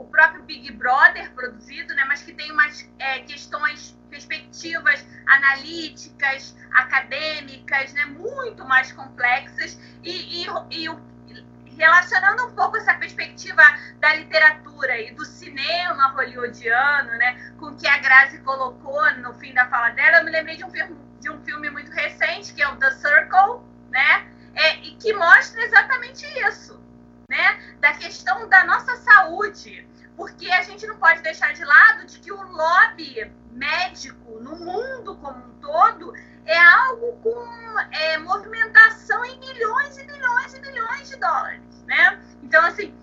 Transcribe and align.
o 0.00 0.04
próprio 0.04 0.42
Big 0.42 0.72
Brother 0.72 1.30
produzido, 1.32 1.94
né? 1.94 2.04
Mas 2.06 2.22
que 2.22 2.32
tem 2.32 2.50
umas 2.50 2.88
é, 2.98 3.20
questões, 3.20 3.96
perspectivas 4.08 5.04
analíticas, 5.26 6.56
acadêmicas, 6.72 7.92
né? 7.92 8.06
Muito 8.06 8.64
mais 8.64 8.92
complexas 8.92 9.78
e, 10.02 10.44
e, 10.44 10.46
e 10.70 10.88
relacionando 11.80 12.46
um 12.46 12.54
pouco 12.54 12.76
essa 12.76 12.94
perspectiva 12.94 13.62
da 13.98 14.14
literatura 14.14 15.00
e 15.00 15.12
do 15.14 15.24
cinema 15.24 16.08
hollywoodiano, 16.08 17.10
né, 17.12 17.54
com 17.58 17.74
que 17.74 17.86
a 17.88 17.96
Grazi 17.98 18.38
colocou 18.40 19.10
no 19.16 19.32
fim 19.34 19.54
da 19.54 19.66
fala 19.68 19.88
dela, 19.90 20.18
eu 20.18 20.24
me 20.24 20.30
lembrei 20.30 20.56
de 20.56 20.64
um 20.64 20.70
filme, 20.70 20.96
de 21.20 21.30
um 21.30 21.42
filme 21.42 21.70
muito 21.70 21.90
recente, 21.90 22.52
que 22.52 22.60
é 22.60 22.68
o 22.68 22.76
The 22.76 22.90
Circle, 22.90 23.62
né, 23.90 24.28
é, 24.54 24.76
e 24.80 24.96
que 24.96 25.14
mostra 25.14 25.62
exatamente 25.62 26.26
isso, 26.46 26.78
né, 27.30 27.76
da 27.80 27.94
questão 27.94 28.46
da 28.46 28.64
nossa 28.64 28.96
saúde, 28.96 29.88
porque 30.20 30.50
a 30.50 30.62
gente 30.62 30.86
não 30.86 30.98
pode 30.98 31.22
deixar 31.22 31.54
de 31.54 31.64
lado 31.64 32.04
de 32.04 32.18
que 32.18 32.30
o 32.30 32.42
lobby 32.42 33.32
médico 33.52 34.38
no 34.40 34.54
mundo 34.54 35.16
como 35.16 35.38
um 35.38 35.54
todo 35.62 36.12
é 36.44 36.58
algo 36.58 37.16
com 37.22 37.80
é, 37.90 38.18
movimentação 38.18 39.24
em 39.24 39.40
milhões 39.40 39.96
e 39.96 40.04
milhões 40.04 40.52
e 40.52 40.60
milhões 40.60 41.08
de 41.08 41.16
dólares 41.16 41.62
né? 41.86 42.22
Então, 42.42 42.62
assim, 42.66 42.94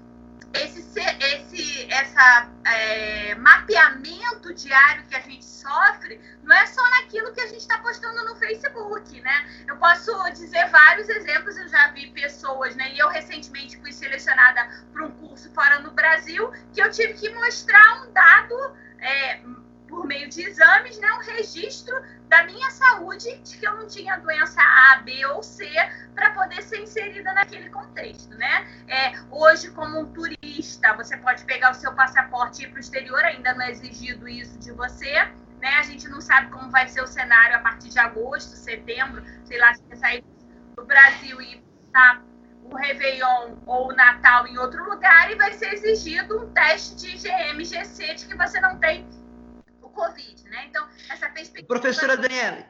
esse, 0.53 0.99
esse 0.99 1.91
essa, 1.91 2.49
é, 2.65 3.35
mapeamento 3.35 4.53
diário 4.53 5.05
que 5.07 5.15
a 5.15 5.21
gente 5.21 5.45
sofre 5.45 6.19
não 6.43 6.55
é 6.55 6.65
só 6.65 6.81
naquilo 6.91 7.33
que 7.33 7.41
a 7.41 7.47
gente 7.47 7.59
está 7.59 7.77
postando 7.79 8.23
no 8.25 8.35
Facebook, 8.35 9.19
né? 9.21 9.63
Eu 9.67 9.77
posso 9.77 10.11
dizer 10.31 10.69
vários 10.69 11.09
exemplos, 11.09 11.57
eu 11.57 11.67
já 11.67 11.91
vi 11.91 12.09
pessoas, 12.11 12.75
né? 12.75 12.93
E 12.93 12.99
eu 12.99 13.09
recentemente 13.09 13.77
fui 13.77 13.91
selecionada 13.91 14.67
para 14.93 15.05
um 15.05 15.11
curso 15.11 15.51
fora 15.53 15.79
no 15.79 15.91
Brasil, 15.91 16.51
que 16.73 16.81
eu 16.81 16.89
tive 16.91 17.13
que 17.13 17.29
mostrar 17.29 18.03
um 18.03 18.11
dado 18.13 18.77
é, 18.99 19.41
por 19.87 20.05
meio 20.05 20.29
de 20.29 20.43
exames, 20.43 20.99
né, 20.99 21.11
um 21.13 21.19
registro 21.19 21.95
da 22.27 22.43
minha 22.43 22.69
saúde, 22.71 23.37
de 23.37 23.57
que 23.57 23.65
eu 23.65 23.75
não 23.75 23.87
tinha 23.87 24.17
doença 24.17 24.61
A, 24.61 24.97
B 24.97 25.25
ou 25.27 25.41
C, 25.41 25.65
para 26.13 26.31
poder 26.31 26.61
ser 26.61 26.81
inserida 26.81 27.33
naquele 27.33 27.69
contexto, 27.69 28.35
né? 28.35 28.67
É, 28.87 29.13
hoje, 29.31 29.71
como 29.71 29.99
um 29.99 30.11
turista, 30.11 30.93
você 30.93 31.15
pode 31.17 31.45
pegar 31.45 31.71
o 31.71 31.73
seu 31.73 31.93
passaporte 31.93 32.61
e 32.61 32.65
ir 32.65 32.69
para 32.69 32.77
o 32.77 32.79
exterior, 32.79 33.23
ainda 33.23 33.53
não 33.53 33.61
é 33.61 33.71
exigido 33.71 34.27
isso 34.27 34.57
de 34.59 34.71
você, 34.73 35.13
né? 35.59 35.75
A 35.77 35.83
gente 35.83 36.07
não 36.09 36.19
sabe 36.19 36.51
como 36.51 36.69
vai 36.69 36.87
ser 36.87 37.01
o 37.01 37.07
cenário 37.07 37.55
a 37.55 37.59
partir 37.59 37.89
de 37.89 37.99
agosto, 37.99 38.55
setembro, 38.55 39.23
sei 39.45 39.57
lá, 39.59 39.73
se 39.73 39.83
você 39.83 39.95
sair 39.95 40.23
do 40.75 40.85
Brasil 40.85 41.41
e 41.41 41.63
tá 41.93 42.21
o 42.63 42.75
Réveillon 42.75 43.55
ou 43.65 43.89
o 43.89 43.95
Natal 43.95 44.45
em 44.47 44.57
outro 44.57 44.83
lugar 44.89 45.31
e 45.31 45.35
vai 45.35 45.53
ser 45.53 45.73
exigido 45.73 46.43
um 46.43 46.51
teste 46.51 46.95
de 46.95 47.15
IgM-GC 47.15 48.15
de 48.15 48.27
que 48.27 48.35
você 48.35 48.59
não 48.59 48.77
tem 48.77 49.07
Covid, 49.97 50.43
né? 50.49 50.67
Então, 50.67 50.87
essa 51.09 51.27
perspectiva. 51.29 51.67
Professora 51.67 52.15
Daniela. 52.15 52.65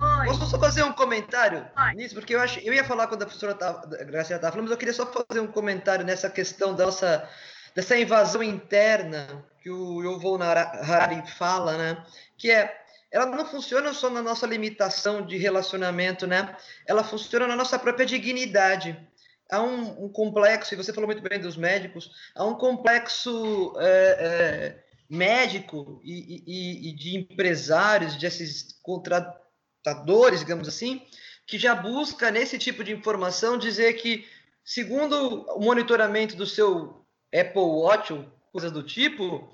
Oi. 0.00 0.26
Posso 0.26 0.46
só 0.46 0.58
fazer 0.58 0.82
um 0.82 0.92
comentário 0.92 1.70
Oi. 1.76 1.94
nisso? 1.94 2.14
Porque 2.14 2.34
eu 2.34 2.40
acho, 2.40 2.58
eu 2.60 2.74
ia 2.74 2.82
falar 2.82 3.06
quando 3.06 3.22
a 3.22 3.26
professora 3.26 3.54
tava, 3.54 3.86
Graciela 3.86 4.38
estava 4.38 4.50
falando, 4.52 4.64
mas 4.64 4.72
eu 4.72 4.78
queria 4.78 4.94
só 4.94 5.06
fazer 5.06 5.40
um 5.40 5.46
comentário 5.46 6.04
nessa 6.04 6.28
questão 6.28 6.74
da 6.74 6.86
nossa, 6.86 7.28
dessa 7.74 7.96
invasão 7.96 8.42
interna 8.42 9.44
que 9.62 9.70
o 9.70 10.02
Yuval 10.02 10.42
Harari 10.42 11.22
fala, 11.30 11.76
né? 11.78 12.04
Que 12.36 12.50
é 12.50 12.80
ela 13.14 13.26
não 13.26 13.46
funciona 13.46 13.94
só 13.94 14.10
na 14.10 14.20
nossa 14.20 14.44
limitação 14.44 15.24
de 15.24 15.36
relacionamento, 15.36 16.26
né? 16.26 16.56
Ela 16.84 17.04
funciona 17.04 17.46
na 17.46 17.54
nossa 17.54 17.78
própria 17.78 18.04
dignidade. 18.04 18.98
Há 19.48 19.62
um, 19.62 20.06
um 20.06 20.08
complexo, 20.08 20.74
e 20.74 20.76
você 20.76 20.92
falou 20.92 21.06
muito 21.06 21.22
bem 21.22 21.38
dos 21.38 21.56
médicos, 21.56 22.10
há 22.34 22.44
um 22.44 22.54
complexo 22.54 23.72
é, 23.78 24.16
é, 24.18 24.83
médico 25.08 26.00
e, 26.02 26.42
e, 26.46 26.88
e 26.88 26.92
de 26.92 27.16
empresários, 27.16 28.16
desses 28.16 28.78
contratadores, 28.82 30.40
digamos 30.40 30.66
assim, 30.68 31.02
que 31.46 31.58
já 31.58 31.74
busca 31.74 32.30
nesse 32.30 32.58
tipo 32.58 32.82
de 32.82 32.92
informação 32.92 33.58
dizer 33.58 33.94
que, 33.94 34.26
segundo 34.64 35.44
o 35.52 35.60
monitoramento 35.60 36.36
do 36.36 36.46
seu 36.46 37.04
Apple 37.34 37.60
Watch 37.60 38.12
ou 38.12 38.24
coisas 38.52 38.72
do 38.72 38.82
tipo, 38.82 39.52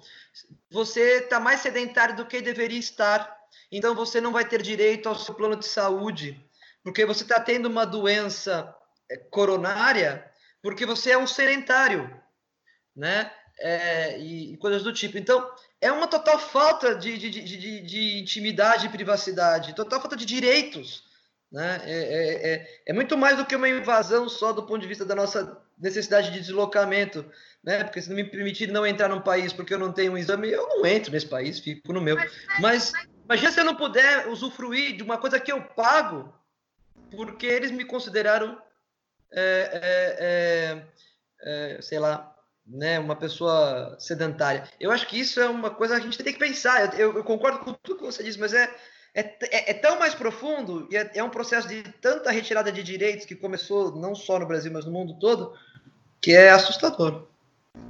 você 0.70 1.18
está 1.18 1.40
mais 1.40 1.60
sedentário 1.60 2.14
do 2.14 2.26
que 2.26 2.40
deveria 2.40 2.78
estar. 2.78 3.38
Então 3.72 3.94
você 3.94 4.20
não 4.20 4.32
vai 4.32 4.44
ter 4.44 4.62
direito 4.62 5.08
ao 5.08 5.14
seu 5.14 5.34
plano 5.34 5.56
de 5.56 5.66
saúde, 5.66 6.38
porque 6.82 7.04
você 7.04 7.22
está 7.22 7.40
tendo 7.40 7.66
uma 7.66 7.84
doença 7.84 8.74
é, 9.10 9.16
coronária, 9.16 10.30
porque 10.62 10.86
você 10.86 11.12
é 11.12 11.18
um 11.18 11.26
sedentário, 11.26 12.14
né? 12.94 13.32
É, 13.60 14.18
e, 14.18 14.54
e, 14.54 14.56
coisas 14.56 14.82
do 14.82 14.92
tipo. 14.92 15.18
Então, 15.18 15.50
é 15.80 15.92
uma 15.92 16.06
total 16.06 16.38
falta 16.38 16.94
de, 16.94 17.18
de, 17.18 17.30
de, 17.30 17.80
de 17.80 18.18
intimidade 18.18 18.86
e 18.86 18.90
privacidade, 18.90 19.74
total 19.74 20.00
falta 20.00 20.16
de 20.16 20.24
direitos. 20.24 21.04
Né? 21.52 21.80
É, 21.84 21.92
é, 21.92 22.52
é, 22.52 22.80
é, 22.86 22.92
muito 22.92 23.16
mais 23.16 23.36
do 23.36 23.44
que 23.44 23.56
uma 23.56 23.68
invasão 23.68 24.28
só 24.28 24.52
do 24.52 24.62
ponto 24.62 24.80
de 24.80 24.86
vista 24.86 25.04
da 25.04 25.16
nossa 25.16 25.60
necessidade 25.78 26.30
de 26.30 26.40
deslocamento. 26.40 27.24
Né? 27.62 27.84
Porque 27.84 28.00
se 28.00 28.08
não 28.08 28.16
me 28.16 28.24
permitir 28.24 28.68
não 28.70 28.86
entrar 28.86 29.08
num 29.08 29.20
país 29.20 29.52
porque 29.52 29.74
eu 29.74 29.78
não 29.78 29.92
tenho 29.92 30.12
um 30.12 30.18
exame, 30.18 30.50
eu 30.50 30.66
não 30.68 30.86
entro 30.86 31.12
nesse 31.12 31.26
país, 31.26 31.58
fico 31.58 31.92
no 31.92 32.00
meu. 32.00 32.16
Mas 32.60 32.92
imagina 33.24 33.50
se 33.50 33.60
eu 33.60 33.64
não 33.64 33.74
puder 33.74 34.28
usufruir 34.28 34.96
de 34.96 35.02
uma 35.02 35.18
coisa 35.18 35.40
que 35.40 35.52
eu 35.52 35.60
pago 35.60 36.32
porque 37.10 37.46
eles 37.46 37.70
me 37.70 37.84
consideraram, 37.84 38.60
é, 39.32 39.70
é, 40.22 40.82
é, 41.42 41.82
sei 41.82 41.98
lá, 41.98 42.29
né, 42.70 42.98
uma 42.98 43.16
pessoa 43.16 43.96
sedentária. 43.98 44.64
Eu 44.78 44.92
acho 44.92 45.06
que 45.06 45.18
isso 45.18 45.40
é 45.40 45.48
uma 45.48 45.70
coisa 45.70 45.94
que 45.94 46.00
a 46.00 46.04
gente 46.04 46.22
tem 46.22 46.32
que 46.32 46.38
pensar. 46.38 46.98
Eu, 46.98 47.16
eu 47.16 47.24
concordo 47.24 47.58
com 47.60 47.72
tudo 47.72 47.98
que 47.98 48.04
você 48.04 48.22
disse, 48.22 48.38
mas 48.38 48.54
é, 48.54 48.72
é, 49.14 49.20
é, 49.20 49.70
é 49.70 49.74
tão 49.74 49.98
mais 49.98 50.14
profundo 50.14 50.86
e 50.90 50.96
é, 50.96 51.10
é, 51.14 51.24
um 51.24 51.30
processo 51.30 51.66
de 51.66 51.82
tanta 52.00 52.30
retirada 52.30 52.70
de 52.70 52.82
direitos 52.82 53.26
que 53.26 53.34
começou 53.34 53.96
não 53.96 54.14
só 54.14 54.38
no 54.38 54.46
Brasil, 54.46 54.72
mas 54.72 54.84
no 54.84 54.92
mundo 54.92 55.18
todo, 55.18 55.52
que 56.20 56.32
é 56.32 56.50
assustador. 56.50 57.28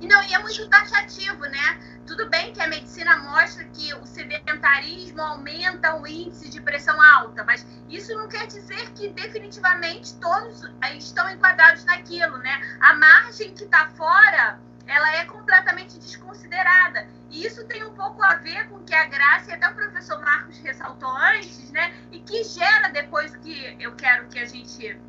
E 0.00 0.06
não, 0.06 0.22
e 0.22 0.32
é 0.32 0.38
muito 0.38 0.68
taxativo, 0.68 1.40
né? 1.40 2.00
Tudo 2.06 2.28
bem 2.28 2.52
que 2.52 2.60
a 2.60 2.66
medicina 2.66 3.16
mostra 3.18 3.64
que 3.64 3.92
o 3.94 4.06
sedentarismo 4.06 5.20
aumenta 5.20 5.94
o 5.96 6.06
índice 6.06 6.48
de 6.48 6.60
pressão 6.60 7.00
alta, 7.00 7.44
mas 7.44 7.66
isso 7.88 8.14
não 8.14 8.28
quer 8.28 8.46
dizer 8.46 8.90
que 8.92 9.08
definitivamente 9.08 10.14
todos 10.14 10.62
estão 10.96 11.30
enquadrados 11.30 11.84
naquilo, 11.84 12.38
né? 12.38 12.78
A 12.80 12.94
margem 12.94 13.54
que 13.54 13.64
está 13.64 13.90
fora 13.90 14.60
ela 14.90 15.16
é 15.16 15.24
completamente 15.24 15.98
desconsiderada. 15.98 17.06
E 17.30 17.46
isso 17.46 17.64
tem 17.66 17.84
um 17.84 17.94
pouco 17.94 18.22
a 18.24 18.34
ver 18.34 18.68
com 18.68 18.76
o 18.76 18.84
que 18.84 18.94
a 18.94 19.04
Graça 19.04 19.50
e 19.50 19.54
até 19.54 19.68
o 19.68 19.74
professor 19.74 20.20
Marcos 20.20 20.58
ressaltou 20.58 21.08
antes, 21.08 21.70
né? 21.70 21.94
E 22.10 22.18
que 22.18 22.42
gera 22.42 22.88
depois 22.88 23.34
que 23.36 23.76
eu 23.78 23.94
quero 23.94 24.26
que 24.28 24.40
a 24.40 24.46
gente, 24.46 25.00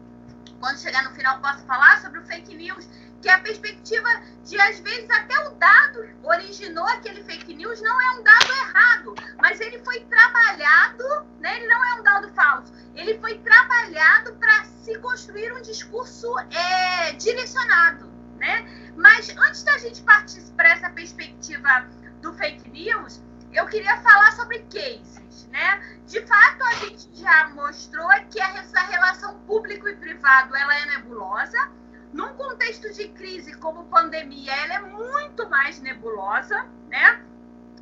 quando 0.60 0.78
chegar 0.80 1.04
no 1.04 1.16
final, 1.16 1.42
possa 1.42 1.66
falar 1.66 2.00
sobre 2.00 2.20
o 2.20 2.26
fake 2.26 2.56
news, 2.56 2.88
que 3.24 3.30
a 3.30 3.40
perspectiva 3.40 4.08
de, 4.46 4.60
às 4.62 4.80
vezes, 4.80 5.10
até 5.10 5.48
o 5.48 5.56
dado 5.56 6.08
originou 6.24 6.88
aquele 6.88 7.24
fake 7.24 7.56
news, 7.56 7.82
não 7.82 8.00
é 8.00 8.12
um 8.20 8.24
dado 8.24 8.52
errado, 8.52 9.16
mas 9.38 9.60
ele 9.60 9.80
foi 9.80 10.02
trabalhado, 10.02 11.04
né? 11.40 11.58
ele 11.58 11.68
não 11.68 11.84
é 11.84 11.94
um 11.96 12.04
dado 12.04 12.30
falso, 12.34 12.72
ele 12.96 13.18
foi 13.20 13.40
trabalhado 13.40 14.34
para 14.36 14.64
se 14.66 14.98
construir 15.00 15.52
um 15.54 15.62
discurso 15.62 16.28
é, 16.52 17.14
direcionado. 17.14 18.11
Né? 18.42 18.92
Mas 18.96 19.30
antes 19.38 19.64
da 19.64 19.78
gente 19.78 20.02
partir 20.02 20.42
para 20.58 20.70
essa 20.70 20.90
perspectiva 20.90 21.88
do 22.24 22.34
fake 22.34 22.68
news, 22.72 23.22
eu 23.54 23.68
queria 23.68 24.02
falar 24.02 24.32
sobre 24.32 24.60
cases. 24.64 25.48
Né? 25.52 26.00
De 26.08 26.26
fato, 26.26 26.64
a 26.64 26.74
gente 26.86 27.08
já 27.14 27.50
mostrou 27.50 28.10
que 28.32 28.42
essa 28.42 28.82
relação 28.82 29.40
público 29.42 29.88
e 29.88 29.96
privado 29.96 30.56
ela 30.56 30.76
é 30.76 30.86
nebulosa. 30.88 31.72
Num 32.12 32.34
contexto 32.34 32.92
de 32.92 33.10
crise 33.10 33.54
como 33.58 33.86
pandemia, 33.86 34.52
ela 34.54 34.74
é 34.74 34.80
muito 34.80 35.48
mais 35.48 35.80
nebulosa. 35.80 36.66
Né? 36.90 37.24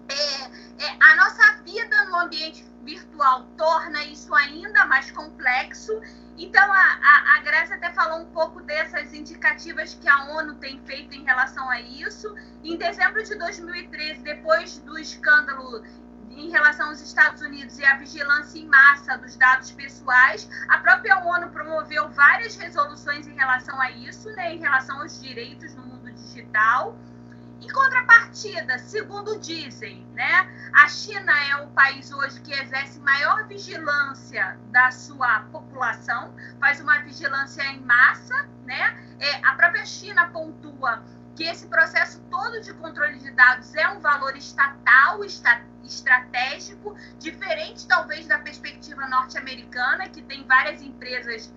É, 0.10 0.44
é, 0.84 0.98
a 1.00 1.16
nossa 1.16 1.64
vida 1.64 2.04
no 2.06 2.18
ambiente 2.18 2.69
virtual 2.84 3.46
torna 3.58 4.04
isso 4.06 4.34
ainda 4.34 4.86
mais 4.86 5.12
complexo 5.12 6.00
então, 6.40 6.72
a, 6.72 7.00
a, 7.04 7.36
a 7.36 7.40
Grécia 7.42 7.76
até 7.76 7.92
falou 7.92 8.22
um 8.22 8.32
pouco 8.32 8.62
dessas 8.62 9.14
indicativas 9.14 9.94
que 9.94 10.08
a 10.08 10.24
ONU 10.38 10.56
tem 10.56 10.80
feito 10.86 11.14
em 11.14 11.26
relação 11.26 11.70
a 11.70 11.82
isso. 11.82 12.34
Em 12.64 12.78
dezembro 12.78 13.22
de 13.22 13.36
2013, 13.36 14.24
depois 14.24 14.78
do 14.78 14.98
escândalo 14.98 15.84
em 16.32 16.50
relação 16.50 16.88
aos 16.88 17.02
Estados 17.02 17.42
Unidos 17.42 17.78
e 17.78 17.84
a 17.84 17.98
vigilância 17.98 18.58
em 18.58 18.66
massa 18.66 19.18
dos 19.18 19.36
dados 19.36 19.72
pessoais. 19.72 20.50
A 20.70 20.78
própria 20.78 21.20
ONU 21.26 21.50
promoveu 21.50 22.08
várias 22.12 22.56
resoluções 22.56 23.28
em 23.28 23.36
relação 23.36 23.80
a 23.82 23.92
isso, 23.92 24.30
né, 24.32 24.54
em 24.54 24.60
relação 24.60 25.02
aos 25.02 25.22
direitos 25.22 25.76
no 25.76 25.86
mundo 25.86 26.10
digital. 26.14 26.98
Em 27.62 27.68
contrapartida, 27.68 28.80
segundo 28.80 29.38
dizem, 29.40 30.06
né, 30.14 30.50
a 30.74 30.88
China 30.88 31.32
é 31.50 31.58
o 31.58 31.68
país 31.68 32.12
hoje 32.12 32.40
que 32.42 32.54
exerce 32.54 33.00
maior 33.00 33.48
vigilância 33.48 34.58
da 34.72 34.92
sua 34.92 35.42
população, 35.52 36.34
faz 36.60 36.80
uma 36.80 37.00
vigilância 37.00 37.64
em 37.64 37.82
massa, 37.82 38.48
né? 38.66 38.98
É, 39.20 39.46
a 39.46 39.56
própria 39.56 39.86
China 39.86 40.30
pontua 40.30 41.04
que 41.36 41.44
esse 41.44 41.68
processo 41.68 42.22
todo 42.30 42.62
de 42.62 42.74
controle 42.74 43.18
de 43.18 43.32
dados 43.32 43.74
é 43.76 43.88
um 43.90 44.00
valor 44.00 44.36
estatal, 44.38 45.24
está, 45.24 45.62
estratégico, 45.84 46.96
diferente 47.18 47.88
talvez 47.88 48.28
da 48.28 48.40
perspectiva 48.40 49.08
norte-americana, 49.08 50.10
que 50.10 50.22
tem 50.22 50.46
várias 50.46 50.82
empresas 50.82 51.54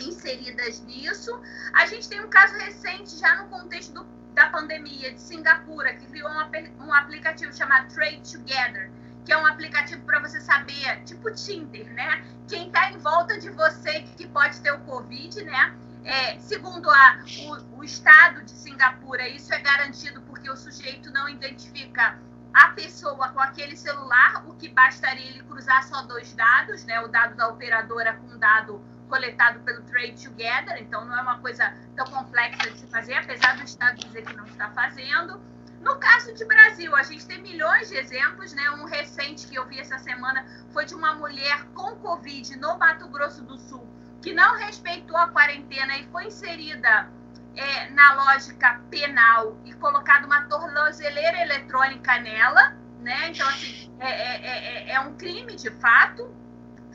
inseridas 0.00 0.80
nisso. 0.80 1.40
A 1.72 1.86
gente 1.86 2.08
tem 2.08 2.20
um 2.24 2.28
caso 2.28 2.54
recente, 2.56 3.16
já 3.16 3.42
no 3.42 3.48
contexto 3.48 3.92
do, 3.94 4.06
da 4.34 4.48
pandemia, 4.48 5.12
de 5.12 5.20
Singapura, 5.20 5.94
que 5.94 6.06
criou 6.06 6.28
um, 6.28 6.84
um 6.86 6.92
aplicativo 6.92 7.52
chamado 7.54 7.92
Trade 7.94 8.20
Together, 8.20 8.90
que 9.24 9.32
é 9.32 9.38
um 9.38 9.46
aplicativo 9.46 10.02
para 10.04 10.20
você 10.20 10.40
saber, 10.40 11.02
tipo 11.04 11.32
Tinder, 11.32 11.90
né? 11.94 12.24
Quem 12.48 12.66
está 12.66 12.90
em 12.90 12.98
volta 12.98 13.38
de 13.38 13.48
você 13.50 14.02
que 14.16 14.26
pode 14.26 14.60
ter 14.60 14.72
o 14.72 14.80
Covid, 14.80 15.42
né? 15.44 15.74
É, 16.04 16.38
segundo 16.40 16.90
a, 16.90 17.24
o, 17.72 17.78
o 17.78 17.84
Estado 17.84 18.42
de 18.42 18.50
Singapura, 18.50 19.26
isso 19.28 19.54
é 19.54 19.58
garantido 19.60 20.20
porque 20.22 20.50
o 20.50 20.56
sujeito 20.56 21.10
não 21.10 21.28
identifica 21.28 22.18
a 22.52 22.68
pessoa 22.68 23.30
com 23.30 23.40
aquele 23.40 23.76
celular, 23.76 24.44
o 24.46 24.54
que 24.54 24.68
bastaria 24.68 25.26
ele 25.26 25.42
cruzar 25.44 25.82
só 25.84 26.02
dois 26.02 26.34
dados, 26.34 26.84
né? 26.84 27.00
O 27.00 27.08
dado 27.08 27.34
da 27.34 27.48
operadora 27.48 28.14
com 28.14 28.26
o 28.34 28.38
dado 28.38 28.84
coletado 29.08 29.60
pelo 29.60 29.82
Trade 29.82 30.24
Together, 30.24 30.76
então 30.80 31.04
não 31.04 31.16
é 31.16 31.22
uma 31.22 31.38
coisa 31.38 31.72
tão 31.96 32.06
complexa 32.06 32.70
de 32.70 32.78
se 32.78 32.86
fazer, 32.86 33.14
apesar 33.14 33.56
do 33.56 33.64
Estado 33.64 33.96
dizer 33.96 34.24
que 34.24 34.36
não 34.36 34.44
está 34.46 34.70
fazendo. 34.70 35.40
No 35.80 35.98
caso 35.98 36.32
de 36.32 36.44
Brasil, 36.46 36.96
a 36.96 37.02
gente 37.02 37.26
tem 37.26 37.42
milhões 37.42 37.88
de 37.88 37.96
exemplos, 37.96 38.54
né? 38.54 38.70
Um 38.70 38.86
recente 38.86 39.46
que 39.46 39.54
eu 39.54 39.66
vi 39.66 39.78
essa 39.78 39.98
semana 39.98 40.46
foi 40.72 40.86
de 40.86 40.94
uma 40.94 41.14
mulher 41.14 41.62
com 41.74 41.94
Covid 41.96 42.56
no 42.56 42.78
Mato 42.78 43.06
Grosso 43.08 43.42
do 43.44 43.58
Sul, 43.58 43.86
que 44.22 44.32
não 44.32 44.56
respeitou 44.56 45.16
a 45.16 45.28
quarentena 45.28 45.98
e 45.98 46.06
foi 46.06 46.26
inserida 46.28 47.10
é, 47.54 47.90
na 47.90 48.14
lógica 48.14 48.80
penal 48.90 49.58
e 49.64 49.74
colocado 49.74 50.24
uma 50.24 50.42
tornozeleira 50.46 51.42
eletrônica 51.42 52.18
nela, 52.18 52.76
né? 53.00 53.28
Então, 53.28 53.46
assim, 53.46 53.94
é, 54.00 54.08
é, 54.08 54.88
é, 54.88 54.90
é 54.92 55.00
um 55.00 55.14
crime 55.16 55.54
de 55.54 55.70
fato, 55.70 56.34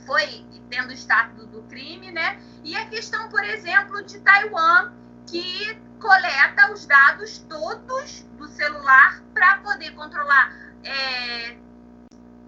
foi 0.05 0.45
tendo 0.69 0.89
o 0.89 0.93
status 0.93 1.45
do 1.47 1.61
crime, 1.63 2.11
né? 2.11 2.39
E 2.63 2.75
a 2.75 2.85
questão, 2.87 3.29
por 3.29 3.43
exemplo, 3.43 4.03
de 4.03 4.19
Taiwan, 4.19 4.91
que 5.25 5.77
coleta 5.99 6.71
os 6.71 6.85
dados 6.85 7.39
todos 7.49 8.25
do 8.37 8.47
celular 8.47 9.21
para 9.33 9.57
poder 9.57 9.91
controlar 9.91 10.53
é, 10.83 11.57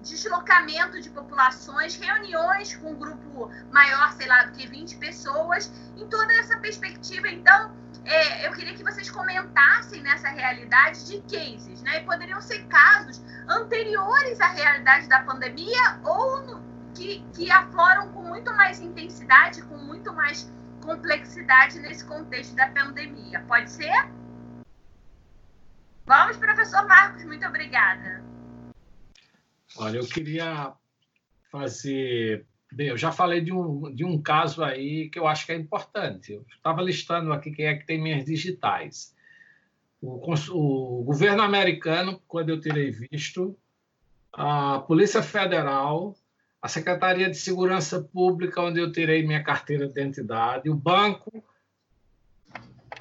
deslocamento 0.02 1.00
de 1.02 1.10
populações, 1.10 1.96
reuniões 1.96 2.76
com 2.76 2.92
um 2.92 2.96
grupo 2.96 3.52
maior, 3.72 4.12
sei 4.14 4.28
lá, 4.28 4.44
do 4.44 4.54
que 4.54 4.68
20 4.68 4.98
pessoas, 4.98 5.72
em 5.98 6.08
toda 6.08 6.32
essa 6.34 6.58
perspectiva. 6.58 7.28
Então, 7.28 7.72
é, 8.06 8.48
eu 8.48 8.54
queria 8.54 8.74
que 8.74 8.84
vocês 8.84 9.10
comentassem 9.10 10.02
nessa 10.02 10.30
realidade 10.30 11.06
de 11.06 11.22
cases, 11.22 11.82
né? 11.82 12.02
E 12.02 12.06
poderiam 12.06 12.42
ser 12.42 12.66
casos 12.66 13.22
anteriores 13.48 14.40
à 14.42 14.48
realidade 14.48 15.08
da 15.08 15.20
pandemia 15.20 16.00
ou 16.04 16.42
no, 16.42 16.71
que, 16.94 17.24
que 17.34 17.52
afloram 17.52 18.12
com 18.14 18.24
muito 18.24 18.52
mais 18.54 18.80
intensidade, 18.80 19.62
com 19.64 19.78
muito 19.78 20.14
mais 20.14 20.52
complexidade 20.82 21.80
nesse 21.80 22.06
contexto 22.06 22.56
da 22.56 22.68
pandemia. 22.70 23.42
Pode 23.48 23.72
ser? 23.72 24.10
Vamos, 26.06 26.38
professor 26.38 26.86
Marcos, 26.88 27.24
muito 27.24 27.46
obrigada. 27.46 28.24
Olha, 29.78 29.98
eu 29.98 30.08
queria 30.08 30.74
fazer. 31.52 32.46
Bem, 32.74 32.88
eu 32.88 32.98
já 32.98 33.12
falei 33.12 33.42
de 33.42 33.54
um, 33.54 33.94
de 33.94 34.04
um 34.04 34.22
caso 34.22 34.64
aí 34.64 35.10
que 35.10 35.20
eu 35.20 35.28
acho 35.28 35.46
que 35.46 35.52
é 35.52 35.56
importante. 35.56 36.34
Eu 36.34 36.46
estava 36.56 36.82
listando 36.82 37.32
aqui 37.32 37.52
quem 37.52 37.66
é 37.66 37.76
que 37.76 37.86
tem 37.86 38.02
minhas 38.02 38.26
digitais. 38.26 39.16
O, 40.02 40.34
o 40.52 41.04
governo 41.04 41.44
americano, 41.44 42.22
quando 42.28 42.50
eu 42.50 42.60
tirei 42.60 42.92
visto, 42.92 43.58
a 44.34 44.80
Polícia 44.80 45.22
Federal, 45.22 46.16
a 46.62 46.68
Secretaria 46.68 47.30
de 47.30 47.38
Segurança 47.38 48.02
Pública, 48.02 48.62
onde 48.62 48.80
eu 48.80 48.92
tirei 48.92 49.26
minha 49.26 49.44
carteira 49.44 49.86
de 49.86 49.92
identidade, 49.92 50.70
o 50.70 50.76
banco, 50.76 51.44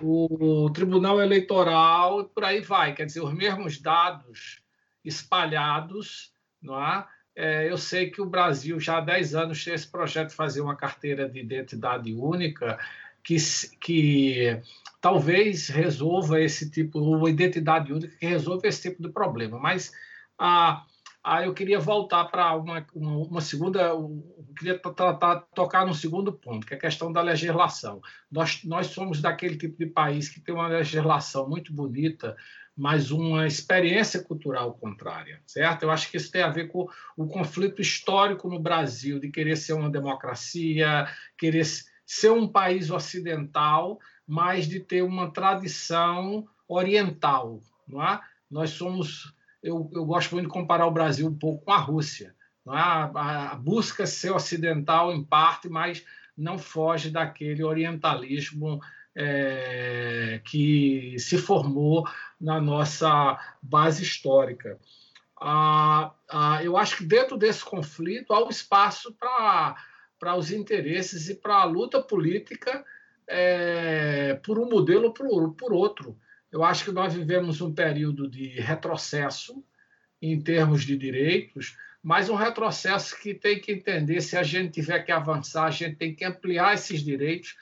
o 0.00 0.70
Tribunal 0.70 1.20
Eleitoral, 1.20 2.24
por 2.24 2.44
aí 2.44 2.60
vai. 2.60 2.94
Quer 2.94 3.04
dizer, 3.04 3.20
os 3.20 3.34
mesmos 3.34 3.78
dados 3.78 4.62
espalhados 5.04 6.32
não 6.62 6.80
é? 6.82 7.06
é? 7.34 7.70
eu 7.70 7.78
sei 7.78 8.10
que 8.10 8.20
o 8.20 8.26
Brasil 8.26 8.78
já 8.78 8.98
há 8.98 9.00
10 9.00 9.34
anos 9.34 9.64
tem 9.64 9.74
esse 9.74 9.86
projeto 9.86 10.28
de 10.28 10.34
fazer 10.34 10.60
uma 10.60 10.76
carteira 10.76 11.28
de 11.28 11.40
identidade 11.40 12.12
única 12.14 12.78
que, 13.22 13.36
que 13.80 14.60
talvez 15.00 15.68
resolva 15.68 16.40
esse 16.40 16.70
tipo, 16.70 16.98
uma 16.98 17.30
identidade 17.30 17.92
única 17.92 18.16
que 18.16 18.26
resolva 18.26 18.66
esse 18.66 18.90
tipo 18.90 19.02
de 19.02 19.10
problema. 19.10 19.58
Mas 19.58 19.92
ah, 20.38 20.84
ah, 21.22 21.44
eu 21.44 21.52
queria 21.52 21.78
voltar 21.78 22.24
para 22.26 22.54
uma, 22.56 22.86
uma, 22.94 23.16
uma, 23.16 23.40
segunda, 23.40 23.80
eu 23.82 24.24
queria 24.56 24.78
tratar, 24.78 25.40
tocar 25.54 25.86
no 25.86 25.94
segundo 25.94 26.32
ponto, 26.32 26.66
que 26.66 26.74
é 26.74 26.76
a 26.76 26.80
questão 26.80 27.12
da 27.12 27.20
legislação. 27.20 28.00
Nós, 28.30 28.64
nós 28.64 28.88
somos 28.88 29.20
daquele 29.20 29.56
tipo 29.56 29.76
de 29.78 29.86
país 29.86 30.28
que 30.28 30.40
tem 30.40 30.54
uma 30.54 30.68
legislação 30.68 31.48
muito 31.48 31.72
bonita, 31.72 32.36
mas 32.74 33.10
uma 33.10 33.46
experiência 33.46 34.22
cultural 34.22 34.72
contrária, 34.72 35.42
certo? 35.46 35.82
Eu 35.82 35.90
acho 35.90 36.10
que 36.10 36.16
isso 36.16 36.32
tem 36.32 36.40
a 36.40 36.48
ver 36.48 36.68
com 36.68 36.88
o 37.14 37.26
conflito 37.26 37.82
histórico 37.82 38.48
no 38.48 38.58
Brasil 38.58 39.20
de 39.20 39.30
querer 39.30 39.56
ser 39.56 39.74
uma 39.74 39.90
democracia, 39.90 41.06
querer 41.36 41.66
ser 42.06 42.30
um 42.30 42.48
país 42.48 42.90
ocidental, 42.90 44.00
mas 44.26 44.66
de 44.66 44.80
ter 44.80 45.02
uma 45.02 45.30
tradição 45.30 46.48
oriental, 46.66 47.60
não 47.86 48.02
é? 48.02 48.18
Nós 48.50 48.70
somos, 48.70 49.34
eu, 49.62 49.90
eu 49.92 50.04
gosto 50.04 50.34
muito 50.34 50.46
de 50.46 50.52
comparar 50.52 50.86
o 50.86 50.92
Brasil 50.92 51.26
um 51.26 51.38
pouco 51.38 51.64
com 51.64 51.72
a 51.72 51.78
Rússia, 51.78 52.34
é? 52.66 52.70
a, 52.70 53.52
a 53.52 53.54
busca 53.56 54.06
ser 54.06 54.30
ocidental 54.32 55.12
em 55.12 55.22
parte, 55.22 55.68
mas 55.68 56.04
não 56.36 56.58
foge 56.58 57.10
daquele 57.10 57.62
orientalismo 57.62 58.80
é, 59.14 60.40
que 60.44 61.16
se 61.18 61.36
formou 61.36 62.06
na 62.40 62.60
nossa 62.60 63.38
base 63.62 64.02
histórica. 64.02 64.78
Ah, 65.40 66.12
ah, 66.28 66.62
eu 66.62 66.76
acho 66.76 66.98
que 66.98 67.04
dentro 67.04 67.36
desse 67.36 67.64
conflito 67.64 68.32
há 68.32 68.44
um 68.44 68.50
espaço 68.50 69.14
para 70.18 70.36
os 70.36 70.50
interesses 70.50 71.28
e 71.28 71.34
para 71.34 71.56
a 71.56 71.64
luta 71.64 72.00
política 72.00 72.84
é, 73.26 74.34
por 74.44 74.58
um 74.58 74.68
modelo 74.68 75.06
ou 75.06 75.12
por, 75.12 75.54
por 75.54 75.72
outro. 75.72 76.18
Eu 76.50 76.64
acho 76.64 76.84
que 76.84 76.92
nós 76.92 77.14
vivemos 77.14 77.60
um 77.60 77.72
período 77.72 78.28
de 78.28 78.48
retrocesso 78.60 79.64
em 80.20 80.40
termos 80.40 80.84
de 80.84 80.96
direitos, 80.96 81.76
mas 82.02 82.28
um 82.28 82.34
retrocesso 82.34 83.18
que 83.20 83.34
tem 83.34 83.60
que 83.60 83.72
entender 83.72 84.20
se 84.20 84.36
a 84.36 84.42
gente 84.42 84.72
tiver 84.72 85.00
que 85.00 85.12
avançar, 85.12 85.64
a 85.64 85.70
gente 85.70 85.96
tem 85.96 86.14
que 86.14 86.24
ampliar 86.24 86.74
esses 86.74 87.02
direitos 87.02 87.56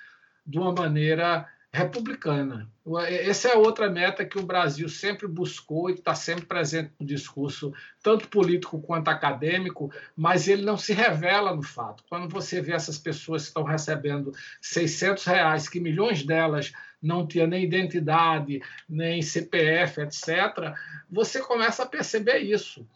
de 0.46 0.58
uma 0.58 0.72
maneira 0.72 1.46
republicana. 1.70 2.70
Essa 3.06 3.48
é 3.48 3.54
outra 3.54 3.90
meta 3.90 4.24
que 4.24 4.38
o 4.38 4.46
Brasil 4.46 4.88
sempre 4.88 5.28
buscou 5.28 5.90
e 5.90 5.94
está 5.94 6.14
sempre 6.14 6.46
presente 6.46 6.92
no 6.98 7.04
discurso, 7.04 7.74
tanto 8.02 8.28
político 8.28 8.80
quanto 8.80 9.08
acadêmico, 9.08 9.92
mas 10.16 10.48
ele 10.48 10.62
não 10.62 10.78
se 10.78 10.94
revela 10.94 11.54
no 11.54 11.62
fato. 11.62 12.02
Quando 12.08 12.28
você 12.28 12.62
vê 12.62 12.72
essas 12.72 12.98
pessoas 12.98 13.42
que 13.42 13.48
estão 13.48 13.64
recebendo 13.64 14.32
600 14.62 15.24
reais, 15.24 15.68
que 15.68 15.78
milhões 15.78 16.24
delas 16.24 16.72
não 17.00 17.26
tinham 17.26 17.46
nem 17.46 17.64
identidade, 17.64 18.60
nem 18.88 19.22
CPF, 19.22 20.00
etc., 20.00 20.74
você 21.10 21.40
começa 21.40 21.84
a 21.84 21.86
perceber 21.86 22.38
isso. 22.38 22.86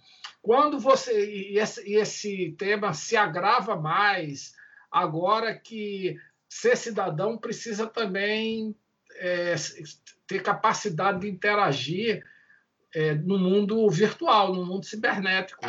Quando 0.42 0.78
você. 0.78 1.52
E 1.52 1.58
esse, 1.58 2.52
tema 2.58 2.92
se 2.92 3.16
agrava 3.16 3.76
mais 3.76 4.54
agora 4.90 5.54
que 5.54 6.18
ser 6.48 6.76
cidadão 6.76 7.38
precisa 7.38 7.86
também 7.86 8.74
é, 9.16 9.54
ter 10.26 10.42
capacidade 10.42 11.20
de 11.20 11.30
interagir 11.30 12.24
é, 12.94 13.14
no 13.14 13.38
mundo 13.38 13.88
virtual, 13.88 14.52
no 14.52 14.66
mundo 14.66 14.84
cibernético. 14.84 15.64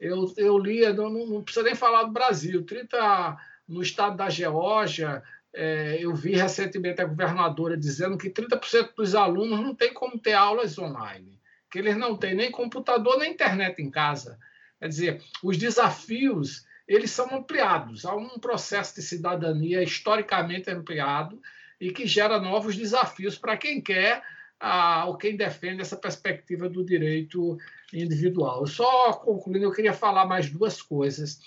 Eu, 0.00 0.32
eu 0.36 0.58
li, 0.58 0.90
não, 0.92 1.10
não 1.10 1.42
precisa 1.42 1.64
nem 1.64 1.74
falar 1.74 2.04
do 2.04 2.12
Brasil, 2.12 2.64
30, 2.64 3.36
no 3.68 3.82
estado 3.82 4.16
da 4.16 4.28
Geórgia, 4.28 5.22
é, 5.54 5.98
eu 6.00 6.12
vi 6.14 6.34
recentemente 6.34 7.00
a 7.00 7.04
governadora 7.04 7.76
dizendo 7.76 8.18
que 8.18 8.28
30% 8.28 8.90
dos 8.96 9.14
alunos 9.14 9.60
não 9.60 9.74
tem 9.74 9.94
como 9.94 10.18
ter 10.18 10.32
aulas 10.32 10.76
online, 10.78 11.40
que 11.70 11.78
eles 11.78 11.96
não 11.96 12.16
têm 12.16 12.34
nem 12.34 12.50
computador 12.50 13.18
nem 13.18 13.32
internet 13.32 13.80
em 13.80 13.90
casa. 13.90 14.38
Quer 14.80 14.88
dizer, 14.88 15.22
os 15.42 15.56
desafios 15.56 16.66
eles 16.86 17.10
são 17.10 17.32
ampliados. 17.34 18.04
Há 18.04 18.14
um 18.14 18.38
processo 18.38 18.96
de 18.96 19.02
cidadania 19.02 19.82
historicamente 19.82 20.70
ampliado 20.70 21.40
e 21.80 21.90
que 21.90 22.06
gera 22.06 22.40
novos 22.40 22.76
desafios 22.76 23.38
para 23.38 23.56
quem 23.56 23.80
quer 23.80 24.22
ah, 24.60 25.04
ou 25.06 25.16
quem 25.16 25.36
defende 25.36 25.80
essa 25.80 25.96
perspectiva 25.96 26.68
do 26.68 26.84
direito 26.84 27.56
individual. 27.92 28.66
Só 28.66 29.12
concluindo, 29.14 29.64
eu 29.64 29.72
queria 29.72 29.92
falar 29.92 30.26
mais 30.26 30.50
duas 30.50 30.82
coisas 30.82 31.40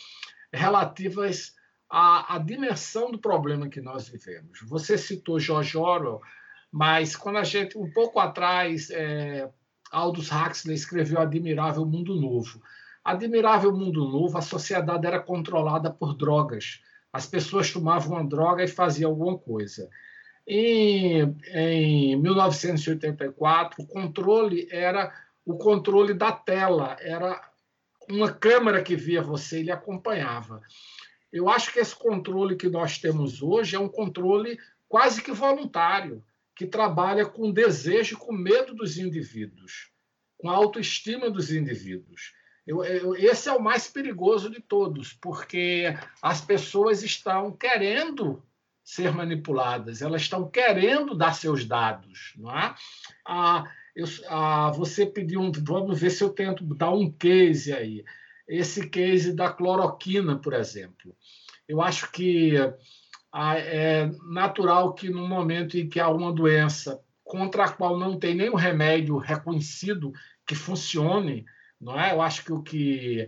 relativas 0.52 1.57
à, 1.90 2.36
à 2.36 2.38
dimensão 2.40 3.12
do 3.12 3.20
problema 3.20 3.70
que 3.70 3.82
nós 3.82 4.08
vivemos. 4.08 4.60
Você 4.64 4.98
citou 4.98 5.40
George 5.40 5.78
Orwell, 5.78 6.22
mas 6.72 7.16
quando 7.16 7.38
a 7.38 7.44
gente, 7.44 7.78
um 7.78 7.90
pouco 7.92 8.20
atrás, 8.20 8.90
é, 8.92 9.50
Aldous 9.92 10.30
Huxley 10.32 10.76
escreveu 10.76 11.20
Admirável 11.20 11.86
Mundo 11.86 12.16
Novo. 12.16 12.62
Admirável 13.04 13.72
Mundo 13.72 14.06
Novo, 14.06 14.38
a 14.38 14.42
sociedade 14.42 15.08
era 15.08 15.20
controlada 15.20 15.90
por 15.90 16.16
drogas. 16.16 16.82
As 17.12 17.26
pessoas 17.26 17.72
tomavam 17.72 18.18
uma 18.18 18.28
droga 18.28 18.64
e 18.64 18.68
faziam 18.68 19.12
alguma 19.12 19.38
coisa. 19.38 19.90
Em, 20.46 21.36
em 21.54 22.16
1984, 22.18 23.82
o 23.82 23.88
controle 23.88 24.68
era 24.72 25.14
o 25.46 25.58
controle 25.58 26.14
da 26.14 26.32
tela, 26.32 26.98
era 27.00 27.42
uma 28.10 28.32
câmera 28.32 28.82
que 28.82 28.96
via 28.96 29.22
você 29.22 29.60
e 29.60 29.64
lhe 29.64 29.72
acompanhava. 29.72 30.62
Eu 31.38 31.50
acho 31.50 31.72
que 31.72 31.80
esse 31.80 31.96
controle 31.96 32.56
que 32.56 32.68
nós 32.68 32.98
temos 32.98 33.42
hoje 33.42 33.76
é 33.76 33.80
um 33.80 33.88
controle 33.88 34.58
quase 34.88 35.22
que 35.22 35.32
voluntário 35.32 36.24
que 36.56 36.66
trabalha 36.66 37.26
com 37.26 37.52
desejo, 37.52 38.18
com 38.18 38.34
medo 38.34 38.74
dos 38.74 38.98
indivíduos, 38.98 39.92
com 40.38 40.50
a 40.50 40.54
autoestima 40.54 41.30
dos 41.30 41.52
indivíduos. 41.52 42.34
Eu, 42.66 42.84
eu, 42.84 43.16
esse 43.16 43.48
é 43.48 43.54
o 43.54 43.62
mais 43.62 43.88
perigoso 43.88 44.50
de 44.50 44.60
todos, 44.60 45.14
porque 45.14 45.96
as 46.22 46.42
pessoas 46.42 47.04
estão 47.04 47.52
querendo 47.52 48.44
ser 48.84 49.12
manipuladas, 49.14 50.02
elas 50.02 50.24
estão 50.24 50.50
querendo 50.50 51.16
dar 51.16 51.34
seus 51.34 51.64
dados, 51.64 52.34
não 52.38 52.58
é? 52.58 52.74
Ah, 53.26 53.72
eu, 53.96 54.06
ah, 54.28 54.72
você 54.72 55.06
pediu 55.06 55.42
um, 55.42 55.52
vamos 55.52 56.00
ver 56.00 56.10
se 56.10 56.24
eu 56.24 56.30
tento 56.30 56.64
dar 56.64 56.92
um 56.92 57.12
case 57.12 57.72
aí. 57.72 58.04
Esse 58.48 58.90
case 58.90 59.34
da 59.34 59.52
cloroquina, 59.52 60.38
por 60.38 60.54
exemplo. 60.54 61.16
Eu 61.68 61.82
acho 61.82 62.12
que 62.12 62.54
é 63.34 64.10
natural 64.24 64.94
que 64.94 65.10
no 65.10 65.28
momento 65.28 65.78
em 65.78 65.88
que 65.88 66.00
há 66.00 66.10
uma 66.10 66.32
doença 66.32 67.04
contra 67.24 67.66
a 67.66 67.72
qual 67.72 68.00
não 68.00 68.18
tem 68.18 68.34
nenhum 68.34 68.56
remédio 68.56 69.18
reconhecido 69.18 70.14
que 70.46 70.56
funcione, 70.56 71.46
não 71.80 72.00
é? 72.00 72.14
Eu 72.14 72.22
acho 72.22 72.44
que 72.46 72.54
o 72.54 72.64
que 72.64 73.28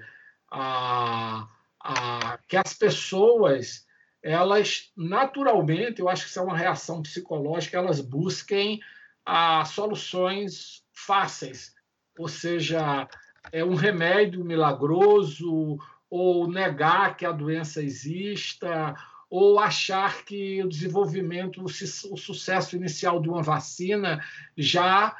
a, 0.49 1.47
a, 1.81 2.39
que 2.47 2.55
as 2.55 2.73
pessoas 2.73 3.85
elas 4.21 4.91
naturalmente, 4.97 6.01
eu 6.01 6.09
acho 6.09 6.23
que 6.23 6.29
isso 6.29 6.39
é 6.39 6.43
uma 6.43 6.57
reação 6.57 7.01
psicológica, 7.01 7.77
elas 7.77 8.01
busquem 8.01 8.81
a, 9.25 9.63
soluções 9.65 10.83
fáceis, 10.93 11.73
ou 12.17 12.27
seja, 12.27 13.07
é 13.51 13.63
um 13.63 13.75
remédio 13.75 14.43
milagroso 14.43 15.77
ou 16.09 16.47
negar 16.47 17.15
que 17.15 17.25
a 17.25 17.31
doença 17.31 17.81
exista 17.81 18.95
ou 19.29 19.59
achar 19.59 20.23
que 20.23 20.63
o 20.63 20.67
desenvolvimento, 20.67 21.63
o 21.63 22.17
sucesso 22.17 22.75
inicial 22.75 23.21
de 23.21 23.29
uma 23.29 23.43
vacina 23.43 24.23
já 24.57 25.15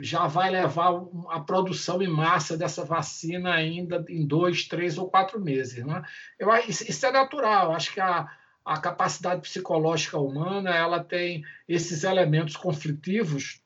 já 0.00 0.28
vai 0.28 0.48
levar 0.48 0.92
a 1.28 1.40
produção 1.40 2.00
em 2.00 2.06
massa 2.06 2.56
dessa 2.56 2.84
vacina 2.84 3.52
ainda 3.52 4.04
em 4.08 4.24
dois, 4.24 4.64
três 4.64 4.96
ou 4.96 5.10
quatro 5.10 5.40
meses. 5.40 5.84
Né? 5.84 6.04
Eu, 6.38 6.48
isso 6.68 7.04
é 7.04 7.10
natural. 7.10 7.72
Acho 7.72 7.92
que 7.92 8.00
a, 8.00 8.28
a 8.64 8.78
capacidade 8.78 9.40
psicológica 9.40 10.16
humana 10.16 10.70
ela 10.70 11.02
tem 11.02 11.44
esses 11.66 12.04
elementos 12.04 12.56
conflitivos, 12.56 13.60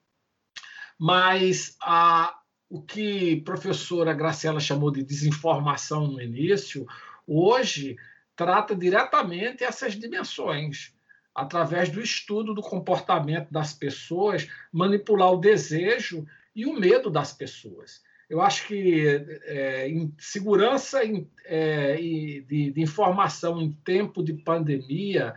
mas 0.99 1.76
a, 1.83 2.35
o 2.73 2.81
que 2.81 3.38
a 3.38 3.45
professora 3.45 4.14
Graciela 4.14 4.59
chamou 4.59 4.91
de 4.91 5.02
desinformação 5.02 6.07
no 6.07 6.23
início, 6.23 6.87
hoje 7.26 7.97
trata 8.35 8.75
diretamente 8.75 9.62
essas 9.62 9.95
dimensões, 9.95 10.95
através 11.35 11.91
do 11.91 12.00
estudo 12.00 12.55
do 12.55 12.62
comportamento 12.62 13.50
das 13.50 13.75
pessoas, 13.75 14.49
manipular 14.73 15.33
o 15.33 15.37
desejo 15.37 16.26
e 16.57 16.64
o 16.64 16.73
medo 16.73 17.11
das 17.11 17.31
pessoas. 17.31 18.00
Eu 18.29 18.41
acho 18.41 18.67
que 18.67 19.07
é, 19.45 19.91
em 19.91 20.11
segurança 20.17 21.05
em, 21.05 21.31
é, 21.45 21.97
de, 21.97 22.73
de, 22.73 22.81
informação 22.81 23.61
em 23.61 23.71
tempo 23.85 24.25
de 24.25 24.33
pandemia, 24.33 25.35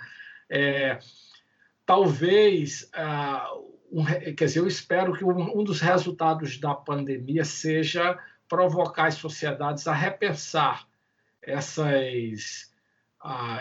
é, 0.50 1.00
talvez, 1.86 2.90
ah, 2.94 3.46
um, 3.96 4.04
quer 4.04 4.46
dizer, 4.46 4.60
eu 4.60 4.68
espero 4.68 5.14
que 5.14 5.24
um, 5.24 5.60
um 5.60 5.64
dos 5.64 5.80
resultados 5.80 6.58
da 6.58 6.76
pandemia 6.76 7.46
seja 7.46 8.20
provocar 8.48 9.06
as 9.06 9.16
sociedades 9.16 9.88
a 9.88 9.94
repensar 9.94 10.86
essas 11.42 12.74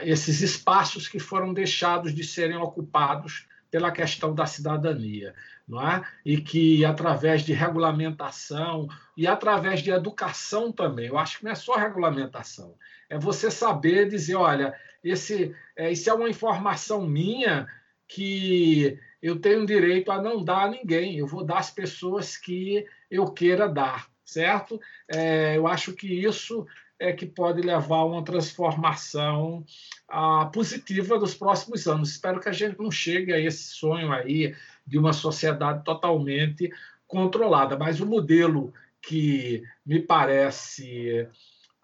esses 0.03 0.43
espaços 0.43 1.09
que 1.09 1.19
foram 1.19 1.55
deixados 1.55 2.15
de 2.15 2.23
serem 2.23 2.57
ocupados 2.57 3.47
pela 3.71 3.91
questão 3.91 4.35
da 4.35 4.45
cidadania, 4.45 5.35
não 5.67 5.81
é? 5.81 6.03
E 6.23 6.37
que 6.37 6.85
através 6.85 7.43
de 7.43 7.55
regulamentação 7.55 8.87
e 9.17 9.27
através 9.27 9.81
de 9.81 9.91
educação 9.91 10.71
também, 10.71 11.07
eu 11.07 11.17
acho 11.17 11.39
que 11.39 11.45
não 11.45 11.53
é 11.53 11.55
só 11.55 11.77
regulamentação, 11.77 12.75
é 13.09 13.19
você 13.19 13.51
saber 13.51 14.09
dizer, 14.09 14.35
olha, 14.35 14.75
esse, 15.03 15.57
é, 15.77 15.91
isso 15.91 16.11
é 16.11 16.13
uma 16.13 16.29
informação 16.29 17.07
minha 17.07 17.67
que 18.07 18.99
eu 19.25 19.41
tenho 19.41 19.65
direito 19.65 20.13
a 20.13 20.21
não 20.21 20.45
dar 20.45 20.65
a 20.65 20.71
ninguém, 20.71 21.17
eu 21.17 21.27
vou 21.27 21.43
dar 21.43 21.57
às 21.57 21.71
pessoas 21.71 22.37
que 22.37 22.85
eu 23.11 23.25
queira 23.33 23.67
dar, 23.67 24.07
certo? 24.23 24.79
É, 25.09 25.57
eu 25.57 25.67
acho 25.67 25.95
que 25.95 26.07
isso 26.07 26.67
é 26.99 27.11
que 27.11 27.25
pode 27.25 27.63
levar 27.63 27.97
a 27.97 28.05
uma 28.05 28.23
transformação 28.23 29.65
ah, 30.11 30.51
positiva 30.53 31.19
dos 31.19 31.35
próximos 31.35 31.87
anos. 31.87 32.11
Espero 32.11 32.39
que 32.39 32.51
a 32.51 32.53
gente 32.53 32.79
não 32.79 32.91
chegue 32.91 33.33
a 33.33 33.41
esse 33.41 33.65
sonho 33.65 34.13
aí 34.13 34.55
de 34.87 34.99
uma 34.99 35.15
sociedade 35.15 35.83
totalmente 35.85 36.71
controlada, 37.07 37.79
mas 37.79 38.01
o 38.01 38.07
modelo 38.07 38.75
que 39.01 39.63
me 39.87 40.01
parece 40.01 41.27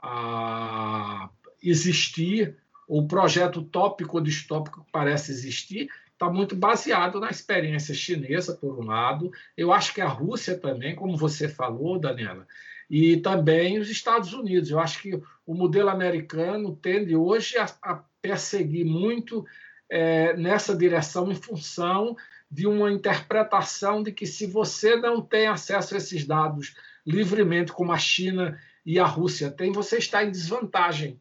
ah, 0.02 1.30
existir, 1.62 2.58
o 2.86 3.08
projeto 3.08 3.60
utópico 3.60 4.18
ou 4.18 4.22
distópico 4.22 4.84
que 4.84 4.92
parece 4.92 5.32
existir, 5.32 5.88
está 6.20 6.28
muito 6.28 6.54
baseado 6.54 7.18
na 7.18 7.30
experiência 7.30 7.94
chinesa, 7.94 8.54
por 8.54 8.78
um 8.78 8.84
lado. 8.84 9.32
Eu 9.56 9.72
acho 9.72 9.94
que 9.94 10.02
a 10.02 10.06
Rússia 10.06 10.54
também, 10.58 10.94
como 10.94 11.16
você 11.16 11.48
falou, 11.48 11.98
Daniela, 11.98 12.46
e 12.90 13.16
também 13.16 13.78
os 13.78 13.88
Estados 13.88 14.34
Unidos. 14.34 14.68
Eu 14.68 14.78
acho 14.78 15.00
que 15.00 15.18
o 15.46 15.54
modelo 15.54 15.88
americano 15.88 16.76
tende 16.76 17.16
hoje 17.16 17.56
a, 17.56 17.66
a 17.82 18.04
perseguir 18.20 18.84
muito 18.84 19.46
é, 19.88 20.36
nessa 20.36 20.76
direção 20.76 21.32
em 21.32 21.34
função 21.34 22.14
de 22.50 22.66
uma 22.66 22.92
interpretação 22.92 24.02
de 24.02 24.12
que 24.12 24.26
se 24.26 24.44
você 24.44 24.96
não 24.96 25.22
tem 25.22 25.46
acesso 25.46 25.94
a 25.94 25.96
esses 25.96 26.26
dados 26.26 26.76
livremente, 27.06 27.72
como 27.72 27.92
a 27.92 27.98
China 27.98 28.60
e 28.84 28.98
a 28.98 29.06
Rússia 29.06 29.50
têm, 29.50 29.72
você 29.72 29.96
está 29.96 30.22
em 30.22 30.30
desvantagem 30.30 31.18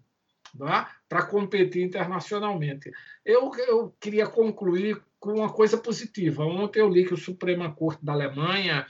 é? 0.62 0.86
Para 1.10 1.26
competir 1.26 1.84
internacionalmente. 1.84 2.92
Eu, 3.26 3.52
eu 3.68 3.94
queria 4.00 4.28
concluir 4.28 5.02
com 5.20 5.34
uma 5.34 5.52
coisa 5.52 5.78
positiva. 5.78 6.46
Ontem 6.46 6.80
eu 6.80 6.88
li 6.88 7.06
que 7.06 7.14
o 7.14 7.18
Suprema 7.18 7.72
Corte 7.74 8.06
da 8.06 8.14
Alemanha 8.14 8.86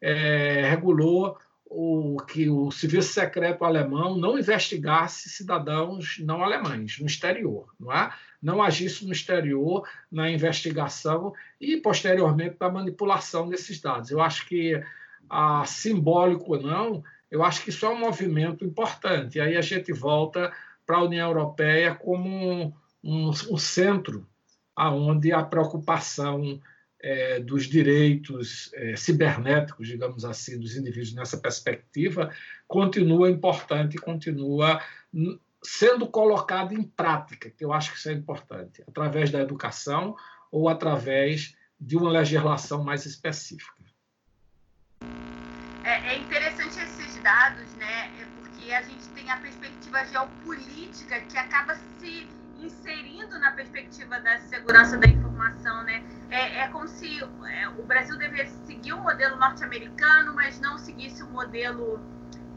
é, 0.00 0.68
regulou 0.68 1.36
o, 1.64 2.18
que 2.28 2.48
o 2.48 2.70
serviço 2.70 3.12
secreto 3.12 3.64
alemão 3.64 4.16
não 4.16 4.38
investigasse 4.38 5.28
cidadãos 5.28 6.18
não 6.20 6.44
alemães 6.44 6.98
no 7.00 7.06
exterior, 7.06 7.66
não 7.80 7.92
é? 7.92 8.12
Não 8.40 8.62
agisse 8.62 9.04
no 9.04 9.12
exterior 9.12 9.88
na 10.12 10.30
investigação 10.30 11.32
e 11.60 11.78
posteriormente 11.78 12.56
na 12.60 12.68
manipulação 12.68 13.48
desses 13.48 13.80
dados. 13.80 14.10
Eu 14.10 14.20
acho 14.20 14.46
que 14.46 14.80
a 15.28 15.64
simbólico 15.64 16.54
ou 16.54 16.62
não, 16.62 17.02
eu 17.30 17.42
acho 17.42 17.64
que 17.64 17.70
isso 17.70 17.84
é 17.84 17.88
um 17.88 17.98
movimento 17.98 18.64
importante. 18.64 19.38
E 19.38 19.40
aí 19.40 19.56
a 19.56 19.62
gente 19.62 19.92
volta 19.92 20.52
para 20.86 20.98
a 20.98 21.04
União 21.04 21.28
Europeia 21.28 21.94
como 21.94 22.28
um, 22.28 22.72
um, 23.02 23.30
um 23.50 23.58
centro 23.58 24.26
aonde 24.74 25.32
a 25.32 25.42
preocupação 25.42 26.60
é, 27.00 27.40
dos 27.40 27.66
direitos 27.66 28.70
é, 28.74 28.96
cibernéticos, 28.96 29.88
digamos 29.88 30.24
assim, 30.24 30.58
dos 30.58 30.76
indivíduos 30.76 31.14
nessa 31.14 31.38
perspectiva, 31.38 32.32
continua 32.66 33.30
importante, 33.30 33.96
continua 33.96 34.82
sendo 35.62 36.06
colocado 36.06 36.74
em 36.74 36.82
prática, 36.82 37.50
que 37.50 37.64
eu 37.64 37.72
acho 37.72 37.92
que 37.92 37.98
isso 37.98 38.08
é 38.08 38.12
importante, 38.12 38.82
através 38.86 39.30
da 39.30 39.40
educação 39.40 40.14
ou 40.50 40.68
através 40.68 41.56
de 41.80 41.96
uma 41.96 42.10
legislação 42.10 42.82
mais 42.84 43.04
específica. 43.04 43.84
É, 45.84 46.14
é 46.14 46.18
interessante 46.18 46.78
esses 46.80 47.22
dados, 47.22 47.75
e 48.66 48.74
a 48.74 48.82
gente 48.82 49.08
tem 49.10 49.30
a 49.30 49.36
perspectiva 49.36 50.04
geopolítica 50.06 51.20
que 51.20 51.38
acaba 51.38 51.76
se 52.00 52.28
inserindo 52.60 53.38
na 53.38 53.52
perspectiva 53.52 54.18
da 54.18 54.38
segurança 54.40 54.98
da 54.98 55.06
informação, 55.06 55.84
né? 55.84 56.02
É, 56.30 56.62
é 56.62 56.68
como 56.68 56.88
se 56.88 57.22
é, 57.48 57.68
o 57.68 57.84
Brasil 57.84 58.18
devesse 58.18 58.56
seguir 58.66 58.92
o 58.92 59.00
modelo 59.00 59.36
norte-americano, 59.36 60.34
mas 60.34 60.58
não 60.58 60.78
seguisse 60.78 61.22
o 61.22 61.28
modelo 61.28 62.00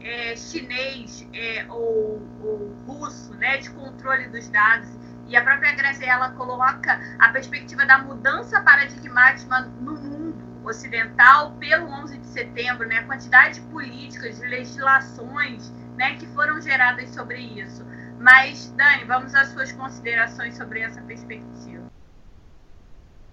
é, 0.00 0.34
chinês 0.34 1.28
é, 1.32 1.66
ou, 1.68 2.20
ou, 2.42 2.74
russo, 2.86 3.32
né, 3.34 3.58
de 3.58 3.70
controle 3.70 4.26
dos 4.28 4.48
dados. 4.48 4.88
E 5.28 5.36
a 5.36 5.44
própria 5.44 5.72
Graziella 5.76 6.30
coloca 6.30 7.00
a 7.20 7.28
perspectiva 7.28 7.86
da 7.86 7.98
mudança 7.98 8.60
paradigmática 8.62 9.60
no 9.60 9.94
mundo 9.94 10.50
ocidental 10.64 11.52
pelo 11.52 11.86
11 11.86 12.18
de 12.18 12.26
setembro, 12.26 12.88
né, 12.88 12.98
a 12.98 13.04
quantidade 13.04 13.60
de 13.60 13.66
políticas, 13.68 14.40
de 14.40 14.46
legislações, 14.46 15.72
né, 15.96 16.16
que 16.16 16.26
foram 16.28 16.60
geradas 16.60 17.10
sobre 17.10 17.38
isso. 17.38 17.84
Mas, 18.18 18.70
Dani, 18.76 19.04
vamos 19.04 19.34
às 19.34 19.48
suas 19.48 19.72
considerações 19.72 20.56
sobre 20.56 20.80
essa 20.80 21.00
perspectiva. 21.02 21.90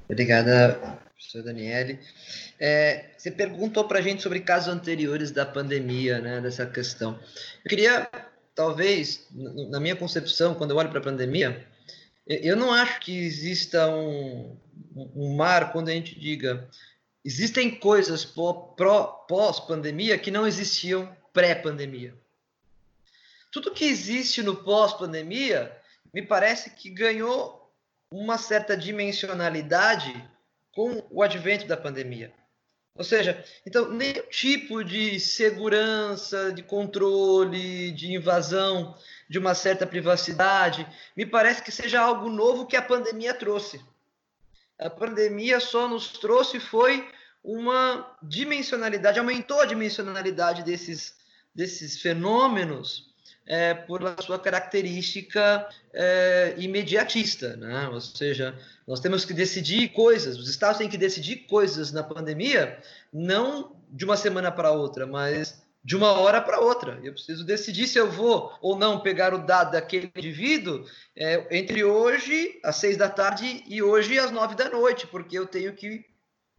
Obrigada, 0.10 0.80
professor 1.14 1.44
Daniele. 1.44 2.00
É, 2.60 3.12
você 3.18 3.30
perguntou 3.30 3.86
para 3.86 4.00
a 4.00 4.02
gente 4.02 4.24
sobre 4.24 4.40
casos 4.40 4.74
anteriores 4.74 5.32
da 5.32 5.46
pandemia, 5.46 6.22
né, 6.22 6.40
dessa 6.40 6.66
questão. 6.66 7.20
Eu 7.64 7.70
queria, 7.70 8.10
talvez, 8.56 9.28
na 9.70 9.80
minha 9.80 9.96
concepção, 9.96 10.56
quando 10.56 10.72
eu 10.72 10.78
olho 10.78 10.90
para 10.90 11.00
a 11.00 11.04
pandemia, 11.04 11.66
eu 12.26 12.56
não 12.56 12.74
acho 12.74 13.02
que 13.02 13.18
exista 13.18 13.90
um, 13.90 14.58
um 14.96 15.36
mar 15.36 15.72
quando 15.72 15.90
a 15.90 15.94
gente 15.94 16.18
diga 16.20 16.68
existem 17.24 17.76
coisas 17.76 18.24
pós-pandemia 18.26 20.18
que 20.18 20.32
não 20.32 20.48
existiam 20.48 21.14
pré-pandemia 21.34 22.14
tudo 23.58 23.74
que 23.74 23.86
existe 23.86 24.44
no 24.44 24.56
pós-pandemia 24.56 25.76
me 26.14 26.22
parece 26.22 26.70
que 26.70 26.92
ganhou 26.92 27.74
uma 28.12 28.38
certa 28.38 28.78
dimensionalidade 28.78 30.14
com 30.72 31.04
o 31.10 31.24
advento 31.24 31.66
da 31.66 31.76
pandemia. 31.76 32.32
Ou 32.94 33.04
seja, 33.04 33.44
então, 33.66 33.90
nenhum 33.90 34.22
tipo 34.30 34.84
de 34.84 35.20
segurança, 35.20 36.54
de 36.54 36.62
controle, 36.62 37.92
de 37.94 38.14
invasão 38.14 38.96
de 39.28 39.40
uma 39.40 39.56
certa 39.56 39.88
privacidade, 39.88 40.88
me 41.16 41.26
parece 41.26 41.64
que 41.64 41.72
seja 41.72 42.00
algo 42.00 42.30
novo 42.30 42.68
que 42.68 42.76
a 42.76 42.82
pandemia 42.82 43.34
trouxe. 43.34 43.84
A 44.78 44.90
pandemia 44.90 45.60
só 45.60 45.88
nos 45.88 46.10
trouxe 46.10 46.60
foi 46.60 47.10
uma 47.44 48.16
dimensionalidade, 48.22 49.18
aumentou 49.18 49.60
a 49.60 49.66
dimensionalidade 49.66 50.62
desses, 50.62 51.16
desses 51.56 52.00
fenômenos 52.00 53.08
é, 53.48 53.74
por 53.74 54.02
sua 54.22 54.38
característica 54.38 55.68
é, 55.94 56.54
imediatista, 56.58 57.56
né? 57.56 57.88
Ou 57.88 58.02
seja, 58.02 58.58
nós 58.86 59.00
temos 59.00 59.24
que 59.24 59.34
decidir 59.34 59.90
coisas, 59.90 60.38
os 60.38 60.50
estados 60.50 60.78
têm 60.78 60.90
que 60.90 60.98
decidir 60.98 61.48
coisas 61.48 61.92
na 61.92 62.04
pandemia, 62.04 62.78
não 63.12 63.76
de 63.90 64.04
uma 64.04 64.18
semana 64.18 64.52
para 64.52 64.72
outra, 64.72 65.08
mas 65.08 65.66
de 65.84 65.96
uma 65.96 66.12
hora 66.20 66.42
para 66.42 66.60
outra. 66.60 67.00
Eu 67.02 67.14
preciso 67.14 67.46
decidir 67.46 67.88
se 67.88 67.98
eu 67.98 68.12
vou 68.12 68.54
ou 68.62 68.78
não 68.78 69.00
pegar 69.00 69.34
o 69.34 69.38
dado 69.38 69.72
daquele 69.72 70.12
indivíduo 70.14 70.86
é, 71.16 71.58
entre 71.58 71.84
hoje, 71.86 72.60
às 72.64 72.76
seis 72.76 72.98
da 72.98 73.10
tarde, 73.10 73.64
e 73.66 73.82
hoje, 73.82 74.20
às 74.20 74.30
nove 74.30 74.56
da 74.56 74.70
noite, 74.70 75.08
porque 75.08 75.38
eu 75.40 75.48
tenho 75.48 75.74
que 75.74 76.06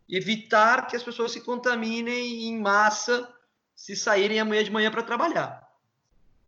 evitar 0.09 0.87
que 0.87 0.97
as 0.97 1.03
pessoas 1.03 1.33
se 1.33 1.43
contaminem 1.43 2.47
em 2.47 2.59
massa 2.59 3.29
se 3.77 3.95
saírem 3.95 4.41
amanhã 4.41 4.65
de 4.65 4.71
manhã 4.71 4.91
para 4.91 5.03
trabalhar. 5.03 5.68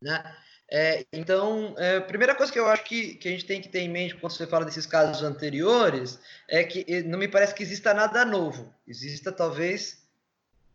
Né? 0.01 0.37
É, 0.73 1.05
então, 1.13 1.75
é, 1.79 1.97
a 1.97 2.01
primeira 2.01 2.35
coisa 2.35 2.53
que 2.53 2.59
eu 2.59 2.69
acho 2.69 2.85
que, 2.85 3.15
que 3.15 3.29
a 3.29 3.31
gente 3.33 3.45
tem 3.45 3.61
que 3.61 3.69
ter 3.69 3.81
em 3.81 3.89
mente 3.89 4.15
quando 4.15 4.33
você 4.33 4.47
fala 4.47 4.65
desses 4.65 4.87
casos 4.87 5.23
anteriores 5.23 6.19
é 6.49 6.63
que 6.63 7.03
não 7.03 7.19
me 7.19 7.27
parece 7.27 7.55
que 7.55 7.63
exista 7.63 7.93
nada 7.93 8.25
novo. 8.25 8.73
Exista 8.87 9.33
talvez 9.33 10.07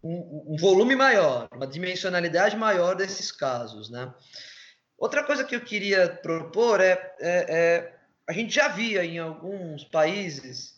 um, 0.03 0.53
um 0.53 0.57
volume 0.57 0.95
maior, 0.95 1.47
uma 1.53 1.65
dimensionalidade 1.65 2.57
maior 2.57 2.95
desses 2.95 3.31
casos. 3.31 3.89
Né? 3.89 4.13
Outra 4.97 5.23
coisa 5.23 5.45
que 5.45 5.55
eu 5.55 5.61
queria 5.61 6.09
propor 6.09 6.81
é, 6.81 6.91
é, 6.91 7.45
é 7.49 7.95
a 8.27 8.33
gente 8.33 8.53
já 8.53 8.67
via 8.67 9.05
em 9.05 9.17
alguns 9.17 9.85
países 9.85 10.75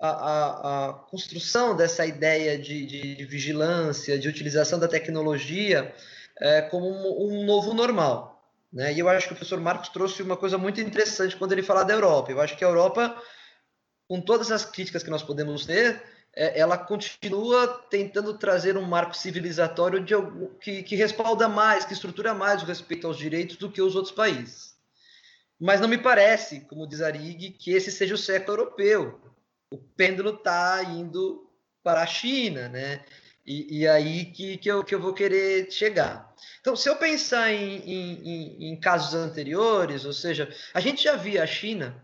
a, 0.00 0.08
a, 0.08 0.88
a 0.88 0.92
construção 0.92 1.76
dessa 1.76 2.06
ideia 2.06 2.58
de, 2.58 2.86
de, 2.86 3.16
de 3.16 3.24
vigilância, 3.24 4.18
de 4.18 4.28
utilização 4.28 4.78
da 4.78 4.88
tecnologia 4.88 5.92
é, 6.40 6.62
como 6.62 6.88
um, 6.88 7.28
um, 7.28 7.44
novo 7.44 7.74
normal. 7.74 8.42
Né? 8.72 8.92
E 8.94 8.98
eu 8.98 9.08
acho 9.08 9.28
que 9.28 9.34
o 9.34 9.36
professor 9.36 9.60
Marcos 9.60 9.90
trouxe 9.90 10.22
uma 10.22 10.36
coisa 10.36 10.56
muito 10.56 10.80
interessante 10.80 11.36
quando 11.36 11.52
ele 11.52 11.62
fala 11.62 11.84
da 11.84 11.92
Europa. 11.92 12.32
Eu 12.32 12.40
acho 12.40 12.56
que 12.56 12.64
a 12.64 12.68
Europa, 12.68 13.20
com 14.08 14.20
todas 14.20 14.50
as 14.50 14.64
críticas 14.64 15.02
que 15.02 15.10
nós 15.10 15.22
podemos 15.22 15.66
ter, 15.66 16.02
é, 16.34 16.58
ela 16.58 16.78
continua 16.78 17.66
tentando 17.90 18.38
trazer 18.38 18.76
um 18.76 18.82
marco 18.82 19.16
civilizatório 19.16 20.00
de, 20.00 20.14
que, 20.60 20.82
que 20.82 20.96
respalda 20.96 21.48
mais, 21.48 21.84
que 21.84 21.92
estrutura 21.92 22.32
mais 22.32 22.62
o 22.62 22.66
respeito 22.66 23.06
aos 23.06 23.18
direitos 23.18 23.56
do 23.56 23.70
que 23.70 23.82
os 23.82 23.94
outros 23.94 24.14
países. 24.14 24.74
Mas 25.60 25.80
não 25.80 25.88
me 25.88 25.98
parece, 25.98 26.60
como 26.60 26.86
diz 26.86 27.02
Arig, 27.02 27.50
que 27.50 27.72
esse 27.72 27.92
seja 27.92 28.14
o 28.14 28.18
século 28.18 28.58
europeu. 28.58 29.20
O 29.70 29.76
pêndulo 29.76 30.30
está 30.30 30.82
indo 30.84 31.46
para 31.82 32.02
a 32.02 32.06
China, 32.06 32.68
né? 32.68 33.04
E, 33.50 33.80
e, 33.80 33.88
aí 33.88 34.26
que, 34.26 34.56
que, 34.58 34.70
eu, 34.70 34.84
que 34.84 34.94
eu 34.94 35.00
vou 35.00 35.12
querer 35.12 35.68
chegar. 35.72 36.32
Então, 36.60 36.76
se 36.76 36.88
eu 36.88 36.94
pensar 36.94 37.50
em, 37.50 37.78
em, 37.78 38.70
em, 38.70 38.76
casos 38.78 39.12
anteriores, 39.12 40.04
ou 40.04 40.12
seja, 40.12 40.48
a 40.72 40.78
gente 40.78 41.02
já 41.02 41.16
via 41.16 41.42
a 41.42 41.46
China 41.48 42.00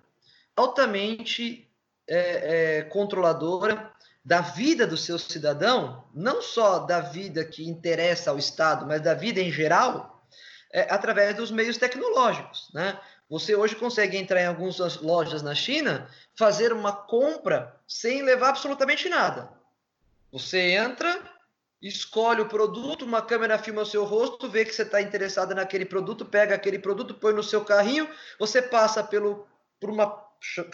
altamente 0.56 1.70
é, 2.08 2.78
é, 2.78 2.82
controladora 2.82 3.92
da 4.24 4.40
vida 4.40 4.88
do 4.88 4.96
seu 4.96 5.20
cidadão, 5.20 6.04
não 6.12 6.42
só 6.42 6.80
da 6.80 6.98
vida 6.98 7.44
que 7.44 7.64
interessa 7.64 8.30
ao 8.30 8.38
Estado, 8.38 8.84
mas 8.84 9.00
da 9.00 9.14
vida 9.14 9.40
em 9.40 9.52
geral, 9.52 10.26
é, 10.72 10.92
através 10.92 11.36
dos 11.36 11.52
meios 11.52 11.76
tecnológicos. 11.76 12.72
Né? 12.74 12.98
Você 13.30 13.54
hoje 13.54 13.76
consegue 13.76 14.16
entrar 14.16 14.42
em 14.42 14.46
algumas 14.46 14.96
lojas 14.96 15.44
na 15.44 15.54
China, 15.54 16.10
fazer 16.34 16.72
uma 16.72 16.92
compra 16.92 17.72
sem 17.86 18.22
levar 18.22 18.48
absolutamente 18.48 19.08
nada. 19.08 19.48
Você 20.32 20.72
entra, 20.72 21.35
escolhe 21.80 22.40
o 22.40 22.48
produto, 22.48 23.04
uma 23.04 23.22
câmera 23.22 23.58
filma 23.58 23.82
o 23.82 23.86
seu 23.86 24.04
rosto, 24.04 24.48
vê 24.48 24.64
que 24.64 24.72
você 24.72 24.82
está 24.82 25.00
interessado 25.00 25.54
naquele 25.54 25.84
produto, 25.84 26.24
pega 26.24 26.54
aquele 26.54 26.78
produto, 26.78 27.14
põe 27.14 27.32
no 27.32 27.42
seu 27.42 27.64
carrinho, 27.64 28.08
você 28.38 28.62
passa 28.62 29.02
pelo, 29.04 29.46
por 29.80 29.90
uma 29.90 30.06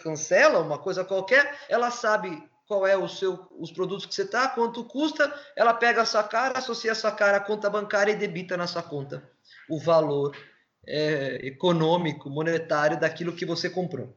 cancela, 0.01 0.59
uma 0.59 0.77
coisa 0.77 1.03
qualquer, 1.03 1.59
ela 1.69 1.91
sabe 1.91 2.41
qual 2.67 2.87
é 2.87 2.95
o 2.95 3.07
seu, 3.07 3.47
os 3.59 3.71
produtos 3.71 4.05
que 4.05 4.15
você 4.15 4.23
está, 4.23 4.47
quanto 4.47 4.85
custa, 4.85 5.33
ela 5.55 5.73
pega 5.73 6.01
a 6.01 6.05
sua 6.05 6.23
cara, 6.23 6.57
associa 6.57 6.93
a 6.93 6.95
sua 6.95 7.11
cara 7.11 7.37
à 7.37 7.41
conta 7.41 7.69
bancária 7.69 8.11
e 8.11 8.15
debita 8.15 8.55
na 8.55 8.67
sua 8.67 8.81
conta 8.81 9.29
o 9.69 9.79
valor 9.79 10.35
é, 10.87 11.39
econômico, 11.45 12.29
monetário 12.29 12.99
daquilo 12.99 13.35
que 13.35 13.45
você 13.45 13.69
comprou. 13.69 14.15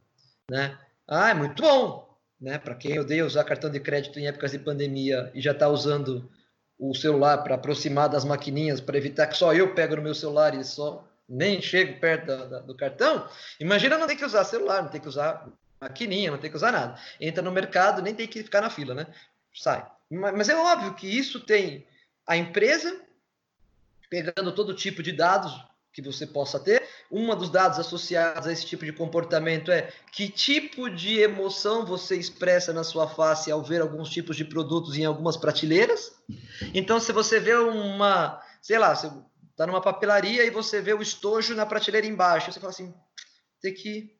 Né? 0.50 0.78
Ah, 1.08 1.30
é 1.30 1.34
muito 1.34 1.62
bom! 1.62 2.06
né? 2.40 2.58
Para 2.58 2.74
quem 2.74 2.98
odeia 2.98 3.26
usar 3.26 3.44
cartão 3.44 3.70
de 3.70 3.80
crédito 3.80 4.18
em 4.18 4.26
épocas 4.26 4.52
de 4.52 4.58
pandemia 4.58 5.30
e 5.34 5.40
já 5.40 5.52
está 5.52 5.68
usando 5.68 6.30
o 6.78 6.94
celular 6.94 7.38
para 7.38 7.54
aproximar 7.54 8.08
das 8.08 8.24
maquininhas, 8.24 8.80
para 8.80 8.98
evitar 8.98 9.26
que 9.26 9.36
só 9.36 9.52
eu 9.54 9.74
pego 9.74 9.96
no 9.96 10.02
meu 10.02 10.14
celular 10.14 10.54
e 10.54 10.62
só 10.62 11.06
nem 11.28 11.60
chego 11.60 11.98
perto 11.98 12.26
da, 12.26 12.44
da, 12.44 12.58
do 12.60 12.76
cartão, 12.76 13.28
imagina 13.58 13.98
não 13.98 14.06
ter 14.06 14.16
que 14.16 14.24
usar 14.24 14.44
celular, 14.44 14.82
não 14.82 14.90
ter 14.90 15.00
que 15.00 15.08
usar 15.08 15.48
maquininha, 15.80 16.30
não 16.30 16.38
ter 16.38 16.50
que 16.50 16.56
usar 16.56 16.72
nada. 16.72 16.98
Entra 17.20 17.42
no 17.42 17.50
mercado, 17.50 18.02
nem 18.02 18.14
tem 18.14 18.28
que 18.28 18.42
ficar 18.42 18.60
na 18.60 18.70
fila, 18.70 18.94
né? 18.94 19.06
Sai. 19.52 19.86
Mas 20.10 20.48
é 20.48 20.56
óbvio 20.56 20.94
que 20.94 21.06
isso 21.06 21.40
tem 21.40 21.86
a 22.26 22.36
empresa 22.36 23.00
pegando 24.08 24.54
todo 24.54 24.74
tipo 24.74 25.02
de 25.02 25.12
dados 25.12 25.52
que 25.96 26.02
você 26.02 26.26
possa 26.26 26.60
ter. 26.60 26.86
Um 27.10 27.34
dos 27.34 27.48
dados 27.48 27.78
associados 27.78 28.46
a 28.46 28.52
esse 28.52 28.66
tipo 28.66 28.84
de 28.84 28.92
comportamento 28.92 29.72
é 29.72 29.90
que 30.12 30.28
tipo 30.28 30.90
de 30.90 31.18
emoção 31.20 31.86
você 31.86 32.16
expressa 32.16 32.70
na 32.70 32.84
sua 32.84 33.08
face 33.08 33.50
ao 33.50 33.62
ver 33.62 33.80
alguns 33.80 34.10
tipos 34.10 34.36
de 34.36 34.44
produtos 34.44 34.98
em 34.98 35.06
algumas 35.06 35.38
prateleiras. 35.38 36.14
Então, 36.74 37.00
se 37.00 37.12
você 37.12 37.40
vê 37.40 37.54
uma, 37.54 38.38
sei 38.60 38.78
lá, 38.78 38.94
você 38.94 39.10
está 39.50 39.66
numa 39.66 39.80
papelaria 39.80 40.44
e 40.44 40.50
você 40.50 40.82
vê 40.82 40.92
o 40.92 41.00
estojo 41.00 41.54
na 41.54 41.64
prateleira 41.64 42.06
embaixo, 42.06 42.52
você 42.52 42.60
fala 42.60 42.72
assim, 42.72 42.92
tem 43.62 43.72
que 43.72 44.14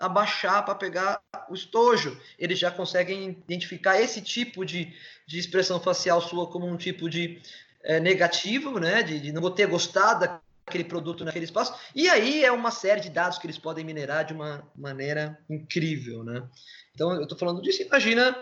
abaixar 0.00 0.64
para 0.64 0.76
pegar 0.76 1.20
o 1.50 1.54
estojo. 1.54 2.18
Eles 2.38 2.58
já 2.58 2.70
conseguem 2.70 3.28
identificar 3.28 4.00
esse 4.00 4.22
tipo 4.22 4.64
de, 4.64 4.94
de 5.26 5.38
expressão 5.38 5.78
facial 5.78 6.22
sua 6.22 6.50
como 6.50 6.66
um 6.66 6.78
tipo 6.78 7.06
de 7.06 7.38
é, 7.84 8.00
negativo, 8.00 8.80
né? 8.80 9.02
De, 9.02 9.20
de 9.20 9.30
não 9.30 9.50
ter 9.50 9.66
gostado 9.66 10.40
aquele 10.68 10.84
produto 10.84 11.24
naquele 11.24 11.44
espaço. 11.44 11.74
E 11.94 12.08
aí 12.08 12.44
é 12.44 12.52
uma 12.52 12.70
série 12.70 13.00
de 13.00 13.10
dados 13.10 13.38
que 13.38 13.46
eles 13.46 13.58
podem 13.58 13.84
minerar 13.84 14.24
de 14.24 14.32
uma 14.32 14.62
maneira 14.76 15.38
incrível, 15.50 16.22
né? 16.22 16.46
Então, 16.94 17.12
eu 17.12 17.22
estou 17.22 17.38
falando 17.38 17.62
disso. 17.62 17.82
Imagina, 17.82 18.36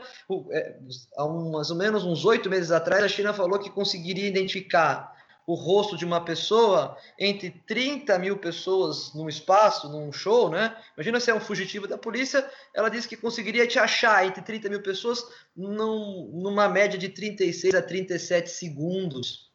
é, 0.50 0.76
há 1.16 1.26
mais 1.26 1.70
ou 1.70 1.76
menos 1.76 2.04
uns 2.04 2.24
oito 2.24 2.48
meses 2.48 2.70
atrás, 2.70 3.04
a 3.04 3.08
China 3.08 3.34
falou 3.34 3.58
que 3.58 3.70
conseguiria 3.70 4.26
identificar 4.26 5.14
o 5.46 5.54
rosto 5.54 5.96
de 5.96 6.04
uma 6.04 6.24
pessoa 6.24 6.96
entre 7.18 7.50
30 7.66 8.18
mil 8.18 8.36
pessoas 8.36 9.14
num 9.14 9.28
espaço, 9.28 9.88
num 9.88 10.10
show, 10.10 10.50
né? 10.50 10.76
Imagina 10.96 11.20
se 11.20 11.30
é 11.30 11.34
um 11.34 11.40
fugitivo 11.40 11.86
da 11.86 11.96
polícia, 11.96 12.48
ela 12.74 12.88
disse 12.88 13.06
que 13.06 13.16
conseguiria 13.16 13.66
te 13.66 13.78
achar 13.78 14.26
entre 14.26 14.42
30 14.42 14.68
mil 14.68 14.82
pessoas 14.82 15.24
num, 15.56 16.32
numa 16.34 16.68
média 16.68 16.98
de 16.98 17.08
36 17.10 17.74
a 17.74 17.82
37 17.82 18.50
segundos, 18.50 19.45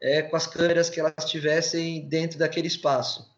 é, 0.00 0.22
com 0.22 0.36
as 0.36 0.46
câmeras 0.46 0.90
que 0.90 1.00
elas 1.00 1.14
tivessem 1.26 2.08
dentro 2.08 2.38
daquele 2.38 2.68
espaço, 2.68 3.28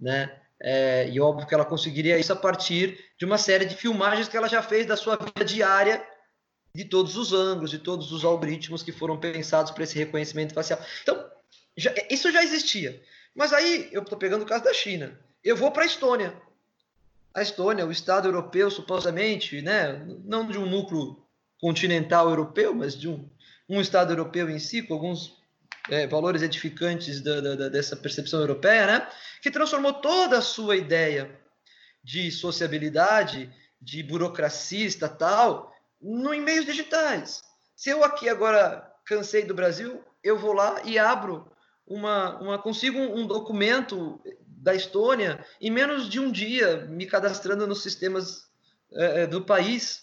né? 0.00 0.38
É, 0.64 1.08
e 1.08 1.20
óbvio 1.20 1.46
que 1.46 1.54
ela 1.54 1.64
conseguiria 1.64 2.18
isso 2.18 2.32
a 2.32 2.36
partir 2.36 2.96
de 3.18 3.24
uma 3.24 3.36
série 3.36 3.64
de 3.64 3.74
filmagens 3.74 4.28
que 4.28 4.36
ela 4.36 4.48
já 4.48 4.62
fez 4.62 4.86
da 4.86 4.96
sua 4.96 5.16
vida 5.16 5.44
diária, 5.44 6.06
de 6.74 6.84
todos 6.84 7.16
os 7.16 7.32
ângulos, 7.32 7.70
de 7.70 7.80
todos 7.80 8.12
os 8.12 8.24
algoritmos 8.24 8.82
que 8.82 8.92
foram 8.92 9.18
pensados 9.18 9.72
para 9.72 9.82
esse 9.82 9.98
reconhecimento 9.98 10.54
facial. 10.54 10.78
Então, 11.02 11.28
já, 11.76 11.92
isso 12.08 12.30
já 12.30 12.42
existia. 12.44 13.02
Mas 13.34 13.52
aí, 13.52 13.88
eu 13.92 14.02
estou 14.02 14.16
pegando 14.16 14.42
o 14.42 14.46
caso 14.46 14.62
da 14.64 14.72
China. 14.72 15.18
Eu 15.42 15.56
vou 15.56 15.72
para 15.72 15.82
a 15.82 15.86
Estônia. 15.86 16.32
A 17.34 17.42
Estônia, 17.42 17.86
o 17.86 17.90
Estado 17.90 18.28
europeu, 18.28 18.70
supostamente, 18.70 19.60
né, 19.62 20.06
não 20.24 20.46
de 20.46 20.58
um 20.58 20.66
núcleo 20.66 21.22
continental 21.60 22.28
europeu, 22.28 22.74
mas 22.74 22.98
de 22.98 23.08
um, 23.08 23.28
um 23.68 23.80
Estado 23.80 24.12
europeu 24.12 24.48
em 24.48 24.58
si, 24.58 24.82
com 24.82 24.94
alguns 24.94 25.41
é, 25.90 26.06
valores 26.06 26.42
edificantes 26.42 27.20
da, 27.20 27.40
da, 27.40 27.68
dessa 27.68 27.96
percepção 27.96 28.40
europeia, 28.40 28.86
né? 28.86 29.08
que 29.40 29.50
transformou 29.50 29.94
toda 29.94 30.38
a 30.38 30.42
sua 30.42 30.76
ideia 30.76 31.38
de 32.02 32.30
sociabilidade, 32.30 33.52
de 33.80 34.02
burocracia 34.02 34.86
estatal, 34.86 35.72
no, 36.00 36.32
em 36.32 36.40
meios 36.40 36.64
digitais. 36.64 37.42
Se 37.76 37.90
eu 37.90 38.04
aqui 38.04 38.28
agora 38.28 38.88
cansei 39.04 39.44
do 39.44 39.54
Brasil, 39.54 40.02
eu 40.22 40.38
vou 40.38 40.52
lá 40.52 40.82
e 40.84 40.98
abro 40.98 41.50
uma, 41.86 42.38
uma 42.40 42.58
consigo 42.58 42.98
um, 42.98 43.20
um 43.20 43.26
documento 43.26 44.20
da 44.46 44.74
Estônia 44.74 45.44
em 45.60 45.70
menos 45.70 46.08
de 46.08 46.20
um 46.20 46.30
dia, 46.30 46.86
me 46.86 47.06
cadastrando 47.06 47.66
nos 47.66 47.82
sistemas 47.82 48.48
é, 48.92 49.22
é 49.22 49.26
do 49.26 49.42
país 49.42 50.02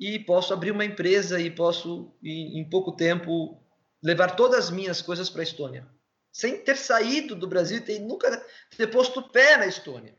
e 0.00 0.18
posso 0.18 0.54
abrir 0.54 0.70
uma 0.70 0.84
empresa 0.84 1.40
e 1.40 1.50
posso, 1.50 2.14
em 2.22 2.64
pouco 2.68 2.92
tempo, 2.92 3.60
levar 4.02 4.36
todas 4.36 4.66
as 4.66 4.70
minhas 4.70 5.02
coisas 5.02 5.28
para 5.28 5.40
a 5.40 5.44
Estônia, 5.44 5.86
sem 6.32 6.58
ter 6.62 6.76
saído 6.76 7.34
do 7.34 7.46
Brasil 7.46 7.82
e 7.86 7.98
nunca 7.98 8.44
ter 8.76 8.86
posto 8.88 9.22
pé 9.22 9.56
na 9.56 9.66
Estônia, 9.66 10.14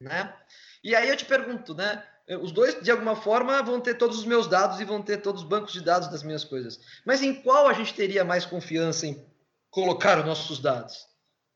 né? 0.00 0.34
E 0.82 0.94
aí 0.94 1.08
eu 1.08 1.16
te 1.16 1.24
pergunto, 1.24 1.74
né? 1.74 2.04
Os 2.40 2.50
dois, 2.50 2.82
de 2.82 2.90
alguma 2.90 3.14
forma, 3.14 3.62
vão 3.62 3.80
ter 3.80 3.94
todos 3.94 4.18
os 4.18 4.24
meus 4.24 4.48
dados 4.48 4.80
e 4.80 4.84
vão 4.84 5.00
ter 5.00 5.18
todos 5.18 5.42
os 5.42 5.48
bancos 5.48 5.72
de 5.72 5.80
dados 5.80 6.08
das 6.08 6.24
minhas 6.24 6.44
coisas. 6.44 6.80
Mas 7.04 7.22
em 7.22 7.34
qual 7.34 7.68
a 7.68 7.72
gente 7.72 7.94
teria 7.94 8.24
mais 8.24 8.44
confiança 8.44 9.06
em 9.06 9.24
colocar 9.70 10.18
os 10.18 10.24
nossos 10.24 10.58
dados? 10.58 11.06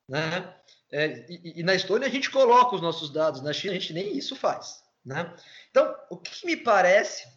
Né? 0.09 0.55
É, 0.93 1.27
e, 1.29 1.61
e, 1.61 1.63
na 1.63 1.75
Estônia 1.75 2.07
a 2.07 2.11
gente 2.11 2.31
coloca 2.31 2.77
os 2.77 2.83
nossos 2.83 3.11
dados, 3.11 3.43
na 3.43 3.53
China 3.53 3.73
a 3.73 3.79
gente 3.79 3.93
nem 3.93 4.17
isso 4.17 4.37
faz. 4.37 4.83
Né? 5.05 5.33
Então, 5.71 5.95
o 6.09 6.17
que 6.17 6.47
me 6.47 6.57
parece 6.57 7.29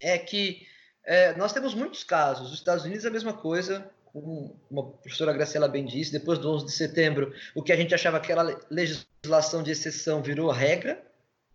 é 0.00 0.18
que 0.18 0.66
é, 1.08 1.34
nós 1.36 1.54
temos 1.54 1.72
muitos 1.72 2.04
casos. 2.04 2.48
Os 2.48 2.58
Estados 2.58 2.84
Unidos 2.84 3.06
é 3.06 3.08
a 3.08 3.10
mesma 3.10 3.32
coisa, 3.32 3.90
como 4.12 4.60
uma 4.70 4.92
professora 4.92 5.32
Graciela 5.32 5.66
bem 5.66 5.86
disse, 5.86 6.12
depois 6.12 6.38
do 6.38 6.50
11 6.50 6.66
de 6.66 6.72
setembro, 6.72 7.32
o 7.54 7.62
que 7.62 7.72
a 7.72 7.76
gente 7.76 7.94
achava 7.94 8.20
que 8.20 8.30
era 8.30 8.60
legislação 8.70 9.62
de 9.62 9.70
exceção 9.70 10.22
virou 10.22 10.50
regra, 10.50 11.02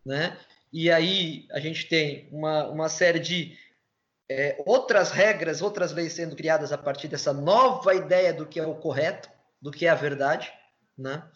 né? 0.03 0.35
E 0.71 0.89
aí 0.89 1.45
a 1.51 1.59
gente 1.59 1.87
tem 1.87 2.27
uma, 2.31 2.67
uma 2.67 2.89
série 2.89 3.19
de 3.19 3.55
é, 4.27 4.59
outras 4.65 5.11
regras, 5.11 5.61
outras 5.61 5.93
leis 5.93 6.13
sendo 6.13 6.35
criadas 6.35 6.71
a 6.71 6.77
partir 6.77 7.07
dessa 7.07 7.31
nova 7.31 7.93
ideia 7.93 8.33
do 8.33 8.47
que 8.47 8.59
é 8.59 8.65
o 8.65 8.73
correto, 8.73 9.29
do 9.61 9.69
que 9.69 9.85
é 9.85 9.89
a 9.89 9.95
verdade, 9.95 10.51
né? 10.97 11.29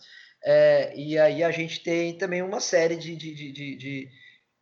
É, 0.43 0.91
e 0.97 1.19
aí 1.19 1.43
a 1.43 1.51
gente 1.51 1.81
tem 1.83 2.17
também 2.17 2.41
uma 2.41 2.59
série 2.59 2.95
de, 2.95 3.15
de, 3.15 3.35
de, 3.35 3.51
de, 3.51 4.09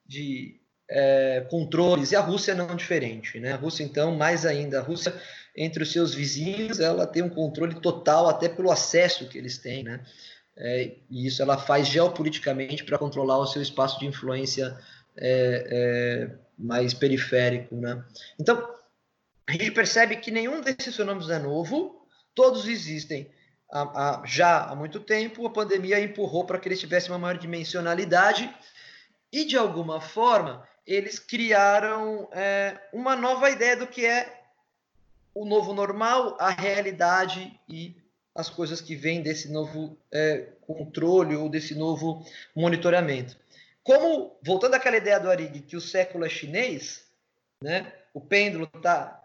de 0.06 0.65
é, 0.90 1.46
controles, 1.50 2.12
e 2.12 2.16
a 2.16 2.22
Rússia 2.22 2.54
não 2.54 2.70
é 2.70 2.76
diferente. 2.76 3.40
Né? 3.40 3.54
A 3.54 3.58
Rússia, 3.58 3.84
então, 3.84 4.16
mais 4.16 4.46
ainda, 4.46 4.80
a 4.80 4.84
Rússia, 4.84 5.14
entre 5.56 5.84
os 5.84 5.92
seus 5.92 6.14
vizinhos, 6.14 6.80
ela 6.80 7.08
tem 7.08 7.24
um 7.24 7.30
controle 7.30 7.76
total, 7.76 8.28
até 8.28 8.48
pelo 8.48 8.72
acesso 8.72 9.28
que 9.28 9.38
eles 9.38 9.58
têm. 9.58 9.84
Né? 9.84 10.00
É, 10.58 10.96
e 11.10 11.28
isso 11.28 11.42
ela 11.42 11.58
faz 11.58 11.88
geopoliticamente 11.88 12.84
para 12.84 12.98
controlar 12.98 13.38
o 13.38 13.48
seu 13.48 13.62
espaço 13.62 14.00
de 14.00 14.06
influência 14.06 14.78
é, 15.18 15.68
é, 15.70 16.36
mais 16.58 16.94
periférico. 16.94 17.76
Né? 17.76 18.04
Então, 18.40 18.68
a 19.48 19.52
gente 19.52 19.72
percebe 19.72 20.16
que 20.18 20.32
nenhum 20.32 20.62
desses 20.62 20.96
fenômenos 20.96 21.30
é 21.30 21.40
novo, 21.40 22.08
todos 22.34 22.68
existem 22.68 23.30
há, 23.72 24.24
já 24.26 24.66
há 24.66 24.76
muito 24.76 25.00
tempo, 25.00 25.46
a 25.46 25.50
pandemia 25.50 26.00
empurrou 26.00 26.46
para 26.46 26.60
que 26.60 26.68
eles 26.68 26.80
tivessem 26.80 27.12
uma 27.12 27.20
maior 27.20 27.38
dimensionalidade, 27.38 28.54
e 29.32 29.46
de 29.46 29.58
alguma 29.58 30.00
forma 30.00 30.66
eles 30.86 31.18
criaram 31.20 32.30
é, 32.32 32.80
uma 32.94 33.16
nova 33.16 33.50
ideia 33.50 33.76
do 33.76 33.88
que 33.88 34.06
é 34.06 34.44
o 35.34 35.46
novo 35.46 35.74
normal, 35.74 36.38
a 36.40 36.50
realidade 36.50 37.60
e 37.68 37.96
as 38.34 38.50
coisas 38.50 38.82
que 38.82 38.96
vêm 38.96 39.22
desse 39.22 39.52
novo 39.52 39.98
é, 40.12 40.50
controle 40.62 41.36
ou 41.36 41.50
desse 41.50 41.74
novo 41.74 42.26
monitoramento. 42.56 43.38
Como, 43.84 44.38
voltando 44.44 44.76
àquela 44.76 44.98
ideia 44.98 45.20
do 45.20 45.30
Arig, 45.30 45.62
que 45.62 45.78
o 45.78 45.82
século 45.82 46.26
é 46.26 46.30
chinês, 46.30 47.06
né, 47.62 47.92
o 48.14 48.22
pêndulo 48.22 48.70
está 48.76 49.22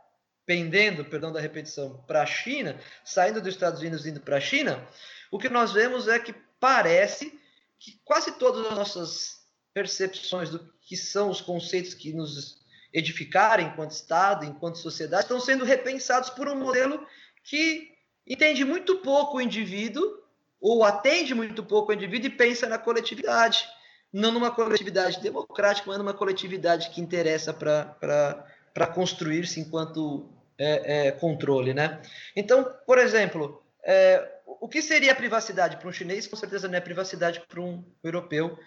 pendendo, 0.47 1.05
perdão 1.05 1.33
da 1.33 1.41
repetição, 1.41 2.03
para 2.07 2.23
a 2.23 2.27
China, 2.27 2.79
saindo 3.05 3.41
dos 3.41 3.55
Estados 3.55 3.81
Unidos 3.81 4.07
indo 4.07 4.21
para 4.21 4.37
a 4.37 4.41
China, 4.41 4.85
o 5.31 5.39
que 5.39 5.49
nós 5.49 5.73
vemos 5.73 6.09
é 6.09 6.19
que 6.19 6.35
parece 6.59 7.39
que 7.79 8.01
quase 8.05 8.33
todas 8.33 8.67
as 8.67 8.75
nossas 8.77 9.41
percepções 9.73 10.51
do 10.51 10.59
que 10.91 10.97
são 10.97 11.31
os 11.31 11.41
conceitos 11.41 11.95
que 11.95 12.13
nos 12.13 12.59
edificaram 12.93 13.63
enquanto 13.63 13.93
Estado, 13.93 14.45
enquanto 14.45 14.79
sociedade, 14.79 15.23
estão 15.23 15.39
sendo 15.39 15.65
repensados 15.65 16.31
por 16.31 16.49
um 16.49 16.57
modelo 16.57 17.07
que 17.45 17.93
entende 18.27 18.65
muito 18.65 18.97
pouco 18.97 19.37
o 19.37 19.41
indivíduo, 19.41 20.19
ou 20.61 20.83
atende 20.83 21.33
muito 21.33 21.63
pouco 21.63 21.93
o 21.93 21.95
indivíduo 21.95 22.27
e 22.27 22.37
pensa 22.37 22.69
na 22.69 22.77
coletividade. 22.77 23.69
Não 24.13 24.33
numa 24.33 24.51
coletividade 24.51 25.21
democrática, 25.21 25.87
mas 25.89 25.97
numa 25.97 26.13
coletividade 26.13 26.91
que 26.91 27.01
interessa 27.01 27.55
para 27.55 28.87
construir-se 28.93 29.61
enquanto 29.61 30.29
é, 30.59 31.07
é, 31.07 31.13
controle. 31.13 31.73
Né? 31.73 32.03
Então, 32.35 32.69
por 32.85 32.99
exemplo, 32.99 33.63
é, 33.85 34.29
o 34.45 34.69
que 34.69 34.83
seria 34.83 35.15
privacidade 35.15 35.77
para 35.77 35.89
um 35.89 35.93
chinês? 35.93 36.27
Com 36.27 36.35
certeza 36.35 36.67
não 36.67 36.75
é 36.75 36.81
privacidade 36.81 37.41
para 37.49 37.61
um 37.61 37.85
europeu 38.03 38.59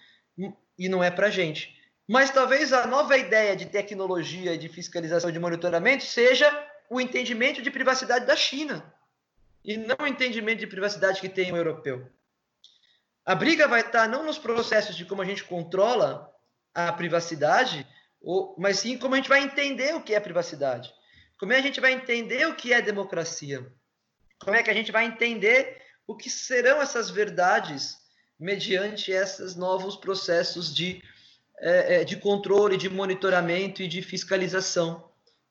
e 0.79 0.87
não 0.87 1.03
é 1.03 1.11
para 1.11 1.27
a 1.27 1.29
gente. 1.29 1.82
Mas 2.07 2.29
talvez 2.29 2.73
a 2.73 2.85
nova 2.85 3.17
ideia 3.17 3.55
de 3.55 3.65
tecnologia, 3.65 4.57
de 4.57 4.67
fiscalização, 4.67 5.31
de 5.31 5.39
monitoramento 5.39 6.03
seja 6.03 6.51
o 6.89 6.99
entendimento 6.99 7.61
de 7.61 7.71
privacidade 7.71 8.25
da 8.25 8.35
China 8.35 8.93
e 9.63 9.77
não 9.77 9.95
o 9.99 10.07
entendimento 10.07 10.59
de 10.59 10.67
privacidade 10.67 11.21
que 11.21 11.29
tem 11.29 11.51
o 11.51 11.57
europeu. 11.57 12.09
A 13.25 13.33
briga 13.33 13.67
vai 13.67 13.79
estar 13.79 14.07
não 14.09 14.25
nos 14.25 14.37
processos 14.37 14.97
de 14.97 15.05
como 15.05 15.21
a 15.21 15.25
gente 15.25 15.45
controla 15.45 16.29
a 16.75 16.91
privacidade, 16.91 17.87
mas 18.57 18.79
sim 18.79 18.97
como 18.97 19.13
a 19.13 19.17
gente 19.17 19.29
vai 19.29 19.41
entender 19.41 19.95
o 19.95 20.03
que 20.03 20.13
é 20.13 20.19
privacidade. 20.19 20.93
Como 21.39 21.53
é 21.53 21.55
que 21.55 21.61
a 21.61 21.67
gente 21.67 21.79
vai 21.79 21.93
entender 21.93 22.45
o 22.47 22.55
que 22.55 22.73
é 22.73 22.81
democracia? 22.81 23.65
Como 24.39 24.55
é 24.55 24.61
que 24.61 24.69
a 24.69 24.73
gente 24.73 24.91
vai 24.91 25.05
entender 25.05 25.81
o 26.05 26.15
que 26.15 26.29
serão 26.29 26.81
essas 26.81 27.09
verdades 27.09 27.97
mediante 28.37 29.11
esses 29.11 29.55
novos 29.55 29.95
processos 29.95 30.73
de 30.73 31.01
é, 31.59 32.01
é, 32.01 32.03
de 32.03 32.17
controle, 32.17 32.77
de 32.77 32.89
monitoramento 32.89 33.81
e 33.81 33.87
de 33.87 34.01
fiscalização 34.01 35.03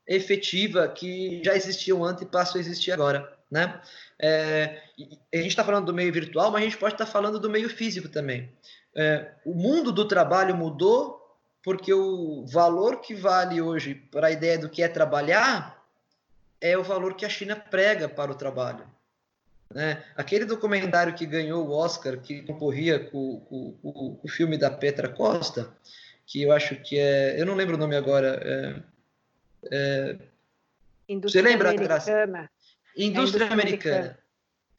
efetiva 0.06 0.88
que 0.88 1.42
já 1.44 1.54
existiam 1.54 2.04
antes 2.04 2.22
e 2.22 2.26
passam 2.26 2.56
a 2.56 2.60
existir 2.60 2.92
agora. 2.92 3.32
Né? 3.50 3.80
É, 4.18 4.82
a 5.32 5.36
gente 5.36 5.48
está 5.48 5.64
falando 5.64 5.86
do 5.86 5.94
meio 5.94 6.12
virtual, 6.12 6.50
mas 6.50 6.62
a 6.62 6.64
gente 6.64 6.78
pode 6.78 6.94
estar 6.94 7.06
tá 7.06 7.10
falando 7.10 7.38
do 7.38 7.50
meio 7.50 7.68
físico 7.68 8.08
também. 8.08 8.50
É, 8.94 9.32
o 9.44 9.54
mundo 9.54 9.90
do 9.90 10.06
trabalho 10.06 10.54
mudou 10.54 11.20
porque 11.62 11.92
o 11.94 12.44
valor 12.46 13.00
que 13.00 13.14
vale 13.14 13.60
hoje 13.60 13.94
para 13.94 14.26
a 14.26 14.30
ideia 14.30 14.58
do 14.58 14.68
que 14.68 14.82
é 14.82 14.88
trabalhar 14.88 15.82
é 16.60 16.76
o 16.76 16.82
valor 16.82 17.14
que 17.14 17.24
a 17.24 17.28
China 17.28 17.56
prega 17.56 18.08
para 18.08 18.32
o 18.32 18.34
trabalho. 18.34 18.84
Né? 19.74 20.02
Aquele 20.16 20.44
documentário 20.44 21.14
que 21.14 21.26
ganhou 21.26 21.66
o 21.66 21.72
Oscar, 21.72 22.18
que 22.18 22.42
concorria 22.42 22.98
com, 22.98 23.40
com, 23.40 23.72
com, 23.82 24.20
o 24.22 24.28
filme 24.28 24.58
da 24.58 24.70
Petra 24.70 25.08
Costa, 25.08 25.72
que 26.26 26.42
eu 26.42 26.52
acho 26.52 26.76
que 26.76 26.98
é. 26.98 27.40
Eu 27.40 27.46
não 27.46 27.54
lembro 27.54 27.76
o 27.76 27.78
nome 27.78 27.96
agora. 27.96 28.40
É, 28.44 28.82
é, 29.70 30.16
Indústria 31.08 31.42
você 31.42 31.48
lembra, 31.48 31.70
americana. 31.70 32.50
Indústria, 32.96 33.46
americana. 33.50 33.96
americana. 33.96 34.18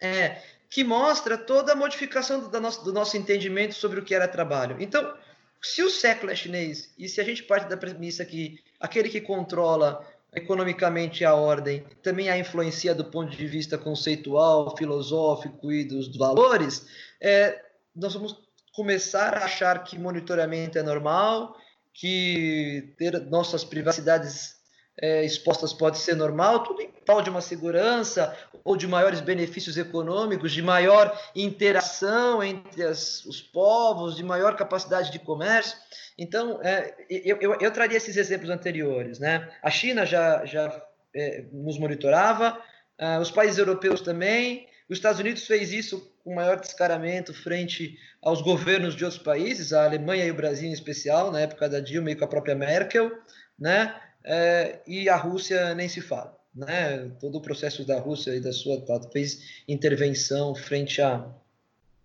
É, 0.01 0.41
que 0.69 0.83
mostra 0.83 1.37
toda 1.37 1.73
a 1.73 1.75
modificação 1.75 2.49
do 2.49 2.59
nosso, 2.59 2.83
do 2.83 2.91
nosso 2.91 3.15
entendimento 3.15 3.75
sobre 3.75 3.99
o 3.99 4.03
que 4.03 4.15
era 4.15 4.27
trabalho. 4.27 4.75
Então, 4.79 5.15
se 5.61 5.81
o 5.81 5.89
século 5.89 6.31
é 6.31 6.35
chinês, 6.35 6.91
e 6.97 7.07
se 7.07 7.21
a 7.21 7.23
gente 7.23 7.43
parte 7.43 7.69
da 7.69 7.77
premissa 7.77 8.25
que 8.25 8.59
aquele 8.79 9.07
que 9.07 9.21
controla 9.21 10.05
economicamente 10.35 11.23
a 11.23 11.35
ordem, 11.35 11.85
também 12.01 12.29
a 12.29 12.37
influencia 12.37 12.93
do 12.95 13.05
ponto 13.05 13.35
de 13.35 13.47
vista 13.47 13.77
conceitual, 13.77 14.75
filosófico 14.75 15.71
e 15.71 15.83
dos 15.83 16.15
valores, 16.17 16.85
é, 17.21 17.61
nós 17.95 18.13
vamos 18.13 18.37
começar 18.73 19.35
a 19.35 19.45
achar 19.45 19.83
que 19.83 19.99
monitoramento 19.99 20.77
é 20.77 20.83
normal, 20.83 21.55
que 21.93 22.93
ter 22.97 23.19
nossas 23.25 23.63
privacidades 23.63 24.62
é, 25.01 25.25
expostas 25.25 25.73
pode 25.73 25.97
ser 25.97 26.15
normal, 26.15 26.63
tudo 26.63 26.81
em 26.81 26.89
tal 27.05 27.21
de 27.21 27.29
uma 27.29 27.41
segurança 27.41 28.35
ou 28.63 28.77
de 28.77 28.87
maiores 28.87 29.21
benefícios 29.21 29.77
econômicos, 29.77 30.51
de 30.51 30.61
maior 30.61 31.19
interação 31.35 32.43
entre 32.43 32.83
as, 32.83 33.25
os 33.25 33.41
povos, 33.41 34.15
de 34.15 34.23
maior 34.23 34.55
capacidade 34.55 35.11
de 35.11 35.19
comércio. 35.19 35.77
Então, 36.17 36.59
é, 36.61 36.93
eu, 37.09 37.37
eu, 37.41 37.57
eu, 37.59 37.71
traria 37.71 37.97
esses 37.97 38.15
exemplos 38.15 38.49
anteriores. 38.49 39.19
Né? 39.19 39.49
A 39.61 39.69
China 39.69 40.05
já, 40.05 40.45
já 40.45 40.81
é, 41.13 41.43
nos 41.51 41.77
monitorava, 41.79 42.59
uh, 42.99 43.19
os 43.19 43.31
países 43.31 43.57
europeus 43.57 44.01
também, 44.01 44.67
os 44.89 44.97
Estados 44.97 45.19
Unidos 45.19 45.45
fez 45.47 45.71
isso 45.71 46.11
com 46.23 46.35
maior 46.35 46.59
descaramento 46.59 47.33
frente 47.33 47.97
aos 48.21 48.41
governos 48.41 48.95
de 48.95 49.03
outros 49.03 49.21
países, 49.21 49.73
a 49.73 49.85
Alemanha 49.85 50.25
e 50.25 50.31
o 50.31 50.35
Brasil 50.35 50.69
em 50.69 50.73
especial, 50.73 51.31
na 51.31 51.41
época 51.41 51.67
da 51.67 51.79
Dilma 51.79 52.11
e 52.11 52.15
com 52.15 52.23
a 52.23 52.27
própria 52.27 52.55
Merkel, 52.55 53.11
né? 53.59 53.95
É, 54.23 54.79
e 54.87 55.09
a 55.09 55.15
Rússia 55.15 55.75
nem 55.75 55.89
se 55.89 56.01
fala, 56.01 56.37
né? 56.55 57.11
Todo 57.19 57.37
o 57.37 57.41
processo 57.41 57.83
da 57.85 57.99
Rússia 57.99 58.35
e 58.35 58.39
da 58.39 58.53
sua 58.53 58.79
talvez 58.81 59.61
intervenção 59.67 60.55
frente 60.55 61.01
a, 61.01 61.25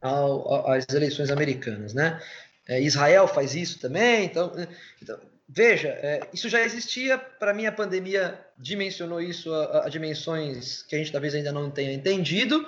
às 0.01 0.87
eleições 0.93 1.31
americanas, 1.31 1.95
né? 1.95 2.21
É, 2.67 2.81
Israel 2.83 3.27
faz 3.27 3.55
isso 3.55 3.79
também, 3.79 4.27
então, 4.27 4.53
então 5.01 5.19
veja, 5.49 5.89
é, 5.89 6.21
isso 6.33 6.49
já 6.49 6.61
existia. 6.61 7.17
Para 7.17 7.55
mim, 7.55 7.67
a 7.67 7.73
pandemia 7.73 8.39
dimensionou 8.59 9.21
isso 9.21 9.53
a, 9.55 9.87
a 9.87 9.89
dimensões 9.89 10.83
que 10.83 10.95
a 10.95 10.99
gente 10.99 11.13
talvez 11.13 11.35
ainda 11.35 11.53
não 11.53 11.71
tenha 11.71 11.93
entendido 11.93 12.67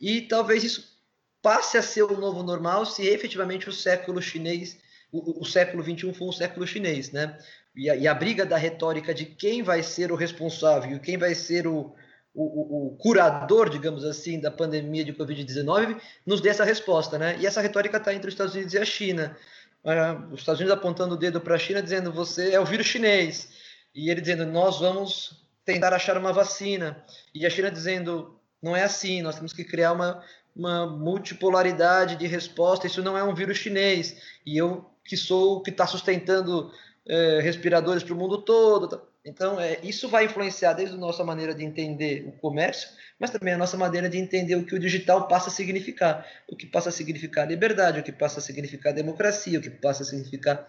e 0.00 0.22
talvez 0.22 0.64
isso 0.64 0.96
passe 1.40 1.78
a 1.78 1.82
ser 1.82 2.02
o 2.02 2.16
novo 2.16 2.42
normal 2.42 2.84
se 2.84 3.06
efetivamente 3.06 3.68
o 3.68 3.72
século 3.72 4.20
chinês, 4.20 4.78
o, 5.12 5.42
o 5.42 5.44
século 5.44 5.82
21 5.82 6.12
for 6.12 6.28
um 6.28 6.32
século 6.32 6.66
chinês, 6.66 7.12
né? 7.12 7.38
E 7.76 7.90
a, 7.90 7.96
e 7.96 8.08
a, 8.08 8.14
briga 8.14 8.46
da 8.46 8.56
retórica 8.56 9.12
de 9.12 9.26
quem 9.26 9.62
vai 9.62 9.82
ser 9.82 10.10
o 10.10 10.16
responsável, 10.16 10.98
quem 10.98 11.18
vai 11.18 11.34
ser 11.34 11.66
o, 11.66 11.94
o, 12.34 12.86
o 12.86 12.96
curador, 12.96 13.68
digamos 13.68 14.04
assim, 14.04 14.40
da 14.40 14.50
pandemia 14.50 15.04
de 15.04 15.12
Covid-19, 15.12 16.00
nos 16.24 16.40
dê 16.40 16.48
essa 16.48 16.64
resposta, 16.64 17.18
né? 17.18 17.36
E 17.38 17.46
essa 17.46 17.60
retórica 17.60 17.98
está 17.98 18.14
entre 18.14 18.28
os 18.28 18.34
Estados 18.34 18.54
Unidos 18.54 18.72
e 18.72 18.78
a 18.78 18.84
China. 18.84 19.36
Uh, 19.84 20.32
os 20.32 20.40
Estados 20.40 20.60
Unidos 20.60 20.76
apontando 20.76 21.14
o 21.14 21.18
dedo 21.18 21.40
para 21.40 21.54
a 21.54 21.58
China, 21.58 21.82
dizendo 21.82 22.10
você 22.10 22.52
é 22.52 22.60
o 22.60 22.64
vírus 22.64 22.86
chinês, 22.86 23.50
e 23.94 24.10
ele 24.10 24.20
dizendo 24.20 24.44
nós 24.46 24.80
vamos 24.80 25.44
tentar 25.64 25.92
achar 25.92 26.16
uma 26.16 26.32
vacina, 26.32 27.04
e 27.34 27.46
a 27.46 27.50
China 27.50 27.70
dizendo 27.70 28.40
não 28.62 28.74
é 28.74 28.82
assim, 28.82 29.22
nós 29.22 29.36
temos 29.36 29.52
que 29.52 29.64
criar 29.64 29.92
uma, 29.92 30.22
uma 30.54 30.86
multipolaridade 30.86 32.16
de 32.16 32.26
resposta, 32.26 32.86
isso 32.86 33.02
não 33.02 33.16
é 33.16 33.22
um 33.22 33.34
vírus 33.34 33.58
chinês, 33.58 34.16
e 34.44 34.56
eu 34.56 34.90
que 35.04 35.16
sou 35.16 35.58
o 35.58 35.62
que 35.62 35.70
está 35.70 35.86
sustentando 35.86 36.72
é, 37.08 37.40
respiradores 37.40 38.02
para 38.02 38.14
o 38.14 38.16
mundo 38.16 38.42
todo. 38.42 38.88
Tá? 38.88 39.00
Então, 39.24 39.60
é, 39.60 39.78
isso 39.82 40.08
vai 40.08 40.24
influenciar 40.24 40.72
desde 40.72 40.94
a 40.94 40.98
nossa 40.98 41.24
maneira 41.24 41.52
de 41.52 41.64
entender 41.64 42.24
o 42.28 42.32
comércio, 42.32 42.88
mas 43.18 43.30
também 43.30 43.54
a 43.54 43.58
nossa 43.58 43.76
maneira 43.76 44.08
de 44.08 44.18
entender 44.18 44.54
o 44.54 44.64
que 44.64 44.74
o 44.74 44.78
digital 44.78 45.26
passa 45.26 45.48
a 45.48 45.52
significar. 45.52 46.24
O 46.48 46.54
que 46.54 46.66
passa 46.66 46.90
a 46.90 46.92
significar 46.92 47.48
liberdade, 47.48 47.98
o 47.98 48.02
que 48.04 48.12
passa 48.12 48.38
a 48.38 48.42
significar 48.42 48.92
democracia, 48.92 49.58
o 49.58 49.62
que 49.62 49.70
passa 49.70 50.04
a 50.04 50.06
significar 50.06 50.66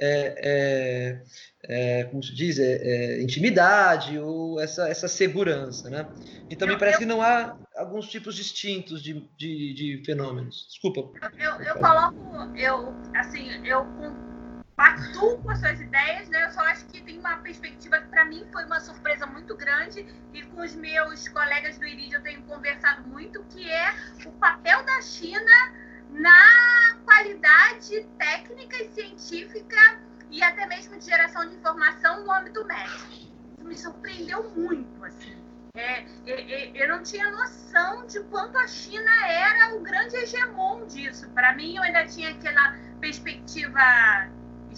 é, 0.00 0.34
é, 0.38 2.00
é, 2.00 2.04
como 2.04 2.22
se 2.22 2.34
diz, 2.34 2.58
é, 2.58 2.76
é, 2.76 3.22
intimidade 3.22 4.18
ou 4.18 4.60
essa, 4.60 4.88
essa 4.88 5.08
segurança, 5.08 5.90
né? 5.90 6.08
Então, 6.48 6.66
eu, 6.66 6.74
me 6.74 6.78
parece 6.78 6.96
eu, 6.96 7.00
que 7.00 7.06
não 7.06 7.20
há 7.20 7.58
alguns 7.76 8.08
tipos 8.08 8.34
distintos 8.34 9.02
de, 9.02 9.28
de, 9.36 9.74
de 9.74 10.02
fenômenos. 10.06 10.66
Desculpa. 10.68 11.10
Eu, 11.36 11.60
eu, 11.60 11.74
coloco, 11.74 12.56
eu, 12.56 12.94
assim, 13.14 13.50
eu 13.66 13.84
pactuo 14.78 15.42
com 15.42 15.50
as 15.50 15.58
suas 15.58 15.80
ideias, 15.80 16.28
né? 16.28 16.44
Eu 16.44 16.52
só 16.52 16.60
acho 16.60 16.86
que 16.86 17.02
tem 17.02 17.18
uma 17.18 17.36
perspectiva 17.38 17.98
que 17.98 18.06
para 18.06 18.24
mim 18.24 18.46
foi 18.52 18.64
uma 18.64 18.78
surpresa 18.78 19.26
muito 19.26 19.56
grande 19.56 20.06
e 20.32 20.42
com 20.44 20.60
os 20.60 20.72
meus 20.76 21.28
colegas 21.28 21.76
do 21.78 21.84
IRID 21.84 22.14
eu 22.14 22.22
tenho 22.22 22.40
conversado 22.42 23.02
muito, 23.08 23.42
que 23.50 23.68
é 23.68 23.92
o 24.24 24.30
papel 24.34 24.84
da 24.84 25.02
China 25.02 25.74
na 26.10 26.96
qualidade 27.04 28.06
técnica 28.16 28.76
e 28.76 28.88
científica 28.90 29.98
e 30.30 30.40
até 30.44 30.64
mesmo 30.66 30.96
de 30.96 31.06
geração 31.06 31.48
de 31.48 31.56
informação 31.56 32.24
no 32.24 32.32
âmbito 32.32 32.64
médico. 32.64 33.08
Isso 33.10 33.64
me 33.64 33.76
surpreendeu 33.76 34.48
muito, 34.50 35.04
assim. 35.04 35.36
É, 35.74 36.02
é, 36.02 36.06
é, 36.26 36.72
eu 36.74 36.88
não 36.88 37.02
tinha 37.02 37.28
noção 37.32 38.06
de 38.06 38.20
quanto 38.24 38.56
a 38.56 38.68
China 38.68 39.26
era 39.26 39.74
o 39.74 39.80
grande 39.80 40.14
hegemon 40.16 40.86
disso. 40.86 41.28
Para 41.30 41.52
mim, 41.54 41.76
eu 41.76 41.82
ainda 41.82 42.06
tinha 42.06 42.30
aquela 42.30 42.76
perspectiva 43.00 43.80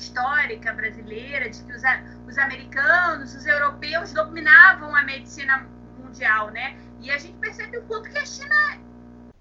histórica 0.01 0.73
brasileira 0.73 1.49
de 1.49 1.63
que 1.63 1.73
os, 1.73 1.83
os 2.27 2.39
americanos, 2.39 3.35
os 3.35 3.47
europeus 3.47 4.13
dominavam 4.13 4.95
a 4.97 5.03
medicina 5.05 5.67
mundial, 5.99 6.51
né? 6.51 6.77
E 7.01 7.11
a 7.11 7.19
gente 7.19 7.39
percebe 7.39 7.79
o 7.79 7.83
quanto 7.83 8.11
que 8.11 8.19
a 8.19 8.27
China 8.27 8.79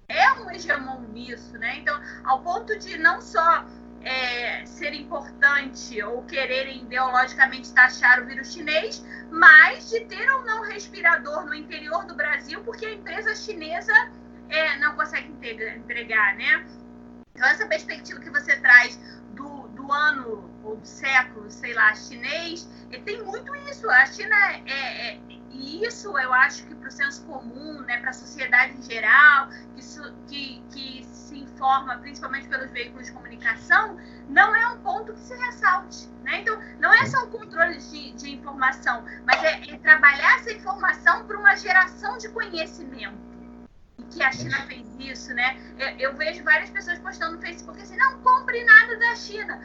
é 0.07 0.31
um 0.33 0.51
hegemon 0.51 1.01
nisso, 1.13 1.57
né? 1.57 1.77
Então, 1.77 1.99
ao 2.23 2.41
ponto 2.41 2.77
de 2.77 2.97
não 2.97 3.21
só 3.21 3.65
é, 4.01 4.65
ser 4.65 4.93
importante 4.93 6.01
ou 6.03 6.23
quererem 6.23 6.83
ideologicamente 6.83 7.73
taxar 7.73 8.21
o 8.21 8.25
vírus 8.25 8.53
chinês, 8.53 9.03
mas 9.31 9.89
de 9.89 10.01
ter 10.05 10.29
ou 10.31 10.43
não 10.43 10.63
respirador 10.63 11.45
no 11.45 11.53
interior 11.53 12.05
do 12.05 12.15
Brasil, 12.15 12.61
porque 12.63 12.85
a 12.85 12.93
empresa 12.93 13.35
chinesa 13.35 13.93
é, 14.49 14.77
não 14.77 14.95
consegue 14.95 15.31
entregar, 15.75 16.35
né? 16.35 16.65
Então, 17.35 17.47
essa 17.47 17.65
perspectiva 17.67 18.19
que 18.19 18.29
você 18.29 18.57
traz 18.57 18.99
do, 19.33 19.67
do 19.69 19.91
ano 19.91 20.48
ou 20.63 20.75
do 20.75 20.85
século, 20.85 21.49
sei 21.49 21.73
lá, 21.73 21.93
chinês, 21.95 22.67
tem 23.05 23.23
muito 23.23 23.53
isso. 23.55 23.89
A 23.89 24.05
China 24.05 24.35
é, 24.65 25.13
é 25.13 25.19
e 25.51 25.85
isso 25.85 26.17
eu 26.17 26.33
acho 26.33 26.65
que 26.65 26.75
para 26.75 26.87
o 26.87 26.91
senso 26.91 27.25
comum, 27.25 27.81
né, 27.81 27.97
para 27.97 28.11
a 28.11 28.13
sociedade 28.13 28.77
em 28.77 28.81
geral, 28.81 29.49
que, 29.75 29.83
que, 30.27 30.63
que 30.71 31.05
se 31.05 31.39
informa 31.39 31.97
principalmente 31.97 32.47
pelos 32.47 32.71
veículos 32.71 33.07
de 33.07 33.11
comunicação, 33.11 33.97
não 34.29 34.55
é 34.55 34.67
um 34.69 34.79
ponto 34.79 35.13
que 35.13 35.19
se 35.19 35.35
ressalte. 35.35 36.07
Né? 36.23 36.41
Então, 36.41 36.61
não 36.79 36.93
é 36.93 37.05
só 37.07 37.25
o 37.25 37.27
controle 37.27 37.77
de, 37.77 38.11
de 38.13 38.31
informação, 38.31 39.03
mas 39.25 39.43
é, 39.43 39.71
é 39.71 39.77
trabalhar 39.79 40.39
essa 40.39 40.51
informação 40.53 41.25
para 41.25 41.37
uma 41.37 41.55
geração 41.55 42.17
de 42.17 42.29
conhecimento 42.29 43.17
e 43.97 44.03
que 44.03 44.23
a 44.23 44.31
China 44.31 44.57
fez 44.65 44.87
isso, 44.97 45.33
né? 45.33 45.57
Eu, 45.77 45.87
eu, 45.97 46.15
vejo 46.15 46.43
várias 46.43 46.69
pessoas 46.69 46.99
postando 46.99 47.35
no 47.35 47.41
Facebook 47.41 47.81
assim, 47.81 47.97
não 47.97 48.21
compre 48.21 48.63
nada 48.63 48.97
da 48.97 49.15
China 49.15 49.59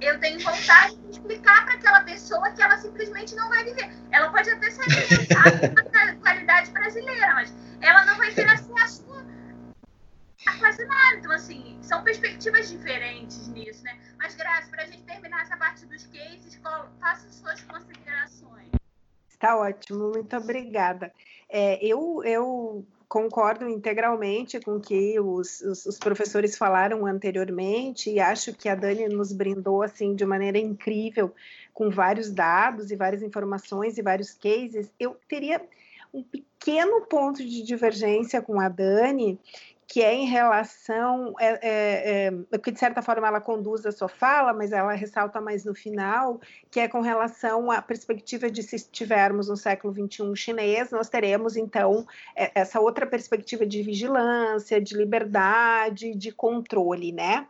eu 0.00 0.20
tenho 0.20 0.40
vontade 0.40 0.96
de 0.96 1.10
explicar 1.10 1.64
para 1.64 1.74
aquela 1.74 2.02
pessoa 2.02 2.50
que 2.50 2.62
ela 2.62 2.76
simplesmente 2.78 3.34
não 3.34 3.48
vai 3.48 3.64
viver. 3.64 3.90
Ela 4.10 4.30
pode 4.30 4.50
até 4.50 4.66
alimentada 4.66 5.68
com 6.14 6.20
qualidade 6.20 6.70
brasileira, 6.70 7.34
mas 7.34 7.54
ela 7.80 8.04
não 8.04 8.16
vai 8.16 8.32
ter 8.32 8.48
acesso 8.48 9.06
a 10.46 10.58
quase 10.58 10.84
nada. 10.84 11.16
Então, 11.16 11.32
assim, 11.32 11.78
são 11.82 12.02
perspectivas 12.02 12.68
diferentes 12.68 13.48
nisso, 13.48 13.82
né? 13.82 13.98
Mas, 14.18 14.34
Graça, 14.34 14.70
para 14.70 14.84
a 14.84 14.86
gente 14.86 15.02
terminar 15.02 15.42
essa 15.42 15.56
parte 15.56 15.84
dos 15.86 16.06
cases, 16.06 16.60
faça 17.00 17.28
suas 17.30 17.60
considerações. 17.62 18.70
Está 19.28 19.56
ótimo, 19.56 20.12
muito 20.12 20.36
obrigada. 20.36 21.12
É, 21.48 21.84
eu, 21.84 22.22
eu 22.24 22.86
concordo 23.16 23.66
integralmente 23.66 24.60
com 24.60 24.72
o 24.72 24.80
que 24.80 25.18
os, 25.18 25.62
os, 25.62 25.86
os, 25.86 25.98
professores 25.98 26.54
falaram 26.54 27.06
anteriormente 27.06 28.10
e 28.10 28.20
acho 28.20 28.52
que 28.52 28.68
a 28.68 28.74
Dani 28.74 29.08
nos 29.08 29.32
brindou 29.32 29.82
assim 29.82 30.14
de 30.14 30.26
maneira 30.26 30.58
incrível 30.58 31.32
com 31.72 31.88
vários 31.88 32.30
dados 32.30 32.90
e 32.90 32.94
várias 32.94 33.22
informações 33.22 33.96
e 33.96 34.02
vários 34.02 34.32
cases. 34.32 34.92
Eu 35.00 35.16
teria 35.26 35.62
um 36.12 36.22
pequeno 36.22 37.06
ponto 37.06 37.42
de 37.42 37.62
divergência 37.62 38.42
com 38.42 38.60
a 38.60 38.68
Dani, 38.68 39.40
que 39.88 40.02
é 40.02 40.12
em 40.12 40.26
relação, 40.26 41.32
é, 41.38 41.58
é, 41.62 42.32
é, 42.50 42.58
que 42.58 42.72
de 42.72 42.78
certa 42.78 43.00
forma 43.00 43.28
ela 43.28 43.40
conduz 43.40 43.86
a 43.86 43.92
sua 43.92 44.08
fala, 44.08 44.52
mas 44.52 44.72
ela 44.72 44.92
ressalta 44.92 45.40
mais 45.40 45.64
no 45.64 45.74
final, 45.74 46.40
que 46.70 46.80
é 46.80 46.88
com 46.88 47.00
relação 47.00 47.70
à 47.70 47.80
perspectiva 47.80 48.50
de 48.50 48.62
se 48.64 48.76
estivermos 48.76 49.48
no 49.48 49.56
século 49.56 49.94
XXI 49.94 50.34
chinês, 50.34 50.90
nós 50.90 51.08
teremos 51.08 51.56
então 51.56 52.04
é, 52.34 52.50
essa 52.54 52.80
outra 52.80 53.06
perspectiva 53.06 53.64
de 53.64 53.82
vigilância, 53.82 54.80
de 54.80 54.96
liberdade, 54.96 56.16
de 56.16 56.32
controle, 56.32 57.12
né? 57.12 57.46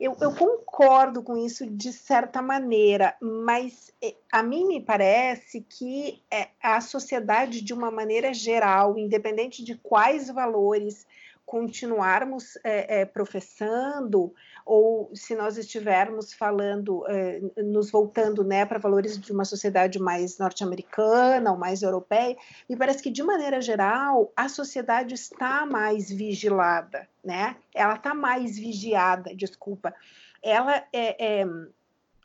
Eu, 0.00 0.16
eu, 0.20 0.34
concordo 0.34 1.22
com 1.22 1.36
isso 1.36 1.64
de 1.66 1.92
certa 1.92 2.42
maneira, 2.42 3.14
mas 3.22 3.92
é, 4.02 4.14
a 4.32 4.42
mim 4.42 4.66
me 4.66 4.80
parece 4.80 5.60
que 5.60 6.20
é, 6.30 6.48
a 6.60 6.80
sociedade, 6.80 7.62
de 7.62 7.72
uma 7.72 7.92
maneira 7.92 8.34
geral, 8.34 8.98
independente 8.98 9.62
de 9.62 9.76
quais 9.76 10.28
valores 10.28 11.06
continuarmos 11.46 12.56
é, 12.64 13.00
é, 13.00 13.04
professando 13.04 14.34
ou 14.64 15.10
se 15.14 15.34
nós 15.34 15.58
estivermos 15.58 16.32
falando, 16.32 17.04
é, 17.06 17.40
nos 17.58 17.90
voltando 17.90 18.42
né, 18.42 18.64
para 18.64 18.78
valores 18.78 19.20
de 19.20 19.30
uma 19.30 19.44
sociedade 19.44 19.98
mais 19.98 20.38
norte-americana 20.38 21.52
ou 21.52 21.58
mais 21.58 21.82
europeia, 21.82 22.36
me 22.68 22.76
parece 22.76 23.02
que, 23.02 23.10
de 23.10 23.22
maneira 23.22 23.60
geral, 23.60 24.32
a 24.34 24.48
sociedade 24.48 25.14
está 25.14 25.66
mais 25.66 26.10
vigilada, 26.10 27.06
né? 27.22 27.56
Ela 27.74 27.94
está 27.94 28.14
mais 28.14 28.58
vigiada, 28.58 29.34
desculpa. 29.34 29.94
Ela 30.42 30.82
é, 30.92 31.40
é 31.42 31.46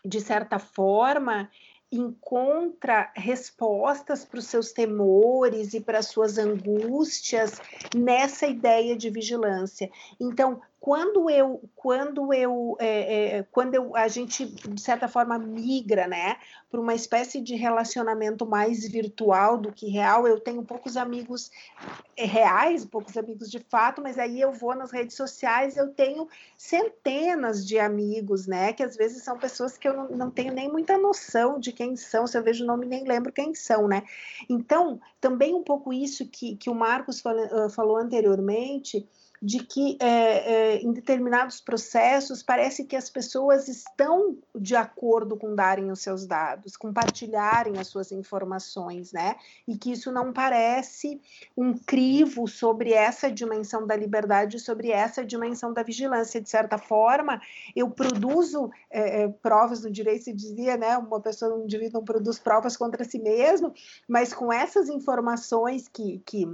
de 0.04 0.22
certa 0.22 0.58
forma, 0.60 1.50
encontra 1.92 3.12
respostas 3.16 4.24
para 4.24 4.40
os 4.40 4.46
seus 4.46 4.72
temores 4.72 5.74
e 5.74 5.82
para 5.82 6.00
as 6.00 6.08
suas 6.08 6.38
angústias 6.38 7.60
nessa 7.96 8.46
ideia 8.46 8.96
de 8.96 9.10
vigilância. 9.10 9.90
Então, 10.20 10.62
quando 10.80 11.30
eu 11.30 11.62
quando 11.76 12.34
eu 12.34 12.78
é, 12.80 13.38
é, 13.38 13.44
quando 13.52 13.76
eu, 13.76 13.96
a 13.96 14.08
gente 14.08 14.46
de 14.46 14.82
certa 14.82 15.08
forma 15.08 15.38
migra 15.38 16.08
né 16.08 16.38
para 16.72 16.80
uma 16.80 16.94
espécie 16.94 17.42
de 17.42 17.56
relacionamento 17.56 18.46
mais 18.46 18.88
virtual 18.88 19.58
do 19.58 19.72
que 19.72 19.90
real 19.90 20.26
eu 20.26 20.40
tenho 20.40 20.64
poucos 20.64 20.96
amigos 20.96 21.52
é, 22.16 22.26
reais 22.26 22.86
poucos 22.86 23.18
amigos 23.18 23.52
de 23.52 23.60
fato 23.60 24.02
mas 24.02 24.18
aí 24.18 24.40
eu 24.40 24.54
vou 24.54 24.74
nas 24.74 24.92
redes 24.92 25.18
sociais 25.18 25.76
eu 25.76 25.90
tenho 25.90 26.28
centenas 26.58 27.66
de 27.66 27.78
amigos 27.78 28.48
né 28.48 28.72
que 28.72 28.84
às 28.84 28.96
vezes 28.96 29.22
são 29.24 29.38
pessoas 29.38 29.78
que 29.78 29.88
eu 29.88 29.94
não, 29.94 30.10
não 30.10 30.32
tenho 30.32 30.54
nem 30.54 30.72
muita 30.72 30.98
noção 30.98 31.60
de 31.60 31.74
quem 31.74 31.98
são 31.98 32.26
se 32.26 32.38
eu 32.38 32.44
vejo 32.44 32.64
o 32.64 32.68
nome 32.68 32.86
nem 32.86 33.04
lembro 33.04 33.34
quem 33.34 33.54
são 33.54 33.88
né. 33.88 34.04
Então 34.50 35.00
também 35.20 35.54
um 35.54 35.64
pouco 35.64 35.92
isso 35.92 36.26
que, 36.26 36.56
que 36.56 36.70
o 36.70 36.76
Marcos 36.76 37.20
falou, 37.20 37.70
falou 37.70 37.98
anteriormente 37.98 39.08
de 39.42 39.64
que 39.64 39.98
é, 40.02 40.06
é, 40.06 40.76
em 40.82 40.92
determinados 40.92 41.62
processos 41.62 42.44
parece 42.44 42.84
que 42.84 42.96
as 42.96 43.10
pessoas 43.10 43.68
estão 43.70 44.38
de 44.54 44.76
acordo 44.76 45.38
com 45.38 45.56
darem 45.56 45.92
os 45.92 46.02
seus 46.02 46.26
dados, 46.26 46.76
compartilharem 46.76 47.78
as 47.78 47.88
suas 47.88 48.12
informações, 48.12 49.14
né? 49.14 49.36
E 49.68 49.78
que 49.78 49.92
isso 49.92 50.12
não 50.12 50.34
parece 50.34 51.22
um 51.56 51.78
crivo 51.78 52.48
sobre 52.48 52.92
essa 52.92 53.32
dimensão 53.32 53.88
da 53.88 53.96
liberdade, 53.96 54.60
sobre 54.60 54.92
essa 54.92 55.24
dimensão 55.24 55.74
da 55.74 55.84
vigilância. 55.84 56.42
De 56.42 56.50
certa 56.50 56.78
forma, 56.78 57.42
eu 57.76 57.90
produzo 57.90 58.70
é, 58.90 59.24
é 59.24 59.28
provas 59.30 59.84
no 59.84 59.90
direito, 59.90 60.26
se 60.26 60.34
dizia, 60.34 60.76
né? 60.76 60.98
Uma 60.98 61.22
pessoa, 61.22 61.56
um 61.56 61.64
indivíduo 61.64 62.00
não 62.00 62.06
produz 62.06 62.38
provas 62.40 62.76
contra 62.76 63.06
si 63.06 63.20
mesmo, 63.20 63.74
mas 64.08 64.34
com 64.34 64.52
essas 64.52 64.90
informações 64.90 65.88
que, 65.88 66.22
que 66.26 66.46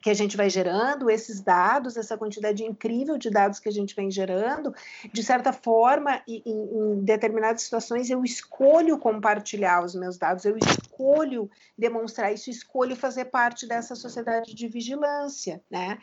que 0.00 0.10
a 0.10 0.14
gente 0.14 0.36
vai 0.36 0.48
gerando, 0.48 1.10
esses 1.10 1.40
dados, 1.40 1.96
essa 1.96 2.16
quantidade 2.16 2.64
incrível 2.64 3.18
de 3.18 3.30
dados 3.30 3.58
que 3.58 3.68
a 3.68 3.72
gente 3.72 3.94
vem 3.94 4.10
gerando, 4.10 4.72
de 5.12 5.22
certa 5.22 5.52
forma, 5.52 6.22
em, 6.26 6.42
em, 6.46 7.00
determinadas 7.04 7.62
situações, 7.62 8.10
eu 8.10 8.24
escolho 8.24 8.98
compartilhar 8.98 9.84
os 9.84 9.94
meus 9.94 10.16
dados, 10.16 10.44
eu 10.44 10.56
escolho 10.56 11.50
demonstrar 11.76 12.32
isso, 12.32 12.50
escolho 12.50 12.94
fazer 12.94 13.26
parte 13.26 13.66
dessa 13.66 13.94
sociedade 13.94 14.54
de 14.54 14.68
vigilância, 14.68 15.62
né? 15.70 15.98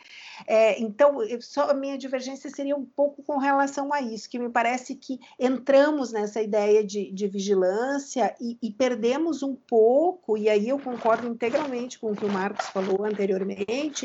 É, 0.46 0.80
então, 0.80 1.18
só 1.40 1.70
a 1.70 1.74
minha 1.74 1.96
divergência 1.96 2.50
seria 2.50 2.76
um 2.76 2.84
pouco 2.84 3.22
com 3.22 3.38
relação 3.38 3.92
a 3.92 4.00
isso, 4.00 4.28
que 4.28 4.38
me 4.38 4.50
parece 4.50 4.94
que 4.94 5.18
entramos 5.38 6.12
nessa 6.12 6.42
ideia 6.42 6.84
de, 6.84 7.10
de 7.12 7.26
vigilância 7.26 8.34
e, 8.40 8.58
e 8.62 8.70
perdemos 8.70 9.42
um 9.42 9.54
pouco, 9.54 10.36
e 10.36 10.48
aí 10.48 10.68
eu 10.68 10.78
concordo 10.78 11.26
integralmente 11.26 11.98
com 11.98 12.12
o 12.12 12.16
que 12.16 12.24
o 12.24 12.32
Marcos 12.32 12.66
falou 12.66 13.04
anteriormente, 13.04 13.95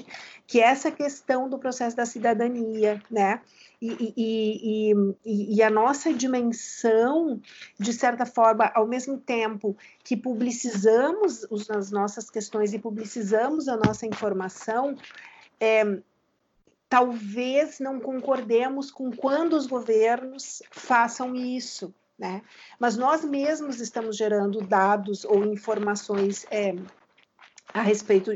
que 0.48 0.60
é 0.60 0.66
essa 0.66 0.92
questão 0.92 1.50
do 1.50 1.60
processo 1.60 1.96
da 1.96 2.06
cidadania, 2.06 3.02
né? 3.10 3.42
E, 3.82 4.14
e, 4.16 4.94
e, 5.26 5.56
e, 5.56 5.64
a 5.64 5.70
nossa 5.70 6.14
dimensão, 6.14 7.42
de 7.80 7.92
certa 7.92 8.28
forma, 8.28 8.72
ao 8.76 8.86
mesmo 8.86 9.18
tempo 9.18 9.76
que 10.04 10.16
publicizamos 10.16 11.48
as 11.68 11.90
nossas 11.90 12.30
questões 12.30 12.74
e 12.74 12.80
publicizamos 12.80 13.68
a 13.68 13.76
nossa 13.76 14.06
informação, 14.06 14.96
é, 15.60 15.98
talvez 16.88 17.80
não 17.80 18.00
concordemos 18.00 18.92
com 18.92 19.12
quando 19.12 19.54
os 19.54 19.66
governos 19.66 20.62
façam 20.70 21.36
isso, 21.36 21.92
né? 22.20 22.44
Mas 22.78 22.96
nós 22.98 23.26
mesmos 23.26 23.80
estamos 23.80 24.16
gerando 24.16 24.62
dados 24.62 25.26
ou 25.26 25.44
informações 25.46 26.46
é, 26.52 26.76
a 27.74 27.82
respeito 27.82 28.32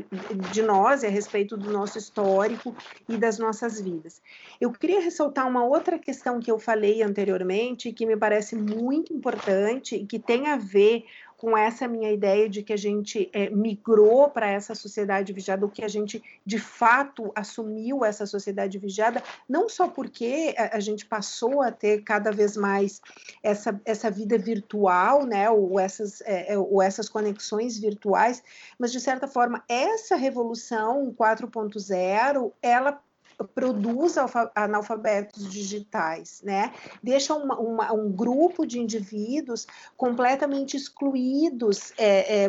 de 0.50 0.62
nós 0.62 1.02
e 1.02 1.06
a 1.06 1.10
respeito 1.10 1.56
do 1.58 1.70
nosso 1.70 1.98
histórico 1.98 2.74
e 3.08 3.18
das 3.18 3.38
nossas 3.38 3.80
vidas. 3.80 4.22
Eu 4.60 4.72
queria 4.72 5.00
ressaltar 5.00 5.46
uma 5.46 5.64
outra 5.64 5.98
questão 5.98 6.40
que 6.40 6.50
eu 6.50 6.58
falei 6.58 7.02
anteriormente, 7.02 7.92
que 7.92 8.06
me 8.06 8.16
parece 8.16 8.56
muito 8.56 9.12
importante 9.12 9.96
e 9.96 10.06
que 10.06 10.18
tem 10.18 10.46
a 10.48 10.56
ver 10.56 11.04
com 11.36 11.56
essa 11.56 11.86
minha 11.86 12.10
ideia 12.10 12.48
de 12.48 12.62
que 12.62 12.72
a 12.72 12.76
gente 12.76 13.30
é, 13.32 13.50
migrou 13.50 14.30
para 14.30 14.48
essa 14.48 14.74
sociedade 14.74 15.32
vigiada, 15.32 15.64
ou 15.64 15.70
que 15.70 15.84
a 15.84 15.88
gente 15.88 16.22
de 16.44 16.58
fato 16.58 17.30
assumiu 17.34 18.04
essa 18.04 18.26
sociedade 18.26 18.78
vigiada, 18.78 19.22
não 19.48 19.68
só 19.68 19.86
porque 19.88 20.54
a, 20.56 20.76
a 20.76 20.80
gente 20.80 21.04
passou 21.04 21.62
a 21.62 21.70
ter 21.70 22.02
cada 22.02 22.30
vez 22.32 22.56
mais 22.56 23.00
essa, 23.42 23.78
essa 23.84 24.10
vida 24.10 24.38
virtual, 24.38 25.26
né, 25.26 25.50
ou 25.50 25.78
essas, 25.78 26.20
é, 26.22 26.54
é 26.54 26.58
ou 26.58 26.80
essas 26.80 27.08
conexões 27.08 27.78
virtuais, 27.78 28.42
mas 28.78 28.90
de 28.90 29.00
certa 29.00 29.28
forma 29.28 29.62
essa 29.68 30.16
revolução 30.16 31.14
4.0 31.18 32.52
ela 32.62 33.00
produz 33.44 34.16
analfabetos 34.54 35.50
digitais, 35.50 36.40
né? 36.42 36.72
Deixa 37.02 37.34
uma, 37.34 37.58
uma, 37.58 37.92
um 37.92 38.10
grupo 38.10 38.66
de 38.66 38.78
indivíduos 38.78 39.66
completamente 39.96 40.76
excluídos 40.76 41.92
é, 41.98 42.44
é, 42.44 42.48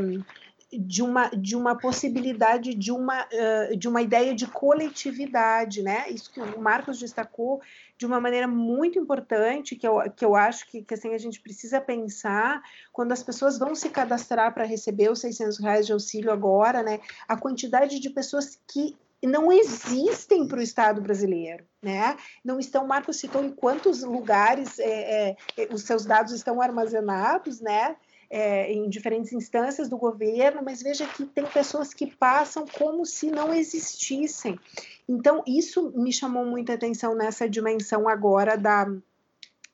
de, 0.71 1.02
uma, 1.04 1.30
de 1.30 1.56
uma 1.56 1.78
possibilidade 1.78 2.73
de 2.73 2.91
uma, 2.91 3.26
uh, 3.26 3.78
de 3.78 3.88
uma 3.88 4.02
ideia 4.02 4.34
de 4.34 4.47
coletividade, 4.47 5.82
né? 5.82 6.10
Isso 6.10 6.32
que 6.32 6.39
o 6.39 6.60
Marcos 6.62 7.00
destacou 7.00 7.62
de 7.97 8.06
uma 8.06 8.21
maneira 8.21 8.47
muito 8.47 8.97
importante, 8.97 9.76
que 9.76 9.88
eu, 9.88 10.00
que 10.15 10.23
eu 10.23 10.36
acho 10.36 10.67
que, 10.67 10.84
que 10.84 10.93
assim, 10.93 11.13
a 11.13 11.17
gente 11.17 11.41
precisa 11.41 11.82
pensar 11.82 12.62
quando 12.93 13.12
as 13.12 13.23
pessoas 13.23 13.58
vão 13.58 13.76
se 13.76 13.89
cadastrar 13.89 14.54
para 14.54 14.65
receber 14.65 15.12
os 15.12 15.19
600 15.19 15.58
reais 15.58 15.86
de 15.86 15.91
auxílio 15.91 16.32
agora, 16.32 16.82
né? 16.82 17.00
A 17.28 17.36
quantidade 17.36 18.00
de 18.00 18.10
pessoas 18.10 18.58
que 18.67 18.95
não 19.26 19.52
existem 19.52 20.48
para 20.48 20.60
o 20.60 20.62
Estado 20.62 21.02
brasileiro, 21.02 21.66
né? 21.82 22.16
Não 22.44 22.60
estão, 22.60 22.86
Marcos 22.86 23.18
citou 23.18 23.44
em 23.44 23.50
quantos 23.50 24.04
lugares 24.04 24.78
é, 24.78 25.36
é, 25.58 25.68
os 25.72 25.84
seus 25.84 26.06
dados 26.06 26.34
estão 26.34 26.62
armazenados, 26.62 27.60
né? 27.60 27.96
É, 28.30 28.72
em 28.74 28.90
diferentes 28.90 29.32
instâncias 29.32 29.88
do 29.88 29.98
governo, 29.98 30.62
mas 30.62 30.84
veja 30.84 31.08
que 31.08 31.26
tem 31.26 31.46
pessoas 31.46 31.94
que 31.94 32.06
passam 32.06 32.66
como 32.78 33.06
se 33.06 33.32
não 33.32 33.54
existissem. 33.54 34.60
Então, 35.08 35.42
isso 35.48 35.94
me 35.96 36.12
chamou 36.12 36.46
muita 36.46 36.74
atenção 36.74 37.16
nessa 37.16 37.50
dimensão 37.50 38.10
agora 38.10 38.58
da, 38.58 38.86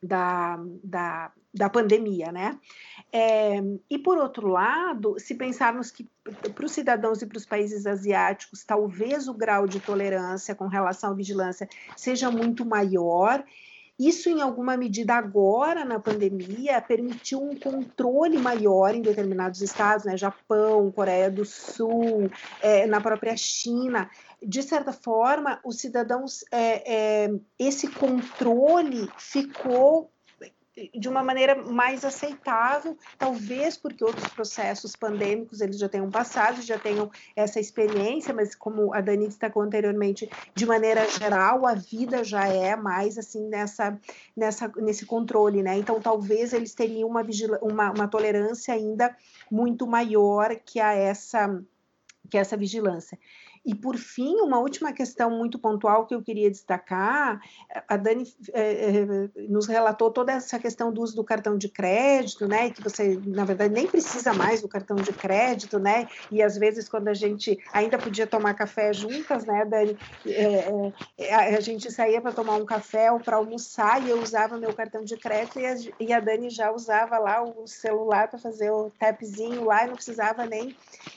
da, 0.00 0.60
da, 0.84 1.32
da 1.54 1.70
pandemia, 1.70 2.32
né? 2.32 2.58
É, 3.12 3.62
e 3.88 3.96
por 3.96 4.18
outro 4.18 4.48
lado, 4.48 5.14
se 5.18 5.36
pensarmos 5.36 5.90
que 5.90 6.08
para 6.52 6.66
os 6.66 6.72
cidadãos 6.72 7.22
e 7.22 7.26
para 7.26 7.38
os 7.38 7.46
países 7.46 7.86
asiáticos, 7.86 8.64
talvez 8.64 9.28
o 9.28 9.34
grau 9.34 9.66
de 9.66 9.78
tolerância 9.78 10.54
com 10.54 10.66
relação 10.66 11.12
à 11.12 11.14
vigilância 11.14 11.68
seja 11.96 12.28
muito 12.30 12.64
maior. 12.66 13.44
Isso, 13.96 14.28
em 14.28 14.40
alguma 14.40 14.76
medida, 14.76 15.14
agora 15.14 15.84
na 15.84 16.00
pandemia, 16.00 16.80
permitiu 16.80 17.40
um 17.40 17.54
controle 17.54 18.36
maior 18.36 18.92
em 18.92 19.00
determinados 19.00 19.62
estados, 19.62 20.04
né? 20.04 20.16
Japão, 20.16 20.90
Coreia 20.90 21.30
do 21.30 21.44
Sul, 21.44 22.28
é, 22.60 22.84
na 22.86 23.00
própria 23.00 23.36
China. 23.36 24.10
De 24.42 24.60
certa 24.64 24.92
forma, 24.92 25.60
os 25.64 25.78
cidadãos, 25.78 26.44
é, 26.50 27.26
é, 27.26 27.34
esse 27.56 27.86
controle 27.86 29.08
ficou 29.16 30.10
de 30.92 31.08
uma 31.08 31.22
maneira 31.22 31.54
mais 31.54 32.04
aceitável, 32.04 32.98
talvez 33.16 33.76
porque 33.76 34.04
outros 34.04 34.28
processos 34.28 34.96
pandêmicos 34.96 35.60
eles 35.60 35.78
já 35.78 35.88
tenham 35.88 36.10
passado, 36.10 36.60
já 36.62 36.78
tenham 36.78 37.10
essa 37.36 37.60
experiência, 37.60 38.34
mas 38.34 38.54
como 38.56 38.92
a 38.92 39.00
Dani 39.00 39.28
destacou 39.28 39.62
anteriormente, 39.62 40.28
de 40.52 40.66
maneira 40.66 41.08
geral, 41.08 41.64
a 41.64 41.74
vida 41.74 42.24
já 42.24 42.48
é 42.48 42.74
mais 42.74 43.16
assim 43.16 43.48
nessa, 43.48 43.98
nessa 44.36 44.70
nesse 44.76 45.06
controle, 45.06 45.62
né? 45.62 45.78
Então 45.78 46.00
talvez 46.00 46.52
eles 46.52 46.74
teriam 46.74 47.08
uma, 47.08 47.24
uma, 47.62 47.90
uma 47.92 48.08
tolerância 48.08 48.74
ainda 48.74 49.16
muito 49.48 49.86
maior 49.86 50.56
que 50.56 50.80
a 50.80 50.92
essa 50.92 51.62
que 52.28 52.38
essa 52.38 52.56
vigilância. 52.56 53.18
E, 53.64 53.74
por 53.74 53.96
fim, 53.96 54.36
uma 54.40 54.58
última 54.58 54.92
questão 54.92 55.30
muito 55.30 55.58
pontual 55.58 56.06
que 56.06 56.14
eu 56.14 56.22
queria 56.22 56.50
destacar: 56.50 57.40
a 57.88 57.96
Dani 57.96 58.24
é, 58.52 58.90
é, 58.90 59.28
nos 59.48 59.66
relatou 59.66 60.10
toda 60.10 60.32
essa 60.32 60.58
questão 60.58 60.92
do 60.92 61.02
uso 61.02 61.16
do 61.16 61.24
cartão 61.24 61.56
de 61.56 61.68
crédito, 61.68 62.46
né? 62.46 62.70
Que 62.70 62.82
você, 62.82 63.18
na 63.24 63.44
verdade, 63.44 63.72
nem 63.72 63.86
precisa 63.86 64.34
mais 64.34 64.60
do 64.60 64.68
cartão 64.68 64.96
de 64.96 65.12
crédito, 65.12 65.78
né? 65.78 66.06
E 66.30 66.42
às 66.42 66.58
vezes, 66.58 66.88
quando 66.88 67.08
a 67.08 67.14
gente 67.14 67.58
ainda 67.72 67.98
podia 67.98 68.26
tomar 68.26 68.54
café 68.54 68.92
juntas, 68.92 69.46
né, 69.46 69.64
Dani? 69.64 69.96
É 70.26 70.94
a 71.32 71.60
gente 71.60 71.90
saía 71.90 72.20
para 72.20 72.32
tomar 72.32 72.56
um 72.56 72.64
café 72.64 73.10
ou 73.10 73.20
para 73.20 73.36
almoçar 73.36 74.02
e 74.04 74.10
eu 74.10 74.20
usava 74.20 74.58
meu 74.58 74.72
cartão 74.72 75.04
de 75.04 75.16
crédito 75.16 75.58
e 75.58 75.66
a, 75.66 75.74
e 76.00 76.12
a 76.12 76.20
Dani 76.20 76.50
já 76.50 76.70
usava 76.72 77.18
lá 77.18 77.42
o 77.42 77.66
celular 77.66 78.28
para 78.28 78.38
fazer 78.38 78.70
o 78.70 78.90
tapzinho 78.98 79.64
lá 79.64 79.84
e 79.84 79.88
não 79.88 79.94
precisava 79.94 80.44
nem 80.44 80.76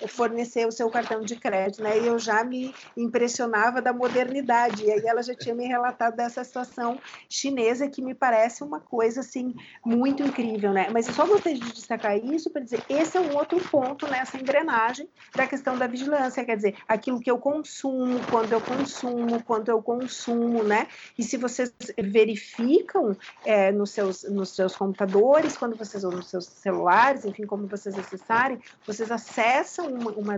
fornecer 0.09 0.67
o 0.67 0.71
seu 0.71 0.89
cartão 0.89 1.21
de 1.21 1.35
crédito, 1.35 1.81
né? 1.81 1.99
E 1.99 2.05
eu 2.05 2.19
já 2.19 2.36
me 2.43 2.73
impressionava 2.95 3.81
da 3.81 3.93
modernidade. 3.93 4.85
E 4.85 4.91
aí 4.91 5.05
ela 5.05 5.21
já 5.21 5.35
tinha 5.35 5.55
me 5.55 5.65
relatado 5.65 6.15
dessa 6.15 6.43
situação 6.43 6.99
chinesa 7.29 7.87
que 7.87 8.01
me 8.01 8.13
parece 8.13 8.63
uma 8.63 8.79
coisa 8.79 9.21
assim 9.21 9.55
muito 9.85 10.23
incrível, 10.23 10.73
né? 10.73 10.87
Mas 10.91 11.07
eu 11.07 11.13
só 11.13 11.25
gostaria 11.25 11.59
de 11.59 11.71
destacar 11.71 12.17
isso 12.17 12.49
para 12.49 12.61
dizer 12.61 12.83
esse 12.89 13.17
é 13.17 13.21
um 13.21 13.35
outro 13.35 13.59
ponto 13.69 14.07
nessa 14.07 14.37
engrenagem 14.37 15.07
da 15.35 15.47
questão 15.47 15.77
da 15.77 15.87
vigilância, 15.87 16.43
quer 16.43 16.55
dizer, 16.55 16.75
aquilo 16.87 17.19
que 17.19 17.29
eu 17.29 17.37
consumo, 17.37 18.19
quando 18.29 18.51
eu 18.51 18.61
consumo, 18.61 19.43
quanto 19.43 19.69
eu 19.69 19.81
consumo, 19.81 20.63
né? 20.63 20.87
E 21.17 21.23
se 21.23 21.37
vocês 21.37 21.73
verificam 21.97 23.15
é, 23.45 23.71
nos, 23.71 23.91
seus, 23.91 24.23
nos 24.23 24.49
seus 24.49 24.75
computadores, 24.75 25.57
quando 25.57 25.75
vocês 25.75 26.03
ou 26.03 26.11
nos 26.11 26.27
seus 26.27 26.45
celulares, 26.45 27.25
enfim, 27.25 27.45
como 27.45 27.67
vocês 27.67 27.97
acessarem, 27.97 28.59
vocês 28.85 29.11
acessam 29.11 29.87
uma, 29.87 30.11
uma 30.11 30.37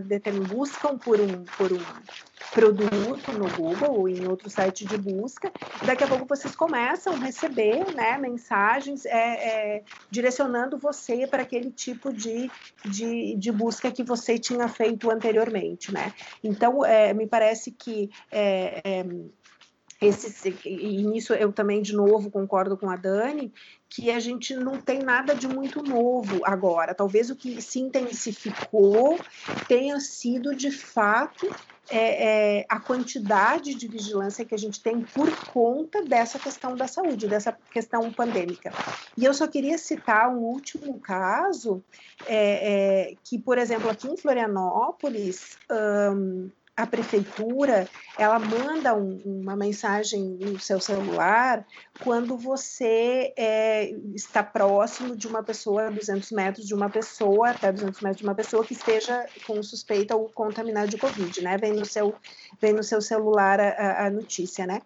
buscam 0.50 0.98
por 0.98 1.20
um, 1.20 1.44
por 1.56 1.72
um 1.72 1.80
produto 2.52 3.32
no 3.32 3.48
Google 3.50 4.00
ou 4.00 4.08
em 4.08 4.26
outro 4.26 4.50
site 4.50 4.84
de 4.84 4.96
busca, 4.98 5.52
daqui 5.84 6.02
a 6.02 6.06
pouco 6.06 6.26
vocês 6.26 6.54
começam 6.56 7.12
a 7.12 7.16
receber 7.16 7.94
né, 7.94 8.18
mensagens 8.18 9.06
é, 9.06 9.12
é, 9.76 9.82
direcionando 10.10 10.76
você 10.76 11.26
para 11.26 11.42
aquele 11.42 11.70
tipo 11.70 12.12
de, 12.12 12.50
de, 12.84 13.36
de, 13.36 13.52
busca 13.52 13.90
que 13.90 14.02
você 14.02 14.38
tinha 14.38 14.68
feito 14.68 15.10
anteriormente. 15.10 15.92
Né? 15.92 16.12
Então, 16.42 16.84
é, 16.84 17.14
me 17.14 17.26
parece 17.26 17.70
que 17.70 18.10
é, 18.32 18.80
é, 18.84 19.06
esse, 20.00 20.56
e 20.64 21.04
nisso 21.04 21.34
eu 21.34 21.52
também, 21.52 21.82
de 21.82 21.94
novo, 21.94 22.30
concordo 22.30 22.76
com 22.76 22.88
a 22.88 22.96
Dani, 22.96 23.52
que 23.88 24.10
a 24.10 24.18
gente 24.18 24.54
não 24.54 24.80
tem 24.80 25.00
nada 25.00 25.34
de 25.34 25.46
muito 25.46 25.82
novo 25.82 26.40
agora. 26.42 26.94
Talvez 26.94 27.28
o 27.28 27.36
que 27.36 27.60
se 27.60 27.80
intensificou 27.80 29.18
tenha 29.68 30.00
sido, 30.00 30.54
de 30.54 30.70
fato, 30.70 31.54
é, 31.90 32.58
é, 32.60 32.66
a 32.68 32.78
quantidade 32.78 33.74
de 33.74 33.88
vigilância 33.88 34.44
que 34.44 34.54
a 34.54 34.58
gente 34.58 34.80
tem 34.80 35.00
por 35.00 35.30
conta 35.46 36.02
dessa 36.04 36.38
questão 36.38 36.76
da 36.76 36.86
saúde, 36.86 37.26
dessa 37.26 37.56
questão 37.72 38.12
pandêmica. 38.12 38.72
E 39.16 39.24
eu 39.24 39.34
só 39.34 39.46
queria 39.46 39.76
citar 39.76 40.30
um 40.30 40.38
último 40.38 40.98
caso, 41.00 41.82
é, 42.26 43.10
é 43.10 43.14
que, 43.24 43.38
por 43.38 43.58
exemplo, 43.58 43.90
aqui 43.90 44.08
em 44.08 44.16
Florianópolis, 44.16 45.58
um, 45.70 46.48
a 46.80 46.86
prefeitura 46.86 47.86
ela 48.18 48.38
manda 48.38 48.94
um, 48.94 49.20
uma 49.24 49.54
mensagem 49.54 50.38
no 50.40 50.58
seu 50.58 50.80
celular 50.80 51.66
quando 52.02 52.38
você 52.38 53.34
é, 53.36 53.90
está 54.14 54.42
próximo 54.42 55.14
de 55.14 55.26
uma 55.26 55.42
pessoa, 55.42 55.88
a 55.88 55.90
200 55.90 56.32
metros 56.32 56.66
de 56.66 56.74
uma 56.74 56.88
pessoa, 56.88 57.50
até 57.50 57.70
200 57.70 58.00
metros 58.00 58.20
de 58.20 58.24
uma 58.24 58.34
pessoa 58.34 58.64
que 58.64 58.72
esteja 58.72 59.26
com 59.46 59.62
suspeita 59.62 60.16
ou 60.16 60.30
contaminada 60.30 60.88
de 60.88 60.96
Covid, 60.96 61.42
né? 61.42 61.58
Vem 61.58 61.74
no 61.74 61.84
seu, 61.84 62.14
vem 62.58 62.72
no 62.72 62.82
seu 62.82 63.02
celular 63.02 63.60
a, 63.60 64.06
a 64.06 64.10
notícia, 64.10 64.66
né? 64.66 64.80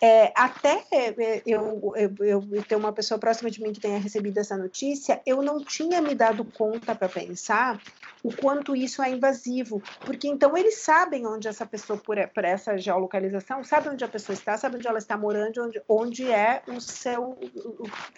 É, 0.00 0.32
até 0.36 0.84
é, 0.92 1.42
eu, 1.44 1.92
eu, 1.96 2.14
eu 2.20 2.62
ter 2.62 2.76
uma 2.76 2.92
pessoa 2.92 3.18
próxima 3.18 3.50
de 3.50 3.60
mim 3.60 3.72
que 3.72 3.80
tenha 3.80 3.98
recebido 3.98 4.38
essa 4.38 4.56
notícia, 4.56 5.20
eu 5.26 5.42
não 5.42 5.64
tinha 5.64 6.00
me 6.00 6.14
dado 6.14 6.44
conta 6.44 6.94
para 6.94 7.08
pensar 7.08 7.80
o 8.24 8.34
quanto 8.34 8.74
isso 8.74 9.02
é 9.02 9.10
invasivo, 9.10 9.82
porque 10.00 10.26
então 10.26 10.56
eles 10.56 10.78
sabem 10.78 11.26
onde 11.26 11.46
essa 11.46 11.66
pessoa, 11.66 11.98
por, 11.98 12.16
por 12.28 12.42
essa 12.42 12.78
geolocalização, 12.78 13.62
sabe 13.62 13.90
onde 13.90 14.02
a 14.02 14.08
pessoa 14.08 14.32
está, 14.32 14.56
sabe 14.56 14.76
onde 14.76 14.88
ela 14.88 14.98
está 14.98 15.14
morando, 15.14 15.62
onde, 15.62 15.82
onde 15.86 16.32
é 16.32 16.62
o 16.66 16.80
seu, 16.80 17.38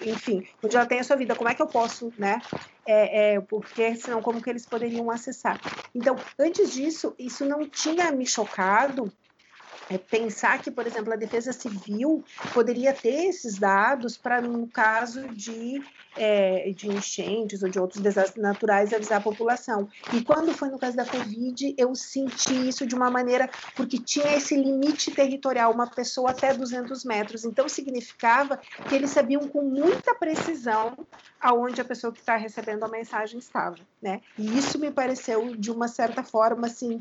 enfim, 0.01 0.47
onde 0.63 0.77
ela 0.77 0.87
tem 0.87 1.01
a 1.01 1.05
sua 1.05 1.17
vida, 1.17 1.35
como 1.35 1.51
é 1.51 1.55
que 1.55 1.61
eu 1.61 1.67
posso, 1.67 2.13
né, 2.17 2.41
é, 2.87 3.35
é, 3.35 3.41
porque 3.41 3.97
senão 3.97 4.23
como 4.23 4.41
que 4.41 4.49
eles 4.49 4.65
poderiam 4.65 5.11
acessar. 5.11 5.61
Então, 5.93 6.15
antes 6.39 6.73
disso, 6.73 7.13
isso 7.19 7.45
não 7.45 7.69
tinha 7.69 8.13
me 8.13 8.25
chocado, 8.25 9.13
é 9.89 9.99
pensar 9.99 10.61
que, 10.61 10.71
por 10.71 10.87
exemplo, 10.87 11.13
a 11.13 11.17
Defesa 11.17 11.53
Civil 11.53 12.25
poderia 12.53 12.93
ter 12.93 13.27
esses 13.27 13.59
dados 13.59 14.17
para, 14.17 14.41
no 14.41 14.67
caso 14.67 15.29
de, 15.29 15.83
é, 16.17 16.71
de 16.71 16.89
enchentes 16.89 17.63
ou 17.63 17.69
de 17.69 17.79
outros 17.79 18.03
desastres 18.03 18.43
naturais, 18.43 18.93
avisar 18.93 19.19
a 19.19 19.23
população. 19.23 19.89
E 20.13 20.23
quando 20.23 20.53
foi 20.53 20.69
no 20.69 20.79
caso 20.79 20.97
da 20.97 21.05
Covid, 21.05 21.75
eu 21.79 21.95
senti 21.95 22.69
isso 22.69 22.87
de 22.87 22.95
uma 22.95 23.11
maneira, 23.11 23.49
porque 23.77 23.99
tinha 23.99 24.37
esse 24.37 24.57
limite 24.57 25.11
territorial, 25.13 25.73
uma 25.73 25.87
pessoa 25.87 26.31
até 26.31 26.53
200 26.53 27.05
metros. 27.05 27.45
Então, 27.45 27.69
significava 27.69 28.59
que 28.89 28.95
eles 28.95 29.11
sabiam 29.11 29.47
com 29.49 29.63
muita 29.63 30.15
precisão 30.15 30.97
aonde 31.41 31.81
a 31.81 31.85
pessoa 31.85 32.13
que 32.13 32.19
está 32.19 32.37
recebendo 32.37 32.85
a 32.85 32.89
mensagem 32.89 33.39
estava. 33.39 33.77
Né? 34.03 34.21
E 34.37 34.59
isso 34.59 34.79
me 34.79 34.91
pareceu, 34.91 35.55
de 35.55 35.71
uma 35.71 35.87
certa 35.87 36.23
forma, 36.23 36.67
assim, 36.67 37.01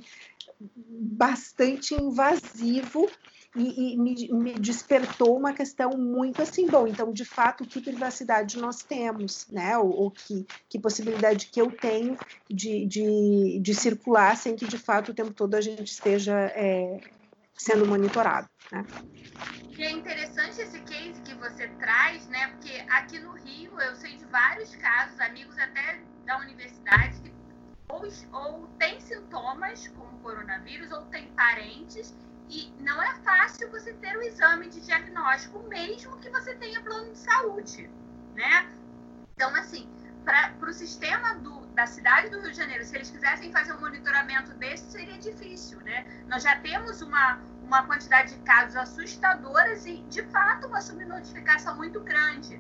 bastante 0.60 1.94
invasivo 1.94 3.10
e, 3.56 3.94
e 3.94 3.98
me, 3.98 4.28
me, 4.34 4.54
despertou 4.54 5.38
uma 5.38 5.54
questão 5.54 5.92
muito 5.92 6.42
assim, 6.42 6.68
bom, 6.68 6.86
então, 6.86 7.14
de 7.14 7.24
fato, 7.24 7.66
que 7.66 7.82
privacidade 7.82 8.58
nós 8.58 8.84
temos, 8.84 9.48
né, 9.50 9.78
ou, 9.78 9.90
ou 9.90 10.12
que, 10.12 10.46
que, 10.68 10.78
possibilidade 10.78 11.48
que 11.48 11.62
eu 11.62 11.72
tenho 11.72 12.18
de, 12.50 12.86
de, 12.86 13.60
de, 13.62 13.74
circular 13.74 14.36
sem 14.36 14.56
que, 14.56 14.68
de 14.68 14.78
fato, 14.78 15.12
o 15.12 15.14
tempo 15.14 15.32
todo 15.32 15.56
a 15.56 15.62
gente 15.62 15.88
esteja 15.88 16.38
é, 16.54 17.00
sendo 17.54 17.86
monitorado, 17.86 18.50
né. 18.72 18.86
E 19.78 19.84
é 19.84 19.92
interessante 19.92 20.62
esse 20.62 20.80
case 20.82 21.22
que 21.22 21.34
você 21.36 21.68
traz, 21.80 22.28
né, 22.28 22.48
porque 22.48 22.84
aqui 22.90 23.20
no 23.20 23.32
Rio 23.34 23.80
eu 23.80 23.96
sei 23.96 24.18
de 24.18 24.26
vários 24.26 24.76
casos, 24.76 25.20
amigos 25.22 25.58
até 25.58 26.02
da 26.26 26.40
universidade, 26.40 27.22
que 27.22 27.35
ou, 27.88 28.08
ou 28.32 28.68
tem 28.80 29.00
sintomas 29.00 29.88
como 29.90 30.20
coronavírus 30.20 30.92
ou 30.92 31.02
tem 31.06 31.28
parentes 31.30 32.14
e 32.50 32.72
não 32.80 33.02
é 33.02 33.16
fácil 33.16 33.70
você 33.72 33.94
ter 33.94 34.16
o 34.18 34.22
exame 34.22 34.70
de 34.70 34.82
diagnóstico 34.82 35.60
mesmo 35.68 36.18
que 36.20 36.30
você 36.30 36.56
tenha 36.56 36.82
plano 36.82 37.12
de 37.12 37.18
saúde, 37.18 37.90
né? 38.36 38.70
Então, 39.36 39.54
assim, 39.56 39.90
para 40.24 40.70
o 40.70 40.74
sistema 40.74 41.36
do, 41.36 41.66
da 41.68 41.86
cidade 41.86 42.30
do 42.30 42.40
Rio 42.40 42.52
de 42.52 42.58
Janeiro, 42.58 42.84
se 42.84 42.96
eles 42.96 43.10
quisessem 43.10 43.52
fazer 43.52 43.74
um 43.74 43.80
monitoramento 43.80 44.54
desse, 44.54 44.92
seria 44.92 45.18
difícil, 45.18 45.80
né? 45.82 46.06
Nós 46.28 46.44
já 46.44 46.56
temos 46.60 47.02
uma, 47.02 47.40
uma 47.64 47.86
quantidade 47.86 48.36
de 48.36 48.42
casos 48.44 48.76
assustadoras 48.76 49.86
e, 49.86 49.98
de 50.04 50.24
fato, 50.24 50.68
uma 50.68 50.82
subnotificação 50.82 51.76
muito 51.76 52.00
grande. 52.00 52.60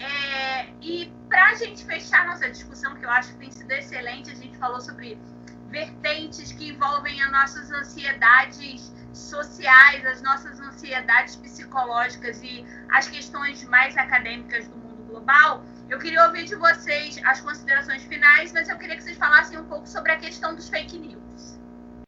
É, 0.00 0.66
e 0.80 1.12
para 1.28 1.50
a 1.50 1.54
gente 1.54 1.84
fechar 1.84 2.26
nossa 2.26 2.48
discussão, 2.48 2.96
que 2.96 3.04
eu 3.04 3.10
acho 3.10 3.32
que 3.34 3.38
tem 3.38 3.50
sido 3.52 3.70
excelente, 3.70 4.30
a 4.30 4.34
gente 4.34 4.56
falou 4.56 4.80
sobre 4.80 5.20
vertentes 5.68 6.52
que 6.52 6.70
envolvem 6.70 7.22
as 7.22 7.30
nossas 7.30 7.70
ansiedades 7.70 8.90
sociais, 9.12 10.04
as 10.06 10.22
nossas 10.22 10.58
ansiedades 10.58 11.36
psicológicas 11.36 12.42
e 12.42 12.64
as 12.90 13.08
questões 13.08 13.62
mais 13.64 13.96
acadêmicas 13.96 14.66
do 14.68 14.76
mundo 14.76 15.04
global. 15.04 15.64
Eu 15.88 15.98
queria 15.98 16.24
ouvir 16.24 16.44
de 16.44 16.54
vocês 16.54 17.20
as 17.24 17.40
considerações 17.40 18.02
finais, 18.04 18.52
mas 18.52 18.68
eu 18.68 18.78
queria 18.78 18.96
que 18.96 19.02
vocês 19.02 19.18
falassem 19.18 19.58
um 19.58 19.64
pouco 19.64 19.86
sobre 19.86 20.12
a 20.12 20.16
questão 20.16 20.54
dos 20.54 20.68
fake 20.68 20.98
news, 20.98 21.58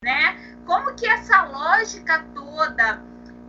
né? 0.03 0.57
Como 0.65 0.95
que 0.95 1.07
essa 1.07 1.43
lógica 1.43 2.25
toda 2.35 3.03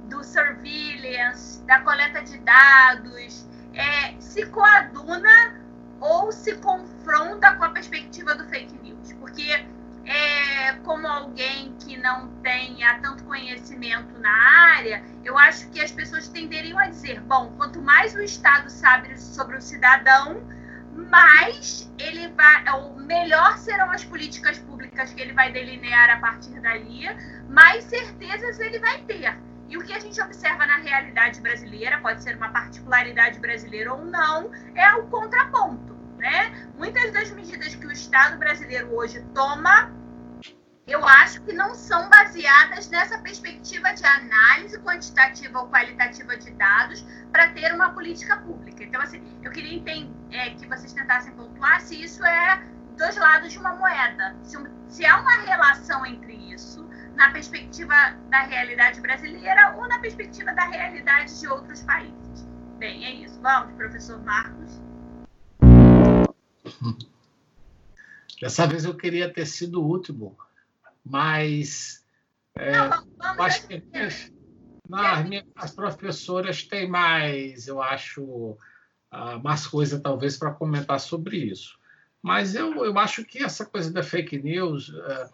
do 0.10 0.24
surveillance, 0.24 1.64
da 1.64 1.80
coleta 1.80 2.22
de 2.24 2.38
dados, 2.39 3.48
é, 3.74 4.13
se 4.19 4.45
coaduna 4.47 5.61
ou 5.99 6.32
se 6.32 6.55
confronta 6.57 7.55
com 7.55 7.63
a 7.63 7.69
perspectiva 7.69 8.36
do 8.36 8.45
fake 8.49 8.78
news. 8.84 9.13
Porque, 9.13 9.65
é, 10.05 10.74
como 10.84 11.07
alguém 11.07 11.74
que 11.80 11.97
não 11.97 12.28
tenha 12.41 12.99
tanto 12.99 13.24
conhecimento 13.24 14.19
na 14.19 14.32
área, 14.76 15.03
eu 15.24 15.38
acho 15.38 15.69
que 15.69 15.80
as 15.80 15.91
pessoas 15.91 16.28
tenderiam 16.28 16.78
a 16.78 16.88
dizer: 16.88 17.21
bom, 17.21 17.53
quanto 17.57 17.82
mais 17.82 18.13
o 18.15 18.21
Estado 18.21 18.69
sabe 18.69 19.17
sobre 19.17 19.57
o 19.57 19.61
cidadão, 19.61 20.41
mais 21.09 21.91
ele 21.97 22.28
vai, 22.30 22.69
ou 22.74 22.95
melhor 22.97 23.57
serão 23.57 23.89
as 23.91 24.03
políticas 24.03 24.59
públicas 24.59 25.13
que 25.13 25.21
ele 25.21 25.34
vai 25.34 25.51
delinear 25.51 26.09
a 26.09 26.17
partir 26.17 26.59
dali, 26.59 27.05
mais 27.49 27.84
certezas 27.86 28.59
ele 28.59 28.80
vai 28.80 29.01
ter. 29.03 29.36
E 29.74 29.78
o 29.78 29.84
que 29.84 29.91
a 29.91 29.99
gente 29.99 30.21
observa 30.21 30.67
na 30.67 30.78
realidade 30.78 31.41
brasileira, 31.41 31.97
pode 31.97 32.21
ser 32.21 32.38
uma 32.38 32.49
particularidade 32.49 33.39
brasileira 33.39 33.91
ou 33.91 34.05
não, 34.05 34.51
é 34.76 34.93
o 34.93 35.07
contraponto. 35.07 35.95
Né? 36.15 36.69
Muitas 36.78 37.11
das 37.11 37.32
medidas 37.32 37.74
que 37.74 37.88
o 37.88 37.91
Estado 37.91 38.38
brasileiro 38.38 38.93
hoje 38.95 39.19
toma 39.34 39.91
eu 40.86 41.03
acho 41.07 41.41
que 41.41 41.53
não 41.53 41.74
são 41.74 42.07
baseadas 42.07 42.88
nessa 42.89 43.17
perspectiva 43.17 43.93
de 43.93 44.05
análise 44.05 44.78
quantitativa 44.80 45.61
ou 45.61 45.69
qualitativa 45.69 46.38
de 46.38 46.51
dados 46.51 47.03
para 47.32 47.47
ter 47.47 47.74
uma 47.74 47.89
política 47.93 48.38
pública. 48.38 48.84
Então, 48.84 49.01
assim, 49.01 49.24
eu 49.41 49.49
queria 49.49 49.74
entender, 49.74 50.13
é, 50.30 50.51
que 50.51 50.67
vocês 50.67 50.93
tentassem 50.93 51.32
pontuar 51.34 51.82
se 51.82 51.99
isso 52.03 52.24
é 52.24 52.61
dois 52.95 53.15
lados 53.15 53.53
de 53.53 53.57
uma 53.57 53.74
moeda. 53.74 54.36
Se, 54.43 54.57
se 54.89 55.05
há 55.05 55.19
uma 55.19 55.38
relação 55.38 56.05
entre 56.05 56.34
isso, 56.53 56.88
na 57.16 57.32
perspectiva 57.32 57.93
da 58.30 58.43
realidade 58.43 58.99
brasileira 59.01 59.76
ou 59.78 59.88
na 59.88 59.99
perspectiva 59.99 60.53
da 60.53 60.66
realidade 60.66 61.39
de 61.39 61.47
outros 61.47 61.82
países. 61.84 62.47
Bem, 62.78 63.05
é 63.05 63.14
isso. 63.14 63.39
Vamos, 63.41 63.74
professor 63.76 64.22
Marcos. 64.24 64.82
Dessa 68.41 68.68
vez 68.68 68.84
eu 68.84 68.95
queria 68.95 69.32
ter 69.32 69.45
sido 69.45 69.82
o 69.82 69.88
último, 69.88 70.38
mas 71.03 72.03
é, 72.55 72.72
não, 72.78 73.03
que 73.03 73.84
não, 74.89 75.03
as, 75.05 75.26
minhas, 75.26 75.45
as 75.55 75.72
professoras 75.72 76.64
têm 76.64 76.89
mais, 76.89 77.68
eu 77.68 77.82
acho, 77.82 78.22
uh, 78.24 79.39
mais 79.41 79.66
coisa 79.66 79.99
talvez 79.99 80.38
para 80.38 80.53
comentar 80.53 80.99
sobre 80.99 81.38
isso. 81.38 81.80
Mas 82.22 82.55
eu, 82.55 82.86
eu 82.86 82.97
acho 82.97 83.24
que 83.26 83.43
essa 83.43 83.66
coisa 83.66 83.91
da 83.91 84.03
fake 84.03 84.41
news, 84.41 84.89
uh, 84.89 85.30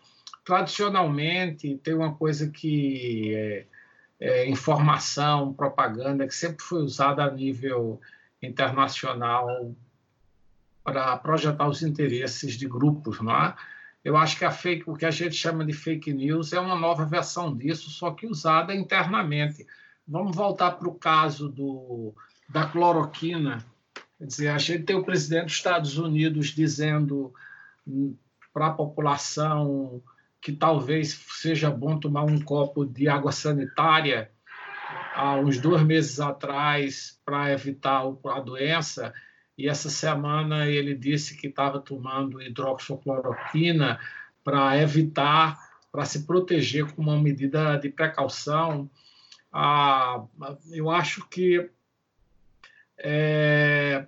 tradicionalmente, 0.50 1.78
tem 1.78 1.94
uma 1.94 2.16
coisa 2.16 2.50
que 2.50 3.36
é, 3.36 3.66
é, 4.20 4.50
informação, 4.50 5.54
propaganda, 5.54 6.26
que 6.26 6.34
sempre 6.34 6.64
foi 6.64 6.82
usada 6.82 7.24
a 7.24 7.30
nível 7.30 8.02
internacional 8.42 9.72
para 10.84 11.16
projetar 11.18 11.68
os 11.68 11.84
interesses 11.84 12.58
de 12.58 12.68
grupos, 12.68 13.22
não 13.22 13.32
é? 13.32 13.56
Eu 14.04 14.18
acho 14.18 14.40
que 14.40 14.46
a 14.46 14.50
fake, 14.50 14.90
o 14.90 14.96
que 14.96 15.06
a 15.06 15.12
gente 15.12 15.36
chama 15.36 15.64
de 15.64 15.72
fake 15.72 16.12
news 16.12 16.52
é 16.52 16.60
uma 16.60 16.76
nova 16.76 17.06
versão 17.06 17.56
disso, 17.56 17.92
só 17.92 18.10
que 18.10 18.26
usada 18.26 18.74
internamente. 18.74 19.68
Vamos 20.08 20.36
voltar 20.36 20.72
para 20.72 20.90
o 20.90 20.96
caso 20.96 21.48
do, 21.48 22.12
da 22.50 22.66
cloroquina. 22.66 23.64
Quer 24.18 24.26
dizer, 24.26 24.48
a 24.48 24.58
gente 24.58 24.84
tem 24.84 24.96
o 24.96 25.06
presidente 25.06 25.46
dos 25.46 25.54
Estados 25.54 25.96
Unidos 26.00 26.48
dizendo 26.48 27.32
para 28.52 28.68
a 28.68 28.74
população 28.74 30.02
que 30.42 30.52
talvez 30.52 31.20
seja 31.30 31.70
bom 31.70 32.00
tomar 32.00 32.24
um 32.24 32.40
copo 32.40 32.86
de 32.86 33.08
água 33.08 33.32
sanitária 33.32 34.32
há 35.14 35.36
uns 35.36 35.58
dois 35.60 35.84
meses 35.84 36.20
atrás 36.20 37.20
para 37.26 37.52
evitar 37.52 38.04
a 38.26 38.40
doença 38.40 39.14
e 39.60 39.68
essa 39.68 39.90
semana 39.90 40.68
ele 40.68 40.96
disse 40.96 41.36
que 41.36 41.48
estava 41.48 41.82
tomando 41.82 42.42
hidroxicloroquina 42.42 44.00
para 44.42 44.78
evitar, 44.78 45.60
para 45.92 46.06
se 46.06 46.26
proteger 46.26 46.90
com 46.94 47.02
uma 47.02 47.22
medida 47.22 47.76
de 47.76 47.90
precaução. 47.90 48.90
Ah, 49.52 50.24
eu 50.72 50.90
acho 50.90 51.28
que 51.28 51.70
é, 52.98 54.06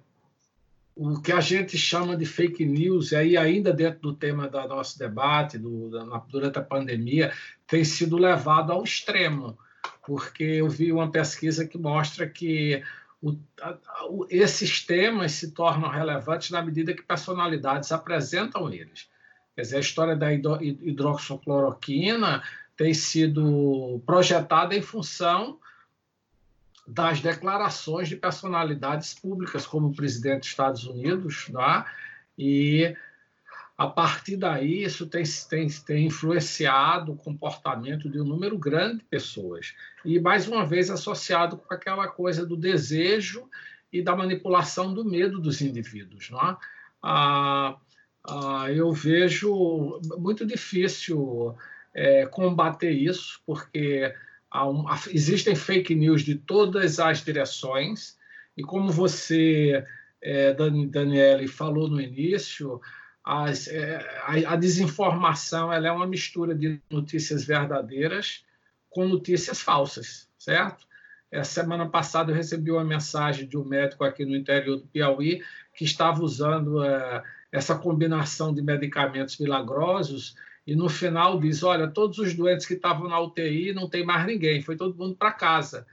o 1.04 1.20
que 1.20 1.32
a 1.32 1.42
gente 1.42 1.80
chama 1.80 2.16
de 2.16 2.28
fake 2.28 2.64
news, 2.64 3.12
e 3.12 3.16
aí 3.16 3.36
ainda 3.36 3.74
dentro 3.74 4.02
do 4.02 4.14
tema 4.14 4.48
do 4.48 4.68
nosso 4.68 5.00
debate, 5.00 5.58
do, 5.58 5.90
da, 5.90 6.04
durante 6.30 6.60
a 6.60 6.62
pandemia, 6.62 7.34
tem 7.66 7.84
sido 7.84 8.18
levado 8.18 8.72
ao 8.72 8.84
extremo, 8.84 9.58
porque 10.06 10.44
eu 10.44 10.70
vi 10.70 10.92
uma 10.92 11.10
pesquisa 11.10 11.68
que 11.68 11.76
mostra 11.76 12.30
que 12.30 12.84
o, 13.20 13.36
a, 13.60 13.80
o, 14.10 14.28
esses 14.30 14.86
temas 14.86 15.32
se 15.32 15.54
tornam 15.54 15.90
relevantes 15.90 16.52
na 16.52 16.62
medida 16.62 16.94
que 16.94 17.02
personalidades 17.02 17.92
apresentam 17.92 18.72
eles. 18.72 19.10
Quer 19.56 19.62
dizer, 19.62 19.78
a 19.78 19.80
história 19.80 20.16
da 20.16 20.32
hidroxicloroquina 20.32 22.44
tem 22.78 22.94
sido 22.94 24.04
projetada 24.06 24.76
em 24.76 24.84
função 24.84 25.58
das 26.88 27.22
declarações 27.22 28.10
de 28.10 28.16
personalidades 28.16 29.14
públicas, 29.14 29.66
como 29.66 29.88
o 29.88 29.96
presidente 29.96 30.40
dos 30.40 30.50
Estados 30.50 30.86
Unidos, 30.86 31.48
né? 31.50 31.86
e 32.38 32.96
a 33.78 33.88
partir 33.88 34.38
daí, 34.38 34.84
isso 34.84 35.08
tem, 35.08 35.24
tem, 35.50 35.68
tem 35.68 36.06
influenciado 36.06 37.14
o 37.14 37.18
comportamento 37.18 38.10
de 38.10 38.22
um 38.22 38.26
número 38.26 38.56
grande 38.58 39.00
de 39.00 39.04
pessoas. 39.06 39.74
E, 40.06 40.20
mais 40.20 40.48
uma 40.48 40.64
vez, 40.64 40.92
associado 40.92 41.58
com 41.58 41.74
aquela 41.74 42.08
coisa 42.08 42.46
do 42.46 42.56
desejo 42.56 43.50
e 43.92 44.02
da 44.02 44.16
manipulação 44.16 44.94
do 44.94 45.04
medo 45.04 45.40
dos 45.40 45.62
indivíduos. 45.62 46.30
Não 46.30 46.40
é? 46.40 46.58
ah, 47.02 47.76
ah, 48.28 48.72
eu 48.72 48.92
vejo 48.92 50.00
muito 50.18 50.46
difícil 50.46 51.56
é, 51.94 52.26
combater 52.28 52.92
isso, 52.92 53.42
porque 53.46 54.14
um, 54.54 54.86
existem 55.10 55.56
fake 55.56 55.96
news 55.96 56.24
de 56.24 56.36
todas 56.36 57.00
as 57.00 57.24
direções, 57.24 58.18
e 58.58 58.64
como 58.64 58.92
você, 58.92 59.86
é, 60.22 60.54
Daniele, 60.54 61.48
falou 61.48 61.88
no 61.88 62.02
início, 62.02 62.82
as, 63.24 63.68
é, 63.68 63.98
a, 64.24 64.54
a, 64.54 64.56
desinformação 64.56 65.72
é 65.72 65.92
uma 65.92 66.08
mistura 66.08 66.54
de 66.56 66.82
notícias 66.90 67.46
verdadeiras 67.46 68.44
com 68.90 69.08
notícias 69.08 69.62
falsas, 69.62 70.28
certo? 70.38 70.86
Essa 71.32 71.62
semana 71.62 71.88
passada 71.88 72.32
eu 72.32 72.36
recebi 72.36 72.72
uma 72.72 72.84
mensagem 72.84 73.48
de 73.48 73.58
um 73.58 73.64
médico 73.64 74.04
aqui 74.04 74.26
no 74.26 74.36
interior 74.36 74.78
do 74.78 74.88
Piauí 74.88 75.42
que 75.74 75.86
estava 75.86 76.22
usando 76.22 76.84
é, 76.84 77.24
essa 77.52 77.78
combinação 77.78 78.54
de 78.54 78.62
medicamentos 78.62 79.38
milagrosos 79.38 80.36
e 80.66 80.76
no 80.76 80.90
final 80.90 81.40
diz: 81.40 81.64
olha, 81.64 81.88
todos 81.88 82.18
os 82.20 82.34
doentes 82.34 82.66
que 82.66 82.76
estavam 82.76 83.08
na 83.08 83.20
UTI 83.20 83.74
não 83.74 83.90
tem 83.90 84.06
mais 84.06 84.26
ninguém, 84.26 84.62
foi 84.62 84.76
todo 84.76 84.98
mundo 84.98 85.16
para 85.16 85.32
casa. 85.32 85.86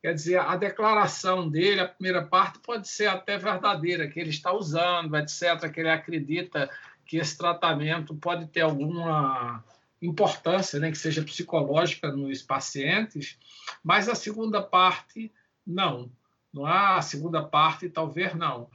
Quer 0.00 0.14
dizer, 0.14 0.38
a 0.38 0.56
declaração 0.56 1.48
dele, 1.48 1.80
a 1.80 1.88
primeira 1.88 2.24
parte, 2.24 2.58
pode 2.60 2.88
ser 2.88 3.06
até 3.06 3.36
verdadeira, 3.36 4.08
que 4.08 4.20
ele 4.20 4.30
está 4.30 4.52
usando, 4.52 5.16
etc., 5.16 5.70
que 5.72 5.80
ele 5.80 5.90
acredita 5.90 6.70
que 7.04 7.16
esse 7.16 7.36
tratamento 7.36 8.14
pode 8.14 8.46
ter 8.46 8.60
alguma 8.60 9.64
importância, 10.00 10.78
né, 10.78 10.90
que 10.90 10.98
seja 10.98 11.22
psicológica 11.22 12.12
nos 12.12 12.42
pacientes, 12.42 13.38
mas 13.82 14.08
a 14.08 14.14
segunda 14.14 14.62
parte, 14.62 15.32
não. 15.66 16.10
Não 16.52 16.64
há 16.66 16.96
a 16.96 17.02
segunda 17.02 17.42
parte, 17.42 17.88
talvez 17.88 18.34
não. 18.34 18.68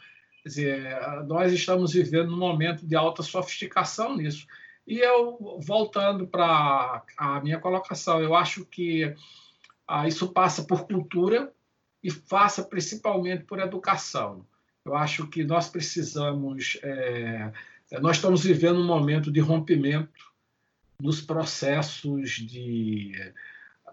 Quer 0.44 0.50
dizer, 0.50 1.00
nós 1.28 1.54
estamos 1.54 1.94
vivendo 1.94 2.34
um 2.34 2.38
momento 2.38 2.86
de 2.86 2.96
alta 2.96 3.22
sofisticação 3.22 4.18
nisso. 4.18 4.48
E 4.86 5.00
eu, 5.00 5.60
voltando 5.62 6.28
para 6.28 7.04
a 7.18 7.40
minha 7.42 7.60
colocação, 7.60 8.20
eu 8.22 8.36
acho 8.36 8.66
que 8.66 9.16
ah, 9.88 10.08
isso 10.08 10.30
passa 10.30 10.64
por 10.64 10.86
cultura 10.86 11.54
e 12.04 12.12
passa 12.12 12.64
principalmente 12.64 13.44
por 13.44 13.60
educação. 13.60 14.46
Eu 14.84 14.96
acho 14.96 15.28
que 15.28 15.44
nós 15.44 15.70
precisamos. 15.70 16.80
É, 16.82 17.52
nós 18.02 18.18
estamos 18.18 18.44
vivendo 18.44 18.80
um 18.80 18.86
momento 18.86 19.32
de 19.32 19.40
rompimento 19.40 20.32
nos 21.00 21.22
processos 21.22 22.32
de 22.32 23.12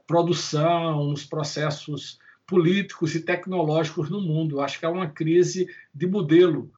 produção, 0.07 1.05
nos 1.05 1.24
processos 1.24 2.18
políticos 2.47 3.14
e 3.14 3.20
tecnológicos 3.20 4.09
no 4.09 4.20
mundo. 4.20 4.57
Eu 4.57 4.61
acho 4.62 4.78
que 4.78 4.86
é 4.86 4.89
uma 4.89 5.09
crise 5.09 5.68
de 5.93 6.07
modelo, 6.07 6.72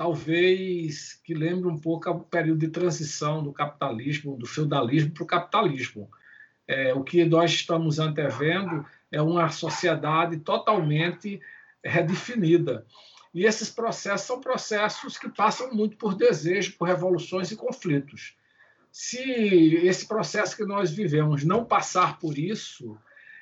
talvez 0.00 1.20
que 1.22 1.34
lembre 1.34 1.68
um 1.68 1.76
pouco 1.76 2.08
o 2.08 2.20
período 2.20 2.60
de 2.60 2.68
transição 2.68 3.44
do 3.44 3.52
capitalismo, 3.52 4.34
do 4.34 4.46
feudalismo 4.46 5.10
para 5.10 5.22
o 5.22 5.26
capitalismo. 5.26 6.10
É, 6.66 6.94
o 6.94 7.04
que 7.04 7.22
nós 7.26 7.50
estamos 7.50 7.98
antevendo 7.98 8.86
é 9.12 9.20
uma 9.20 9.50
sociedade 9.50 10.38
totalmente 10.38 11.38
redefinida. 11.84 12.86
E 13.34 13.44
esses 13.44 13.68
processos 13.68 14.26
são 14.26 14.40
processos 14.40 15.18
que 15.18 15.28
passam 15.28 15.70
muito 15.70 15.98
por 15.98 16.14
desejo, 16.14 16.78
por 16.78 16.88
revoluções 16.88 17.50
e 17.50 17.56
conflitos. 17.56 18.34
Se 18.90 19.20
esse 19.84 20.08
processo 20.08 20.56
que 20.56 20.64
nós 20.64 20.90
vivemos 20.90 21.44
não 21.44 21.62
passar 21.62 22.18
por 22.18 22.38
isso, 22.38 22.96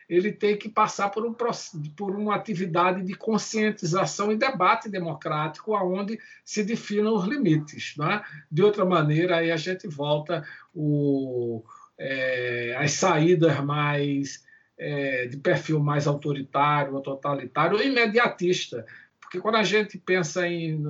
ele 0.08 0.32
tem 0.32 0.56
que 0.56 0.68
passar 0.68 1.10
por, 1.10 1.26
um, 1.26 1.34
por 1.34 2.16
uma 2.16 2.34
atividade 2.34 3.02
de 3.02 3.14
conscientização 3.14 4.32
e 4.32 4.36
debate 4.36 4.88
democrático, 4.88 5.76
onde 5.76 6.18
se 6.44 6.64
definam 6.64 7.14
os 7.14 7.26
limites. 7.26 7.94
Né? 7.98 8.22
De 8.50 8.62
outra 8.62 8.84
maneira, 8.84 9.36
aí 9.36 9.50
a 9.50 9.56
gente 9.56 9.86
volta 9.86 10.46
o, 10.74 11.62
é, 11.98 12.74
as 12.78 12.92
saídas 12.92 13.62
mais 13.62 14.44
é, 14.78 15.26
de 15.26 15.36
perfil 15.36 15.78
mais 15.80 16.06
autoritário, 16.06 16.94
ou 16.94 17.02
totalitário, 17.02 17.76
ou 17.76 17.82
imediatista. 17.82 18.86
Porque 19.20 19.40
quando 19.40 19.56
a 19.56 19.62
gente 19.62 19.98
pensa 19.98 20.48
em, 20.48 20.82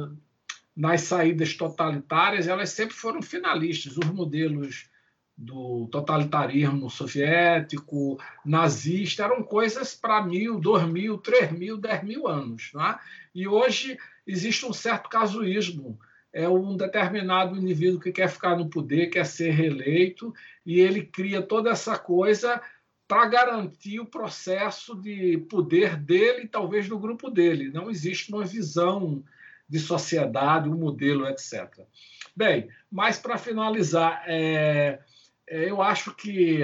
nas 0.76 1.00
saídas 1.00 1.54
totalitárias, 1.54 2.46
elas 2.46 2.70
sempre 2.70 2.94
foram 2.94 3.20
finalistas. 3.20 3.96
Os 3.96 4.06
modelos 4.06 4.88
do 5.38 5.86
totalitarismo 5.92 6.90
soviético, 6.90 8.18
nazista, 8.44 9.22
eram 9.22 9.42
coisas 9.42 9.94
para 9.94 10.20
mil, 10.20 10.58
dois 10.58 10.84
mil, 10.84 11.16
três 11.16 11.52
mil, 11.52 11.78
dez 11.78 12.02
mil 12.02 12.26
anos. 12.26 12.70
Não 12.74 12.84
é? 12.84 12.98
E 13.32 13.46
hoje 13.46 13.96
existe 14.26 14.66
um 14.66 14.72
certo 14.72 15.08
casuísmo 15.08 15.98
é 16.32 16.48
um 16.48 16.76
determinado 16.76 17.56
indivíduo 17.56 18.00
que 18.00 18.12
quer 18.12 18.28
ficar 18.28 18.56
no 18.56 18.68
poder, 18.68 19.08
quer 19.08 19.24
ser 19.24 19.50
reeleito, 19.50 20.34
e 20.64 20.78
ele 20.80 21.02
cria 21.02 21.40
toda 21.42 21.70
essa 21.70 21.98
coisa 21.98 22.60
para 23.06 23.26
garantir 23.26 23.98
o 24.00 24.06
processo 24.06 24.94
de 24.94 25.38
poder 25.50 25.96
dele 25.96 26.42
e 26.42 26.48
talvez 26.48 26.88
do 26.88 26.98
grupo 26.98 27.30
dele. 27.30 27.70
Não 27.70 27.90
existe 27.90 28.30
uma 28.32 28.44
visão 28.44 29.24
de 29.66 29.78
sociedade, 29.78 30.68
um 30.68 30.76
modelo, 30.76 31.26
etc. 31.26 31.80
Bem, 32.36 32.68
mas 32.90 33.18
para 33.18 33.38
finalizar, 33.38 34.22
é, 34.26 35.00
eu 35.50 35.82
acho 35.82 36.14
que 36.14 36.62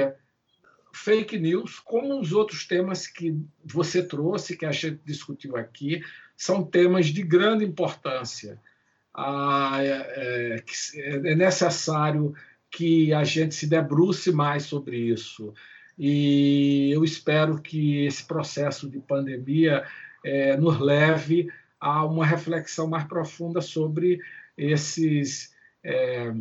fake 0.94 1.38
news, 1.38 1.80
como 1.80 2.20
os 2.20 2.32
outros 2.32 2.66
temas 2.66 3.06
que 3.06 3.36
você 3.64 4.02
trouxe, 4.02 4.56
que 4.56 4.64
a 4.64 4.70
gente 4.70 5.00
discutiu 5.04 5.56
aqui, 5.56 6.02
são 6.36 6.62
temas 6.62 7.06
de 7.06 7.22
grande 7.22 7.64
importância. 7.64 8.60
Ah, 9.12 9.78
é, 9.80 10.62
é, 10.96 11.32
é 11.32 11.34
necessário 11.34 12.34
que 12.70 13.12
a 13.12 13.24
gente 13.24 13.54
se 13.54 13.66
debruce 13.66 14.32
mais 14.32 14.64
sobre 14.64 14.96
isso. 14.96 15.52
E 15.98 16.90
eu 16.92 17.04
espero 17.04 17.60
que 17.60 18.04
esse 18.04 18.24
processo 18.24 18.88
de 18.88 18.98
pandemia 18.98 19.84
é, 20.24 20.56
nos 20.56 20.80
leve 20.80 21.48
a 21.78 22.04
uma 22.04 22.26
reflexão 22.26 22.88
mais 22.88 23.04
profunda 23.04 23.60
sobre 23.60 24.20
esses, 24.56 25.54
é, 25.84 26.32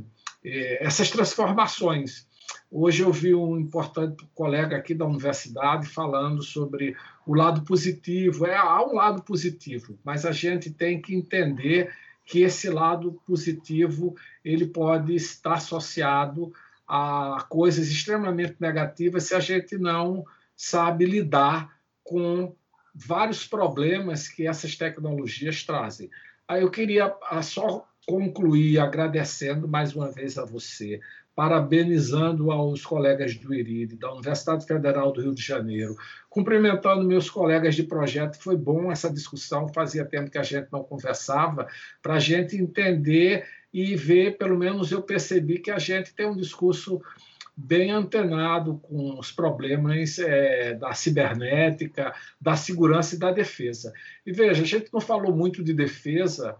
é 0.44 0.84
essas 0.86 1.10
transformações 1.12 2.28
Hoje 2.76 3.03
eu 3.03 3.13
vi 3.13 3.36
um 3.36 3.55
importante 3.55 4.28
colega 4.34 4.76
aqui 4.76 4.95
da 4.95 5.05
universidade 5.05 5.88
falando 5.88 6.41
sobre 6.41 6.97
o 7.24 7.36
lado 7.36 7.61
positivo. 7.61 8.47
É, 8.47 8.55
há 8.55 8.84
um 8.84 8.95
lado 8.95 9.21
positivo, 9.21 9.95
mas 10.03 10.26
a 10.26 10.32
gente 10.32 10.71
tem 10.71 10.99
que 10.99 11.13
entender 11.13 11.93
que 12.26 12.41
esse 12.41 12.71
lado 12.71 13.21
positivo 13.28 14.15
ele 14.43 14.65
pode 14.65 15.13
estar 15.13 15.53
associado 15.53 16.51
a 16.88 17.45
coisas 17.47 17.91
extremamente 17.91 18.55
negativas 18.59 19.26
se 19.26 19.36
a 19.36 19.39
gente 19.39 19.78
não 19.78 20.26
sabe 20.57 21.05
lidar 21.05 21.78
com 22.03 22.55
vários 22.91 23.45
problemas 23.45 24.28
que 24.28 24.47
essas 24.47 24.76
tecnologias 24.76 25.63
trazem. 25.63 26.09
Aí 26.47 26.63
eu 26.63 26.71
queria 26.71 27.15
ah, 27.30 27.43
só 27.43 27.88
concluir 28.07 28.80
agradecendo 28.80 29.67
mais 29.67 29.95
uma 29.95 30.11
vez 30.11 30.39
a 30.39 30.43
você 30.43 30.99
parabenizando 31.36 32.51
aos 32.51 32.86
colegas 32.86 33.36
do 33.36 33.53
IRID, 33.53 33.95
da 33.95 34.11
Universidade 34.11 34.65
Federal 34.65 35.11
do 35.11 35.21
Rio 35.21 35.34
de 35.34 35.41
Janeiro, 35.41 35.95
cumprimentando 36.29 37.03
meus 37.03 37.29
colegas 37.29 37.75
de 37.75 37.84
projeto. 37.84 38.38
Foi 38.38 38.55
bom 38.55 38.91
essa 38.91 39.11
discussão, 39.11 39.67
fazia 39.67 40.05
tempo 40.05 40.29
que 40.29 40.38
a 40.38 40.43
gente 40.43 40.67
não 40.71 40.84
conversava, 40.84 41.67
para 42.01 42.15
a 42.15 42.19
gente 42.19 42.55
entender 42.55 43.45
e 43.73 43.95
ver, 43.95 44.38
pelo 44.38 44.57
menos 44.57 44.91
eu 44.91 45.01
percebi 45.01 45.57
que 45.57 45.71
a 45.71 45.79
gente 45.79 46.13
tem 46.13 46.27
um 46.27 46.36
discurso 46.36 47.01
bem 47.55 47.91
antenado 47.91 48.79
com 48.84 49.19
os 49.19 49.31
problemas 49.31 50.17
é, 50.19 50.73
da 50.73 50.93
cibernética, 50.93 52.13
da 52.39 52.55
segurança 52.55 53.15
e 53.15 53.19
da 53.19 53.31
defesa. 53.31 53.93
E 54.25 54.31
veja, 54.31 54.63
a 54.63 54.65
gente 54.65 54.89
não 54.91 55.01
falou 55.01 55.36
muito 55.36 55.63
de 55.63 55.73
defesa, 55.73 56.55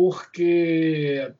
porque 0.00 1.30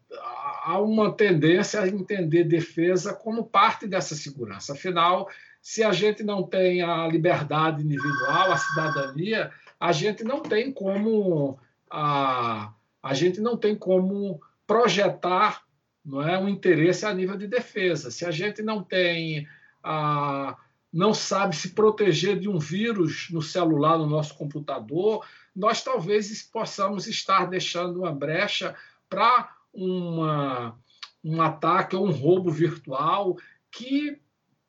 há 0.64 0.78
uma 0.78 1.10
tendência 1.10 1.80
a 1.80 1.88
entender 1.88 2.44
defesa 2.44 3.14
como 3.14 3.46
parte 3.46 3.86
dessa 3.86 4.14
segurança. 4.14 4.74
Afinal, 4.74 5.30
se 5.62 5.82
a 5.82 5.92
gente 5.92 6.22
não 6.22 6.42
tem 6.42 6.82
a 6.82 7.08
liberdade 7.08 7.82
individual, 7.82 8.52
a 8.52 8.58
cidadania, 8.58 9.50
a 9.80 9.92
gente 9.92 10.22
não 10.22 10.42
tem 10.42 10.70
como 10.70 11.58
a, 11.90 12.70
a 13.02 13.14
gente 13.14 13.40
não 13.40 13.56
tem 13.56 13.74
como 13.74 14.38
projetar 14.66 15.62
não 16.04 16.20
é 16.20 16.38
um 16.38 16.48
interesse 16.48 17.06
a 17.06 17.14
nível 17.14 17.38
de 17.38 17.46
defesa. 17.46 18.10
Se 18.10 18.26
a 18.26 18.30
gente 18.30 18.60
não 18.60 18.82
tem 18.82 19.48
a 19.82 20.54
não 20.92 21.14
sabe 21.14 21.56
se 21.56 21.70
proteger 21.70 22.38
de 22.38 22.48
um 22.48 22.58
vírus 22.58 23.28
no 23.30 23.40
celular, 23.40 23.96
no 23.96 24.06
nosso 24.06 24.34
computador, 24.34 25.24
nós 25.54 25.82
talvez 25.82 26.42
possamos 26.42 27.06
estar 27.06 27.46
deixando 27.46 28.00
uma 28.00 28.12
brecha 28.12 28.74
para 29.08 29.54
um 29.74 31.40
ataque 31.40 31.94
ou 31.96 32.06
um 32.06 32.12
roubo 32.12 32.50
virtual 32.50 33.36
que 33.70 34.18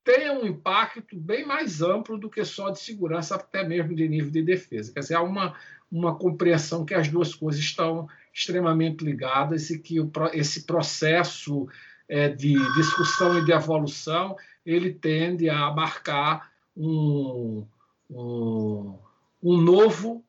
tenha 0.03 0.33
um 0.33 0.45
impacto 0.45 1.17
bem 1.17 1.45
mais 1.45 1.81
amplo 1.81 2.17
do 2.17 2.29
que 2.29 2.43
só 2.43 2.69
de 2.69 2.79
segurança, 2.79 3.35
até 3.35 3.63
mesmo 3.63 3.95
de 3.95 4.07
nível 4.07 4.31
de 4.31 4.41
defesa. 4.41 4.91
Quer 4.91 5.01
dizer, 5.01 5.15
há 5.15 5.21
uma, 5.21 5.55
uma 5.91 6.15
compreensão 6.15 6.85
que 6.85 6.93
as 6.93 7.07
duas 7.07 7.35
coisas 7.35 7.61
estão 7.61 8.07
extremamente 8.33 9.03
ligadas 9.03 9.69
e 9.69 9.79
que 9.79 9.99
o, 9.99 10.11
esse 10.33 10.63
processo 10.63 11.67
é, 12.07 12.29
de 12.29 12.53
discussão 12.75 13.37
e 13.37 13.45
de 13.45 13.51
evolução 13.51 14.35
ele 14.65 14.93
tende 14.93 15.49
a 15.49 15.71
marcar 15.71 16.51
um, 16.75 17.65
um, 18.09 18.97
um 19.41 19.57
novo, 19.57 20.23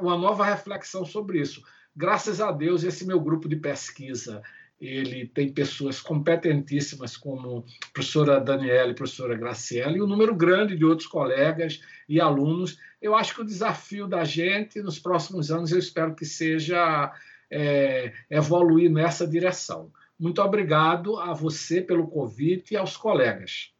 uma 0.00 0.16
nova 0.16 0.44
reflexão 0.44 1.04
sobre 1.04 1.40
isso. 1.40 1.62
Graças 1.96 2.40
a 2.40 2.50
Deus, 2.50 2.82
esse 2.84 3.06
meu 3.06 3.20
grupo 3.20 3.48
de 3.48 3.56
pesquisa 3.56 4.42
ele 4.80 5.26
tem 5.26 5.52
pessoas 5.52 6.00
competentíssimas 6.00 7.16
como 7.16 7.58
a 7.58 7.92
professora 7.92 8.40
Daniela 8.40 8.88
e 8.88 8.92
a 8.92 8.94
professora 8.94 9.36
Graciela 9.36 9.96
e 9.96 10.02
um 10.02 10.06
número 10.06 10.34
grande 10.34 10.76
de 10.76 10.84
outros 10.84 11.08
colegas 11.08 11.80
e 12.08 12.20
alunos. 12.20 12.78
Eu 13.00 13.14
acho 13.14 13.34
que 13.34 13.40
o 13.40 13.46
desafio 13.46 14.06
da 14.06 14.24
gente 14.24 14.82
nos 14.82 14.98
próximos 14.98 15.50
anos, 15.50 15.72
eu 15.72 15.78
espero 15.78 16.14
que 16.14 16.24
seja 16.24 17.12
é, 17.50 18.12
evoluir 18.28 18.90
nessa 18.90 19.26
direção. 19.26 19.90
Muito 20.18 20.42
obrigado 20.42 21.18
a 21.18 21.32
você 21.32 21.80
pelo 21.80 22.08
convite 22.08 22.74
e 22.74 22.76
aos 22.76 22.96
colegas. 22.96 23.73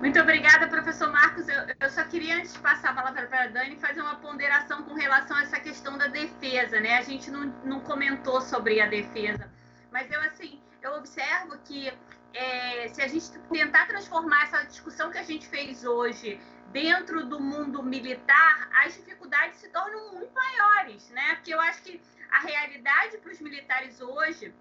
Muito 0.00 0.20
obrigada, 0.20 0.68
professor 0.68 1.10
Marcos. 1.10 1.48
Eu, 1.48 1.60
eu, 1.80 1.90
só 1.90 2.04
queria, 2.04 2.36
antes 2.36 2.52
de 2.52 2.60
passar 2.60 2.90
a 2.90 2.94
palavra 2.94 3.26
para 3.26 3.44
a 3.44 3.46
Dani, 3.48 3.76
fazer 3.76 4.00
uma 4.00 4.14
ponderação 4.16 4.84
com 4.84 4.94
relação 4.94 5.36
a 5.36 5.42
essa 5.42 5.58
questão 5.58 5.98
da 5.98 6.06
defesa, 6.06 6.78
né? 6.80 6.98
A 6.98 7.02
gente 7.02 7.30
não, 7.30 7.46
não 7.64 7.80
comentou 7.80 8.40
sobre 8.40 8.80
a 8.80 8.86
defesa, 8.86 9.50
mas 9.90 10.10
eu, 10.10 10.20
assim, 10.20 10.60
eu 10.82 10.92
observo 10.92 11.58
que 11.64 11.92
é, 12.32 12.88
se 12.88 13.02
a 13.02 13.08
gente 13.08 13.30
tentar 13.50 13.86
transformar 13.86 14.44
essa 14.44 14.62
discussão 14.64 15.10
que 15.10 15.18
a 15.18 15.24
gente 15.24 15.48
fez 15.48 15.84
hoje 15.84 16.40
dentro 16.72 17.26
do 17.26 17.40
mundo 17.40 17.82
militar, 17.82 18.68
as 18.84 18.94
dificuldades 18.94 19.58
se 19.58 19.68
tornam 19.70 20.14
muito 20.14 20.32
maiores, 20.32 21.10
né? 21.10 21.34
Porque 21.36 21.52
eu 21.52 21.60
acho 21.60 21.82
que 21.82 22.00
a 22.30 22.40
realidade 22.40 23.18
para 23.18 23.32
os 23.32 23.40
militares 23.40 24.00
hoje 24.00 24.54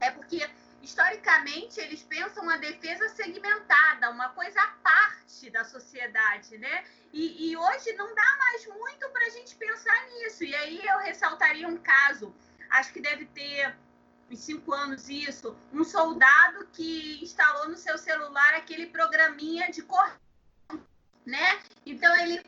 é 0.00 0.10
porque 0.10 0.46
historicamente, 0.84 1.80
eles 1.80 2.02
pensam 2.02 2.48
a 2.48 2.56
defesa 2.58 3.08
segmentada, 3.08 4.10
uma 4.10 4.28
coisa 4.30 4.60
à 4.60 4.68
parte 4.82 5.50
da 5.50 5.64
sociedade, 5.64 6.58
né? 6.58 6.84
E, 7.12 7.50
e 7.50 7.56
hoje 7.56 7.92
não 7.94 8.14
dá 8.14 8.36
mais 8.38 8.66
muito 8.66 9.08
para 9.08 9.26
a 9.26 9.30
gente 9.30 9.54
pensar 9.56 10.06
nisso. 10.08 10.44
E 10.44 10.54
aí 10.54 10.86
eu 10.86 10.98
ressaltaria 10.98 11.66
um 11.66 11.78
caso, 11.78 12.34
acho 12.70 12.92
que 12.92 13.00
deve 13.00 13.24
ter 13.26 13.74
uns 14.30 14.40
cinco 14.40 14.72
anos 14.72 15.08
isso, 15.08 15.56
um 15.72 15.84
soldado 15.84 16.66
que 16.72 17.22
instalou 17.22 17.68
no 17.68 17.76
seu 17.76 17.96
celular 17.96 18.54
aquele 18.54 18.86
programinha 18.86 19.70
de 19.70 19.82
corrente, 19.82 20.20
né? 21.24 21.62
Então 21.86 22.14
ele 22.20 22.42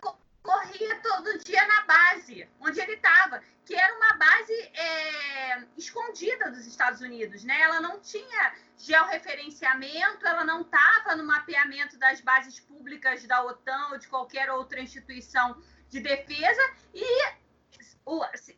corria 0.47 1.01
todo 1.01 1.39
dia 1.39 1.67
na 1.67 1.83
base 1.83 2.49
onde 2.61 2.81
ele 2.81 2.93
estava, 2.93 3.43
que 3.65 3.75
era 3.75 3.93
uma 3.97 4.13
base 4.15 4.53
é, 4.75 5.63
escondida 5.77 6.51
dos 6.53 6.65
Estados 6.67 7.01
Unidos, 7.01 7.43
né? 7.43 7.61
Ela 7.61 7.81
não 7.81 7.99
tinha 8.01 8.55
georreferenciamento, 8.79 10.25
ela 10.25 10.45
não 10.45 10.61
estava 10.61 11.17
no 11.17 11.25
mapeamento 11.25 11.99
das 11.99 12.21
bases 12.21 12.61
públicas 12.61 13.25
da 13.25 13.43
OTAN 13.45 13.89
ou 13.91 13.99
de 13.99 14.07
qualquer 14.07 14.49
outra 14.51 14.81
instituição 14.81 15.61
de 15.89 15.99
defesa 15.99 16.63
e 16.95 17.47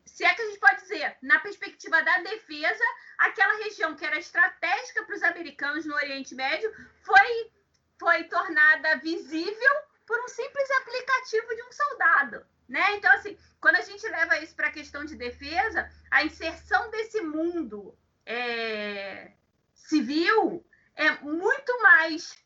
se 0.04 0.24
é 0.24 0.34
que 0.34 0.42
a 0.42 0.46
gente 0.46 0.60
pode 0.60 0.82
dizer, 0.82 1.16
na 1.22 1.38
perspectiva 1.38 2.02
da 2.02 2.18
defesa, 2.18 2.84
aquela 3.16 3.64
região 3.64 3.96
que 3.96 4.04
era 4.04 4.18
estratégica 4.18 5.04
para 5.04 5.16
os 5.16 5.22
americanos 5.22 5.86
no 5.86 5.94
Oriente 5.94 6.34
Médio 6.34 6.70
foi, 7.00 7.50
foi 7.98 8.24
tornada 8.24 8.98
visível 8.98 9.87
por 10.08 10.18
um 10.24 10.28
simples 10.28 10.70
aplicativo 10.70 11.54
de 11.54 11.62
um 11.62 11.70
soldado. 11.72 12.46
Né? 12.66 12.96
Então, 12.96 13.12
assim, 13.12 13.38
quando 13.60 13.76
a 13.76 13.82
gente 13.82 14.08
leva 14.08 14.38
isso 14.38 14.56
para 14.56 14.68
a 14.68 14.72
questão 14.72 15.04
de 15.04 15.14
defesa, 15.14 15.90
a 16.10 16.24
inserção 16.24 16.90
desse 16.90 17.20
mundo 17.20 17.96
é, 18.24 19.32
civil 19.74 20.66
é 20.96 21.10
muito 21.20 21.82
mais 21.82 22.36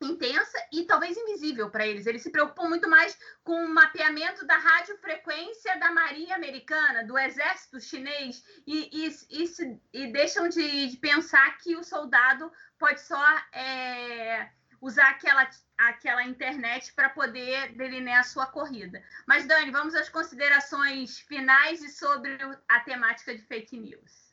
intensa 0.00 0.58
e 0.72 0.84
talvez 0.84 1.16
invisível 1.16 1.70
para 1.70 1.86
eles. 1.86 2.06
Eles 2.06 2.22
se 2.22 2.30
preocupam 2.30 2.68
muito 2.68 2.88
mais 2.88 3.18
com 3.42 3.64
o 3.64 3.68
mapeamento 3.68 4.46
da 4.46 4.56
radiofrequência 4.56 5.78
da 5.78 5.90
Marinha 5.92 6.36
Americana, 6.36 7.04
do 7.04 7.18
Exército 7.18 7.80
Chinês, 7.80 8.42
e, 8.66 9.06
e, 9.06 9.08
e, 9.30 9.80
e 9.92 10.12
deixam 10.12 10.48
de, 10.48 10.88
de, 10.88 10.96
pensar 10.96 11.56
que 11.58 11.76
o 11.76 11.84
soldado 11.84 12.50
pode 12.78 13.00
só 13.00 13.22
é, 13.52 14.50
usar 14.84 15.08
aquela, 15.08 15.48
aquela 15.78 16.24
internet 16.24 16.92
para 16.92 17.08
poder 17.08 17.74
delinear 17.74 18.20
a 18.20 18.24
sua 18.24 18.46
corrida. 18.46 19.02
Mas, 19.26 19.46
Dani, 19.46 19.70
vamos 19.70 19.94
às 19.94 20.10
considerações 20.10 21.20
finais 21.20 21.82
e 21.82 21.88
sobre 21.88 22.36
a 22.68 22.80
temática 22.80 23.34
de 23.34 23.40
fake 23.42 23.78
news. 23.78 24.24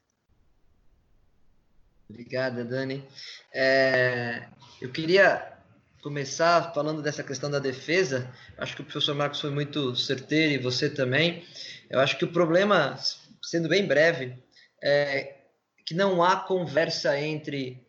Obrigada, 2.09 2.65
Dani. 2.65 3.07
É, 3.53 4.45
eu 4.81 4.91
queria 4.91 5.57
começar 6.01 6.73
falando 6.73 7.01
dessa 7.01 7.23
questão 7.23 7.49
da 7.49 7.59
defesa. 7.59 8.29
Acho 8.57 8.75
que 8.75 8.81
o 8.81 8.85
professor 8.85 9.15
Marcos 9.15 9.39
foi 9.39 9.51
muito 9.51 9.95
certeiro 9.95 10.53
e 10.53 10.57
você 10.57 10.89
também. 10.89 11.47
Eu 11.89 12.01
acho 12.01 12.17
que 12.17 12.25
o 12.25 12.33
problema, 12.33 12.99
sendo 13.41 13.69
bem 13.69 13.87
breve, 13.87 14.37
é 14.83 15.37
que 15.85 15.93
não 15.93 16.21
há 16.21 16.35
conversa 16.35 17.17
entre 17.17 17.81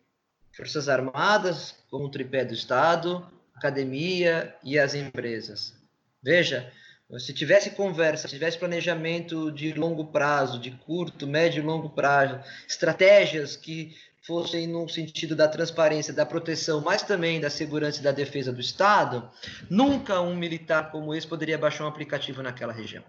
Forças 0.55 0.87
Armadas, 0.87 1.75
como 1.89 2.05
o 2.05 2.09
tripé 2.09 2.45
do 2.45 2.53
Estado, 2.53 3.27
academia 3.55 4.55
e 4.63 4.77
as 4.77 4.93
empresas. 4.93 5.73
Veja, 6.21 6.71
se 7.19 7.33
tivesse 7.33 7.71
conversa, 7.71 8.27
se 8.27 8.35
tivesse 8.35 8.57
planejamento 8.57 9.51
de 9.51 9.73
longo 9.73 10.05
prazo, 10.05 10.59
de 10.59 10.71
curto, 10.71 11.27
médio 11.27 11.61
e 11.61 11.65
longo 11.65 11.89
prazo, 11.89 12.39
estratégias 12.67 13.55
que 13.55 13.95
fossem 14.25 14.67
no 14.67 14.87
sentido 14.87 15.35
da 15.35 15.47
transparência, 15.47 16.13
da 16.13 16.25
proteção, 16.25 16.81
mas 16.81 17.01
também 17.01 17.41
da 17.41 17.49
segurança 17.49 17.99
e 17.99 18.03
da 18.03 18.11
defesa 18.11 18.53
do 18.53 18.61
Estado, 18.61 19.29
nunca 19.69 20.21
um 20.21 20.35
militar 20.35 20.91
como 20.91 21.13
esse 21.13 21.27
poderia 21.27 21.57
baixar 21.57 21.83
um 21.83 21.87
aplicativo 21.87 22.41
naquela 22.41 22.71
região. 22.71 23.03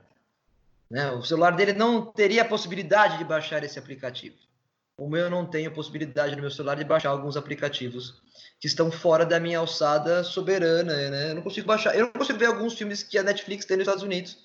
Né? 0.90 1.10
O 1.12 1.22
celular 1.22 1.52
dele 1.52 1.72
não 1.72 2.04
teria 2.04 2.42
a 2.42 2.46
possibilidade 2.46 3.18
de 3.18 3.24
baixar 3.24 3.62
esse 3.62 3.78
aplicativo. 3.78 4.36
O 4.96 5.08
meu 5.08 5.28
não 5.28 5.44
tem 5.44 5.66
a 5.66 5.70
possibilidade 5.70 6.36
no 6.36 6.42
meu 6.42 6.50
celular 6.50 6.76
de 6.76 6.84
baixar 6.84 7.10
alguns 7.10 7.36
aplicativos 7.36 8.22
que 8.60 8.66
estão 8.66 8.90
fora 8.90 9.26
da 9.26 9.40
minha 9.40 9.58
alçada 9.58 10.22
soberana, 10.22 11.10
né? 11.10 11.30
Eu 11.30 11.34
não 11.34 11.42
consigo 11.42 11.66
baixar, 11.66 11.96
eu 11.96 12.06
não 12.06 12.12
consigo 12.12 12.38
ver 12.38 12.46
alguns 12.46 12.74
filmes 12.74 13.02
que 13.02 13.18
a 13.18 13.22
Netflix 13.22 13.64
tem 13.64 13.76
nos 13.76 13.84
Estados 13.84 14.04
Unidos, 14.04 14.38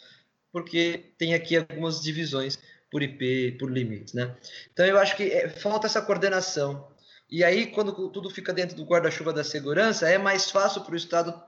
porque 0.52 1.14
tem 1.18 1.34
aqui 1.34 1.56
algumas 1.56 2.02
divisões 2.02 2.58
por 2.92 3.04
IP, 3.04 3.58
por 3.60 3.72
limites, 3.72 4.14
né? 4.14 4.36
Então 4.74 4.86
eu 4.86 4.98
acho 4.98 5.16
que 5.16 5.24
é, 5.24 5.50
falta 5.50 5.88
essa 5.88 6.02
coordenação. 6.02 6.88
E 7.30 7.44
aí, 7.44 7.68
quando 7.68 8.10
tudo 8.10 8.30
fica 8.30 8.52
dentro 8.52 8.76
do 8.76 8.86
guarda-chuva 8.86 9.32
da 9.32 9.44
segurança, 9.44 10.10
é 10.10 10.18
mais 10.18 10.50
fácil 10.50 10.82
para 10.82 10.94
o 10.94 10.98
Estado 10.98 11.40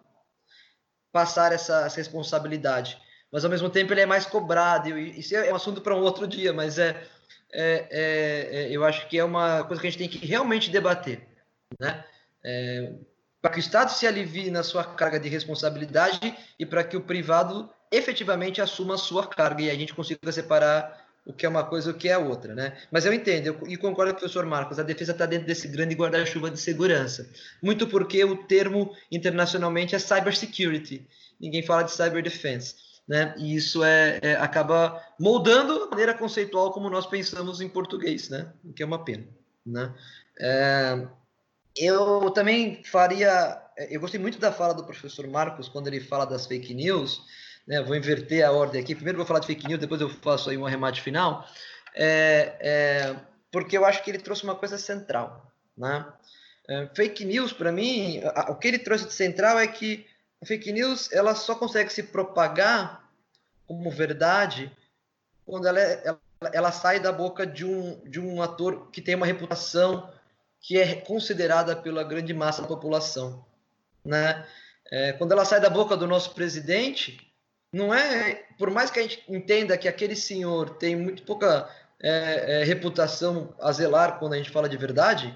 passar 1.11 1.51
essa, 1.51 1.85
essa, 1.85 1.97
responsabilidade. 1.97 3.01
Mas, 3.31 3.43
ao 3.43 3.49
mesmo 3.49 3.69
tempo, 3.69 3.91
ele 3.91 4.01
é 4.01 4.05
mais 4.05 4.25
cobrado. 4.25 4.89
E 4.89 5.19
isso 5.19 5.35
é 5.35 5.51
um 5.51 5.55
assunto 5.55 5.81
para 5.81 5.95
um 5.95 6.01
outro 6.01 6.27
dia, 6.27 6.53
mas 6.53 6.77
é, 6.77 7.03
é, 7.53 7.87
é, 7.89 8.63
é, 8.63 8.71
eu 8.71 8.83
acho 8.83 9.07
que 9.07 9.17
é 9.17 9.23
uma 9.23 9.63
coisa 9.63 9.81
que 9.81 9.87
a 9.87 9.91
gente 9.91 9.99
tem 9.99 10.09
que 10.09 10.25
realmente 10.25 10.69
debater. 10.69 11.27
Né? 11.79 12.03
é, 12.43 12.93
para 13.41 13.51
que 13.51 13.57
o 13.57 13.59
Estado 13.59 13.91
se 13.91 14.05
alivie 14.05 14.51
na 14.51 14.63
sua 14.63 14.83
carga 14.83 15.19
de 15.19 15.29
responsabilidade 15.29 16.35
e 16.59 16.65
para 16.65 16.83
que 16.83 16.95
o 16.95 17.01
privado 17.01 17.69
efetivamente 17.91 18.61
assuma 18.61 18.95
a 18.95 18.97
sua 18.97 19.27
carga 19.27 19.63
e 19.63 19.69
a 19.69 19.75
gente 19.75 19.93
consiga 19.93 20.31
separar 20.31 21.09
o 21.25 21.33
que 21.33 21.45
é 21.45 21.49
uma 21.49 21.63
coisa 21.63 21.89
e 21.89 21.93
o 21.93 21.97
que 21.97 22.09
é 22.09 22.17
outra, 22.17 22.55
né? 22.55 22.77
Mas 22.89 23.05
eu 23.05 23.13
entendo 23.13 23.47
eu, 23.47 23.67
e 23.67 23.77
concordo 23.77 24.11
com 24.11 24.17
o 24.17 24.19
professor 24.21 24.45
Marcos, 24.45 24.79
a 24.79 24.83
defesa 24.83 25.11
está 25.11 25.25
dentro 25.25 25.45
desse 25.45 25.67
grande 25.67 25.93
guarda-chuva 25.93 26.49
de 26.49 26.59
segurança, 26.59 27.29
muito 27.61 27.87
porque 27.87 28.23
o 28.23 28.43
termo 28.45 28.95
internacionalmente 29.11 29.93
é 29.93 29.99
cybersecurity, 29.99 31.07
ninguém 31.39 31.61
fala 31.61 31.83
de 31.83 31.91
cyber 31.91 32.23
defense, 32.23 32.75
né? 33.11 33.35
E 33.37 33.53
isso 33.57 33.83
é, 33.83 34.19
é, 34.21 34.35
acaba 34.35 35.05
moldando 35.19 35.83
a 35.83 35.89
maneira 35.89 36.13
conceitual 36.13 36.71
como 36.71 36.89
nós 36.89 37.05
pensamos 37.05 37.59
em 37.59 37.67
português, 37.67 38.29
né? 38.29 38.53
O 38.63 38.71
que 38.71 38.81
é 38.81 38.85
uma 38.85 39.03
pena, 39.03 39.27
né? 39.65 39.93
É, 40.39 41.07
eu 41.75 42.31
também 42.31 42.81
faria. 42.85 43.61
Eu 43.89 43.99
gostei 43.99 44.17
muito 44.17 44.39
da 44.39 44.49
fala 44.49 44.73
do 44.73 44.85
professor 44.85 45.27
Marcos 45.27 45.67
quando 45.67 45.87
ele 45.87 45.99
fala 45.99 46.23
das 46.23 46.47
fake 46.47 46.73
news. 46.73 47.21
Né? 47.67 47.81
Vou 47.81 47.97
inverter 47.97 48.45
a 48.45 48.51
ordem 48.53 48.81
aqui. 48.81 48.95
Primeiro 48.95 49.17
vou 49.17 49.27
falar 49.27 49.41
de 49.41 49.47
fake 49.47 49.67
news, 49.67 49.81
depois 49.81 49.99
eu 49.99 50.07
faço 50.07 50.49
aí 50.49 50.57
um 50.57 50.65
arremate 50.65 51.01
final. 51.01 51.45
É, 51.93 52.55
é, 52.61 53.15
porque 53.51 53.77
eu 53.77 53.83
acho 53.83 54.01
que 54.05 54.09
ele 54.09 54.19
trouxe 54.19 54.45
uma 54.45 54.55
coisa 54.55 54.77
central. 54.77 55.51
Né? 55.77 56.05
É, 56.69 56.89
fake 56.95 57.25
news, 57.25 57.51
para 57.51 57.73
mim, 57.73 58.21
o 58.47 58.55
que 58.55 58.69
ele 58.69 58.79
trouxe 58.79 59.05
de 59.05 59.13
central 59.13 59.59
é 59.59 59.67
que 59.67 60.05
a 60.41 60.45
fake 60.45 60.71
news 60.71 61.11
ela 61.11 61.35
só 61.35 61.55
consegue 61.55 61.91
se 61.91 62.03
propagar 62.03 63.00
como 63.71 63.89
verdade 63.89 64.69
quando 65.45 65.65
ela, 65.65 65.79
é, 65.79 66.03
ela, 66.05 66.19
ela 66.53 66.71
sai 66.71 66.99
da 66.99 67.11
boca 67.11 67.47
de 67.47 67.65
um, 67.65 67.99
de 68.03 68.19
um 68.19 68.41
ator 68.41 68.89
que 68.91 69.01
tem 69.01 69.15
uma 69.15 69.25
reputação 69.25 70.09
que 70.59 70.77
é 70.77 70.95
considerada 70.95 71.75
pela 71.75 72.03
grande 72.03 72.33
massa 72.33 72.61
da 72.61 72.67
população. 72.67 73.45
Né? 74.03 74.45
É, 74.91 75.13
quando 75.13 75.31
ela 75.31 75.45
sai 75.45 75.61
da 75.61 75.69
boca 75.69 75.95
do 75.95 76.05
nosso 76.05 76.35
presidente, 76.35 77.19
não 77.73 77.93
é, 77.93 78.45
por 78.57 78.69
mais 78.69 78.91
que 78.91 78.99
a 78.99 79.03
gente 79.03 79.23
entenda 79.27 79.77
que 79.77 79.87
aquele 79.87 80.15
senhor 80.15 80.71
tem 80.71 80.95
muito 80.95 81.23
pouca 81.23 81.69
é, 81.99 82.61
é, 82.61 82.63
reputação 82.63 83.55
a 83.59 83.71
zelar 83.71 84.19
quando 84.19 84.33
a 84.33 84.37
gente 84.37 84.49
fala 84.49 84.67
de 84.67 84.77
verdade, 84.77 85.35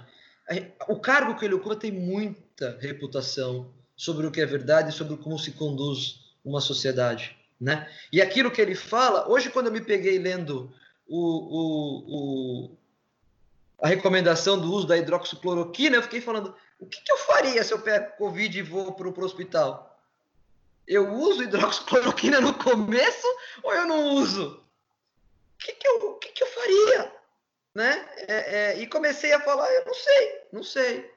o 0.88 1.00
cargo 1.00 1.36
que 1.36 1.46
ele 1.46 1.56
ocupa 1.56 1.76
tem 1.76 1.92
muita 1.92 2.78
reputação 2.80 3.74
sobre 3.96 4.28
o 4.28 4.32
que 4.32 4.42
é 4.42 4.46
verdade 4.46 4.90
e 4.90 4.94
sobre 4.94 5.18
como 5.18 5.40
se 5.40 5.52
conduz 5.54 6.26
uma 6.44 6.62
sociedade, 6.62 7.36
né? 7.60 7.90
E 8.12 8.22
aquilo 8.22 8.52
que 8.52 8.62
ele 8.62 8.76
fala, 8.76 9.28
hoje 9.30 9.50
quando 9.50 9.68
eu 9.68 9.72
me 9.72 9.82
peguei 9.82 10.20
lendo 10.20 10.74
o, 11.08 11.20
o, 11.58 12.70
o 12.70 12.78
a 13.82 13.88
recomendação 13.88 14.60
do 14.60 14.72
uso 14.72 14.88
da 14.88 14.98
hidroxicloroquina, 14.98 15.98
eu 15.98 16.04
fiquei 16.04 16.22
falando, 16.22 16.56
o 16.80 16.86
que, 16.86 17.02
que 17.02 17.12
eu 17.12 17.18
faria 17.18 17.64
se 17.64 17.74
eu 17.74 17.80
pego 17.80 18.16
Covid 18.18 18.58
e 18.58 18.62
vou 18.62 18.94
para 18.94 19.08
o 19.08 19.24
hospital? 19.24 20.00
Eu 20.88 21.14
uso 21.14 21.44
hidroxicloroquina 21.44 22.40
no 22.40 22.54
começo 22.54 23.28
ou 23.64 23.74
eu 23.74 23.86
não 23.86 24.16
uso? 24.16 24.64
O 25.56 25.58
que, 25.58 25.72
que, 25.74 25.88
eu, 25.88 26.14
que, 26.16 26.30
que 26.30 26.44
eu 26.44 26.48
faria? 26.48 27.14
Né? 27.74 28.10
É, 28.28 28.36
é, 28.36 28.80
e 28.80 28.88
comecei 28.88 29.34
a 29.34 29.42
falar, 29.42 29.70
eu 29.72 29.86
não 29.86 29.94
sei, 29.94 30.42
não 30.52 30.64
sei. 30.64 31.15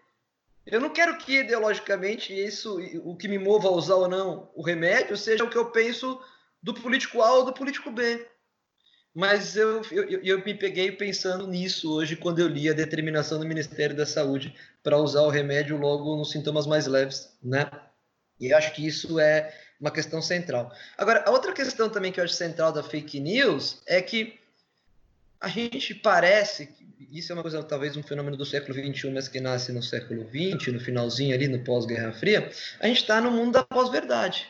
Eu 0.71 0.81
não 0.81 0.91
quero 0.91 1.17
que 1.17 1.41
ideologicamente 1.41 2.33
isso, 2.33 2.79
o 3.03 3.17
que 3.17 3.27
me 3.27 3.39
mova 3.39 3.69
a 3.69 3.73
usar 3.73 3.95
ou 3.95 4.09
não 4.09 4.51
o 4.55 4.63
remédio, 4.63 5.17
seja 5.17 5.43
o 5.43 5.49
que 5.49 5.57
eu 5.57 5.71
penso 5.71 6.21
do 6.63 6.75
político 6.75 7.23
A 7.23 7.33
ou 7.33 7.45
do 7.45 7.55
político 7.55 7.91
B. 7.91 8.27
Mas 9.15 9.57
eu, 9.57 9.83
eu, 9.91 10.23
eu 10.23 10.45
me 10.45 10.55
peguei 10.55 10.93
pensando 10.93 11.47
nisso 11.47 11.93
hoje 11.93 12.17
quando 12.17 12.39
eu 12.39 12.47
li 12.47 12.69
a 12.69 12.75
determinação 12.75 13.39
do 13.39 13.47
Ministério 13.47 13.97
da 13.97 14.05
Saúde 14.05 14.55
para 14.83 14.99
usar 14.99 15.23
o 15.23 15.31
remédio 15.31 15.79
logo 15.79 16.15
nos 16.17 16.31
sintomas 16.31 16.67
mais 16.67 16.87
leves, 16.87 17.35
né? 17.43 17.71
E 18.39 18.53
acho 18.53 18.73
que 18.75 18.87
isso 18.87 19.19
é 19.19 19.53
uma 19.81 19.91
questão 19.91 20.21
central. 20.21 20.71
Agora, 20.97 21.25
a 21.27 21.31
outra 21.31 21.53
questão 21.53 21.89
também 21.89 22.13
que 22.13 22.21
eu 22.21 22.25
acho 22.25 22.35
central 22.35 22.73
da 22.73 22.83
fake 22.83 23.19
news 23.19 23.81
é 23.87 24.03
que 24.03 24.39
a 25.41 25.49
gente 25.49 25.95
parece, 25.95 26.67
isso 26.99 27.31
é 27.31 27.35
uma 27.35 27.43
coisa, 27.43 27.63
talvez 27.63 27.97
um 27.97 28.03
fenômeno 28.03 28.37
do 28.37 28.45
século 28.45 28.75
XXI, 28.75 29.11
mas 29.11 29.29
que 29.29 29.41
nasce 29.41 29.73
no 29.73 29.83
século 29.83 30.29
XX, 30.29 30.73
no 30.73 30.81
finalzinho 30.81 31.35
ali, 31.35 31.47
no 31.47 31.63
pós-Guerra 31.63 32.13
Fria, 32.13 32.51
a 32.81 32.87
gente 32.89 33.03
está 33.03 33.21
no 33.21 33.31
mundo 33.31 33.53
da 33.53 33.65
pós-verdade. 33.65 34.49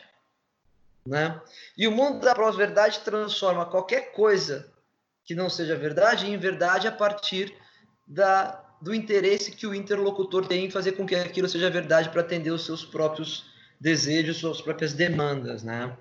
Né? 1.05 1.39
E 1.77 1.87
o 1.87 1.91
mundo 1.91 2.19
da 2.19 2.33
pós-verdade 2.33 2.99
transforma 2.99 3.65
qualquer 3.65 4.11
coisa 4.13 4.71
que 5.23 5.35
não 5.35 5.49
seja 5.49 5.75
verdade 5.75 6.27
em 6.27 6.37
verdade 6.37 6.87
a 6.87 6.91
partir 6.91 7.53
da, 8.07 8.63
do 8.81 8.93
interesse 8.93 9.51
que 9.51 9.67
o 9.67 9.75
interlocutor 9.75 10.47
tem 10.47 10.65
em 10.65 10.71
fazer 10.71 10.93
com 10.93 11.05
que 11.05 11.15
aquilo 11.15 11.47
seja 11.47 11.69
verdade 11.69 12.09
para 12.09 12.21
atender 12.21 12.51
os 12.51 12.65
seus 12.65 12.83
próprios 12.83 13.45
desejos, 13.79 14.37
suas 14.37 14.59
próprias 14.59 14.93
demandas. 14.93 15.63
Né? 15.63 15.95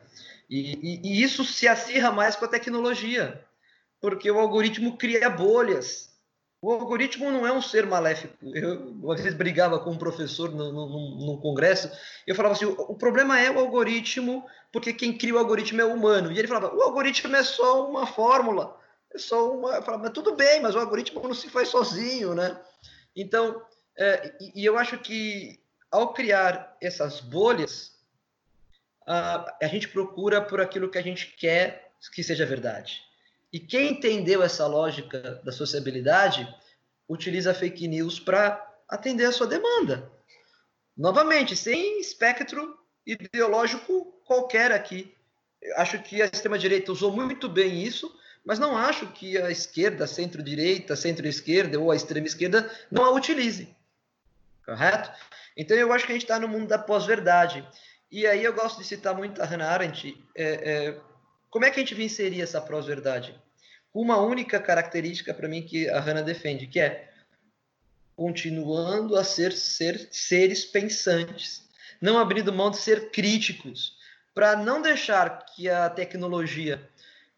E, 0.49 0.73
e, 0.77 1.01
e 1.05 1.23
isso 1.23 1.45
se 1.45 1.69
acirra 1.69 2.11
mais 2.11 2.37
com 2.37 2.47
a 2.47 2.49
tecnologia, 2.49 3.45
porque 4.01 4.31
o 4.31 4.39
algoritmo 4.39 4.97
cria 4.97 5.29
bolhas 5.29 6.09
o 6.61 6.73
algoritmo 6.73 7.31
não 7.31 7.47
é 7.47 7.53
um 7.53 7.63
ser 7.63 7.87
maléfico. 7.87 8.37
Eu 8.43 8.91
uma 8.91 9.17
vez 9.17 9.35
brigava 9.35 9.79
com 9.79 9.91
um 9.91 9.99
professor 9.99 10.51
no, 10.51 10.73
no, 10.73 11.27
no 11.27 11.41
congresso, 11.41 11.91
eu 12.27 12.35
falava 12.35 12.55
assim: 12.55 12.65
o, 12.65 12.73
o, 12.73 12.97
problema 12.97 13.39
é 13.41 13.51
o 13.51 13.59
algoritmo, 13.59 14.45
porque 14.73 14.93
quem 14.93 15.17
cria 15.17 15.35
o 15.35 15.39
algoritmo 15.39 15.81
é 15.81 15.85
o 15.85 15.95
humano. 15.95 16.33
E 16.33 16.39
ele 16.39 16.49
falava: 16.49 16.75
o 16.75 16.83
algoritmo 16.83 17.35
é 17.37 17.45
só 17.45 17.89
uma 17.89 18.07
fórmula, 18.07 18.77
é 19.15 19.19
só 19.19 19.53
uma. 19.53 19.77
Eu 19.77 19.83
falava, 19.83 20.05
mas 20.05 20.13
tudo 20.13 20.35
bem, 20.35 20.61
mas 20.61 20.75
o 20.75 20.81
algoritmo 20.81 21.23
não 21.23 21.35
se 21.35 21.49
faz 21.49 21.69
sozinho, 21.69 22.35
né? 22.35 22.61
Então, 23.15 23.63
é, 23.97 24.37
e, 24.41 24.63
e, 24.63 24.65
eu 24.65 24.77
acho 24.77 24.99
que 24.99 25.61
ao 25.91 26.13
criar 26.13 26.77
essas 26.81 27.21
bolhas, 27.21 27.97
a, 29.07 29.57
a 29.63 29.67
gente 29.69 29.89
procura 29.89 30.41
por 30.41 30.61
aquilo 30.61 30.91
que 30.91 30.99
a 30.99 31.03
gente 31.03 31.35
quer 31.37 31.93
que 32.13 32.23
seja 32.23 32.45
verdade. 32.47 33.08
E 33.53 33.59
quem 33.59 33.93
entendeu 33.93 34.43
essa 34.43 34.67
lógica 34.67 35.41
da 35.45 35.53
sociabilidade 35.53 36.47
utiliza 37.09 37.55
fake 37.55 37.89
news 37.89 38.21
para 38.21 38.65
atender 38.89 39.25
a 39.25 39.33
sua 39.33 39.47
demanda. 39.47 40.11
Novamente, 40.97 41.57
sem 41.57 42.01
espectro 42.01 42.79
ideológico 43.07 44.13
qualquer 44.27 44.73
aqui. 44.73 45.15
Eu 45.63 45.77
acho 45.79 45.99
que 46.03 46.21
a 46.21 46.27
extrema-direita 46.27 46.93
usou 46.93 47.11
muito 47.11 47.49
bem 47.49 47.83
isso, 47.83 48.15
mas 48.45 48.59
não 48.59 48.77
acho 48.77 49.07
que 49.09 49.39
a 49.39 49.51
esquerda, 49.51 50.07
centro-direita, 50.07 50.95
centro-esquerda 50.95 51.79
ou 51.81 51.91
a 51.91 51.97
extrema-esquerda 51.97 52.71
não 52.91 53.05
a 53.05 53.11
utilize. 53.11 53.75
Correto? 54.65 55.11
Então 55.57 55.77
eu 55.77 55.93
acho 55.93 56.05
que 56.05 56.13
a 56.13 56.15
gente 56.15 56.25
está 56.25 56.39
no 56.39 56.49
mundo 56.49 56.67
da 56.67 56.79
pós-verdade. 56.79 57.67
E 58.11 58.27
aí 58.27 58.45
eu 58.45 58.53
gosto 58.53 58.79
de 58.79 58.85
citar 58.85 59.15
muito 59.15 59.43
a 59.43 59.45
Hannah 59.45 59.71
Arendt, 59.71 60.17
é, 60.35 60.45
é, 60.45 61.01
como 61.51 61.65
é 61.65 61.71
que 61.71 61.81
a 61.81 61.83
gente 61.83 61.95
venceria 61.95 62.45
essa 62.45 62.61
pós-verdade? 62.61 63.35
Uma 63.93 64.19
única 64.19 64.61
característica 64.61 65.33
para 65.33 65.49
mim 65.49 65.63
que 65.63 65.89
a 65.89 66.01
Hannah 66.01 66.23
defende, 66.23 66.67
que 66.67 66.79
é 66.79 67.11
continuando 68.15 69.17
a 69.17 69.25
ser, 69.25 69.53
ser 69.53 70.09
seres 70.11 70.65
pensantes, 70.65 71.69
não 72.01 72.19
abrindo 72.19 72.53
mão 72.53 72.71
de 72.71 72.77
ser 72.77 73.11
críticos, 73.11 73.97
para 74.35 74.57
não 74.57 74.83
deixar 74.83 75.47
que 75.47 75.69
a 75.69 75.89
tecnologia 75.89 76.89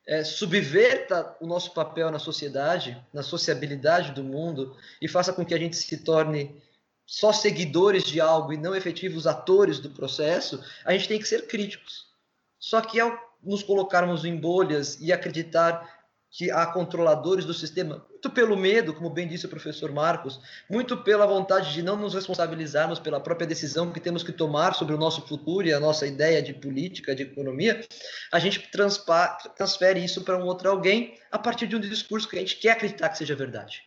é, 0.06 0.24
subverta 0.24 1.36
o 1.40 1.46
nosso 1.46 1.72
papel 1.72 2.10
na 2.10 2.18
sociedade, 2.18 3.00
na 3.12 3.22
sociabilidade 3.22 4.12
do 4.12 4.24
mundo 4.24 4.76
e 5.00 5.06
faça 5.06 5.32
com 5.32 5.44
que 5.44 5.54
a 5.54 5.58
gente 5.58 5.76
se 5.76 5.98
torne 5.98 6.60
só 7.06 7.32
seguidores 7.32 8.04
de 8.04 8.20
algo 8.20 8.52
e 8.52 8.56
não 8.56 8.74
efetivos 8.74 9.26
atores 9.26 9.78
do 9.80 9.90
processo, 9.90 10.62
a 10.84 10.92
gente 10.92 11.08
tem 11.08 11.18
que 11.18 11.28
ser 11.28 11.46
críticos. 11.46 12.06
Só 12.58 12.80
que 12.80 13.00
ao 13.00 13.29
nos 13.42 13.62
colocarmos 13.62 14.24
em 14.24 14.36
bolhas 14.36 14.98
e 15.00 15.12
acreditar 15.12 16.00
que 16.30 16.50
há 16.50 16.64
controladores 16.66 17.44
do 17.44 17.52
sistema, 17.52 18.06
muito 18.08 18.30
pelo 18.30 18.56
medo, 18.56 18.94
como 18.94 19.10
bem 19.10 19.26
disse 19.26 19.46
o 19.46 19.48
professor 19.48 19.90
Marcos, 19.90 20.40
muito 20.70 20.96
pela 20.98 21.26
vontade 21.26 21.72
de 21.72 21.82
não 21.82 21.96
nos 21.96 22.14
responsabilizarmos 22.14 23.00
pela 23.00 23.18
própria 23.18 23.48
decisão 23.48 23.90
que 23.90 23.98
temos 23.98 24.22
que 24.22 24.30
tomar 24.30 24.74
sobre 24.74 24.94
o 24.94 24.98
nosso 24.98 25.26
futuro 25.26 25.66
e 25.66 25.72
a 25.72 25.80
nossa 25.80 26.06
ideia 26.06 26.40
de 26.40 26.54
política, 26.54 27.16
de 27.16 27.24
economia, 27.24 27.84
a 28.30 28.38
gente 28.38 28.70
transfere 29.56 30.04
isso 30.04 30.22
para 30.22 30.38
um 30.38 30.46
outro 30.46 30.70
alguém 30.70 31.18
a 31.32 31.38
partir 31.38 31.66
de 31.66 31.74
um 31.74 31.80
discurso 31.80 32.28
que 32.28 32.36
a 32.36 32.40
gente 32.40 32.56
quer 32.56 32.72
acreditar 32.72 33.08
que 33.08 33.18
seja 33.18 33.34
verdade. 33.34 33.82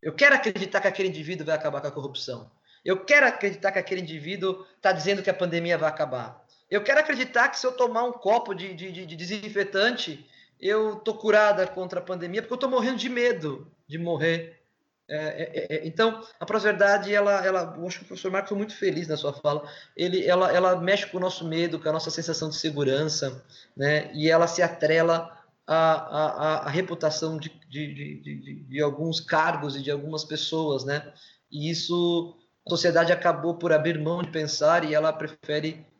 Eu 0.00 0.12
quero 0.12 0.36
acreditar 0.36 0.80
que 0.80 0.88
aquele 0.88 1.08
indivíduo 1.08 1.46
vai 1.46 1.56
acabar 1.56 1.80
com 1.80 1.88
a 1.88 1.92
corrupção. 1.92 2.50
Eu 2.84 3.04
quero 3.04 3.26
acreditar 3.26 3.72
que 3.72 3.78
aquele 3.78 4.00
indivíduo 4.00 4.66
está 4.76 4.92
dizendo 4.92 5.22
que 5.22 5.30
a 5.30 5.34
pandemia 5.34 5.78
vai 5.78 5.88
acabar. 5.88 6.41
Eu 6.72 6.82
quero 6.82 7.00
acreditar 7.00 7.50
que 7.50 7.58
se 7.58 7.66
eu 7.66 7.72
tomar 7.72 8.04
um 8.04 8.12
copo 8.12 8.54
de, 8.54 8.72
de, 8.72 9.04
de 9.04 9.14
desinfetante, 9.14 10.26
eu 10.58 10.96
tô 10.96 11.12
curada 11.12 11.66
contra 11.66 12.00
a 12.00 12.02
pandemia, 12.02 12.40
porque 12.40 12.54
eu 12.54 12.58
tô 12.58 12.66
morrendo 12.66 12.96
de 12.96 13.10
medo 13.10 13.70
de 13.86 13.98
morrer. 13.98 14.58
É, 15.06 15.16
é, 15.16 15.76
é, 15.76 15.86
então, 15.86 16.26
a 16.40 16.46
pós-verdade, 16.46 17.14
ela, 17.14 17.44
ela, 17.44 17.74
eu 17.76 17.86
acho 17.86 17.98
que 17.98 18.04
o 18.04 18.08
professor 18.08 18.30
Marcos 18.30 18.48
foi 18.48 18.56
muito 18.56 18.74
feliz 18.74 19.06
na 19.06 19.18
sua 19.18 19.34
fala. 19.34 19.68
Ele, 19.94 20.24
ela, 20.24 20.50
ela 20.50 20.80
mexe 20.80 21.06
com 21.08 21.18
o 21.18 21.20
nosso 21.20 21.46
medo, 21.46 21.78
com 21.78 21.90
a 21.90 21.92
nossa 21.92 22.10
sensação 22.10 22.48
de 22.48 22.56
segurança, 22.56 23.44
né? 23.76 24.10
E 24.14 24.30
ela 24.30 24.46
se 24.46 24.62
atrela 24.62 25.30
à, 25.66 25.76
à, 25.76 26.56
à 26.68 26.70
reputação 26.70 27.36
de, 27.36 27.50
de, 27.68 27.92
de, 28.22 28.54
de, 28.66 28.80
alguns 28.80 29.20
cargos 29.20 29.76
e 29.76 29.82
de 29.82 29.90
algumas 29.90 30.24
pessoas, 30.24 30.84
né? 30.86 31.12
E 31.50 31.70
isso, 31.70 32.34
a 32.66 32.70
sociedade 32.70 33.12
acabou 33.12 33.56
por 33.56 33.74
abrir 33.74 33.98
mão 33.98 34.22
de 34.22 34.30
pensar 34.30 34.84
e 34.84 34.94
ela 34.94 35.12
prefere 35.12 35.91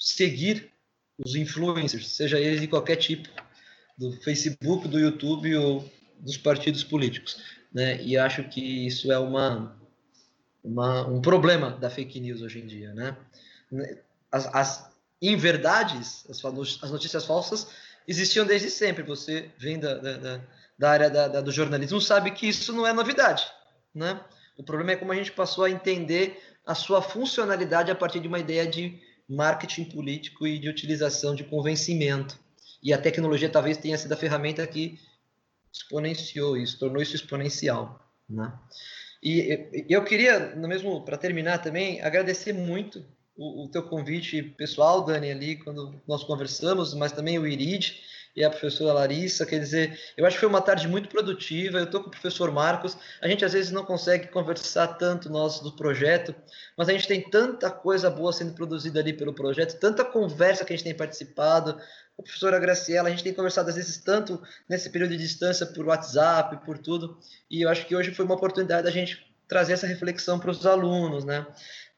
seguir 0.00 0.72
os 1.18 1.34
influencers, 1.34 2.08
seja 2.08 2.40
eles 2.40 2.62
de 2.62 2.66
qualquer 2.66 2.96
tipo, 2.96 3.28
do 3.98 4.12
Facebook, 4.22 4.88
do 4.88 4.98
YouTube 4.98 5.54
ou 5.56 5.92
dos 6.18 6.38
partidos 6.38 6.82
políticos. 6.82 7.42
Né? 7.72 8.02
E 8.02 8.16
acho 8.16 8.42
que 8.44 8.86
isso 8.86 9.12
é 9.12 9.18
uma, 9.18 9.76
uma, 10.64 11.06
um 11.06 11.20
problema 11.20 11.72
da 11.72 11.90
fake 11.90 12.18
news 12.18 12.40
hoje 12.40 12.60
em 12.60 12.66
dia. 12.66 12.94
Né? 12.94 13.16
As, 14.32 14.46
as 14.54 14.90
inverdades, 15.20 16.24
as, 16.30 16.42
as 16.82 16.90
notícias 16.90 17.26
falsas, 17.26 17.68
existiam 18.08 18.46
desde 18.46 18.70
sempre. 18.70 19.02
Você 19.02 19.50
vem 19.58 19.78
da, 19.78 19.94
da, 19.98 20.40
da 20.78 20.90
área 20.90 21.10
da, 21.10 21.28
da, 21.28 21.40
do 21.42 21.52
jornalismo 21.52 22.00
sabe 22.00 22.30
que 22.30 22.48
isso 22.48 22.72
não 22.72 22.86
é 22.86 22.92
novidade. 22.94 23.44
Né? 23.94 24.18
O 24.56 24.64
problema 24.64 24.92
é 24.92 24.96
como 24.96 25.12
a 25.12 25.16
gente 25.16 25.32
passou 25.32 25.64
a 25.64 25.70
entender 25.70 26.42
a 26.66 26.74
sua 26.74 27.02
funcionalidade 27.02 27.90
a 27.90 27.94
partir 27.94 28.20
de 28.20 28.28
uma 28.28 28.38
ideia 28.38 28.66
de 28.66 28.98
marketing 29.30 29.84
político 29.84 30.46
e 30.46 30.58
de 30.58 30.68
utilização 30.68 31.34
de 31.34 31.44
convencimento. 31.44 32.38
E 32.82 32.92
a 32.92 32.98
tecnologia 32.98 33.48
talvez 33.48 33.76
tenha 33.76 33.96
sido 33.96 34.12
a 34.12 34.16
ferramenta 34.16 34.66
que 34.66 34.98
exponenciou 35.72 36.56
isso, 36.56 36.78
tornou 36.78 37.00
isso 37.00 37.14
exponencial. 37.14 38.04
Né? 38.28 38.52
E 39.22 39.86
eu 39.88 40.02
queria, 40.02 40.56
no 40.56 40.66
mesmo 40.66 41.04
para 41.04 41.16
terminar 41.16 41.58
também, 41.58 42.00
agradecer 42.00 42.52
muito 42.52 43.04
o, 43.36 43.64
o, 43.64 43.68
teu 43.68 43.82
convite 43.82 44.42
pessoal, 44.42 45.04
Dani, 45.04 45.30
ali, 45.30 45.56
quando 45.56 46.00
nós 46.08 46.24
conversamos, 46.24 46.94
mas 46.94 47.12
também 47.12 47.38
o 47.38 47.46
Irid 47.46 48.02
e 48.34 48.44
a 48.44 48.50
professora 48.50 48.94
Larissa. 48.94 49.44
Quer 49.46 49.58
dizer, 49.58 49.98
eu 50.16 50.26
acho 50.26 50.36
que 50.36 50.40
foi 50.40 50.48
uma 50.48 50.60
tarde 50.60 50.86
muito 50.88 51.08
produtiva. 51.08 51.78
Eu 51.78 51.84
estou 51.84 52.00
com 52.02 52.08
o 52.08 52.10
professor 52.10 52.50
Marcos. 52.50 52.96
A 53.20 53.28
gente 53.28 53.44
às 53.44 53.52
vezes 53.52 53.70
não 53.70 53.84
consegue 53.84 54.28
conversar 54.28 54.88
tanto 54.88 55.30
nós 55.30 55.60
do 55.60 55.72
projeto, 55.72 56.34
mas 56.76 56.88
a 56.88 56.92
gente 56.92 57.08
tem 57.08 57.28
tanta 57.28 57.70
coisa 57.70 58.10
boa 58.10 58.32
sendo 58.32 58.54
produzida 58.54 59.00
ali 59.00 59.12
pelo 59.12 59.34
projeto, 59.34 59.78
tanta 59.78 60.04
conversa 60.04 60.64
que 60.64 60.72
a 60.72 60.76
gente 60.76 60.84
tem 60.84 60.94
participado. 60.94 61.80
A 62.18 62.22
professora 62.22 62.58
Graciela, 62.58 63.08
a 63.08 63.10
gente 63.10 63.24
tem 63.24 63.32
conversado 63.32 63.70
às 63.70 63.76
vezes 63.76 63.96
tanto 63.98 64.42
nesse 64.68 64.90
período 64.90 65.12
de 65.12 65.18
distância 65.18 65.64
por 65.64 65.86
WhatsApp, 65.86 66.64
por 66.66 66.76
tudo, 66.76 67.18
e 67.50 67.62
eu 67.62 67.68
acho 67.70 67.86
que 67.86 67.96
hoje 67.96 68.12
foi 68.12 68.26
uma 68.26 68.34
oportunidade 68.34 68.84
da 68.84 68.90
gente 68.90 69.26
trazer 69.48 69.72
essa 69.72 69.86
reflexão 69.86 70.38
para 70.38 70.50
os 70.50 70.66
alunos, 70.66 71.24
né? 71.24 71.46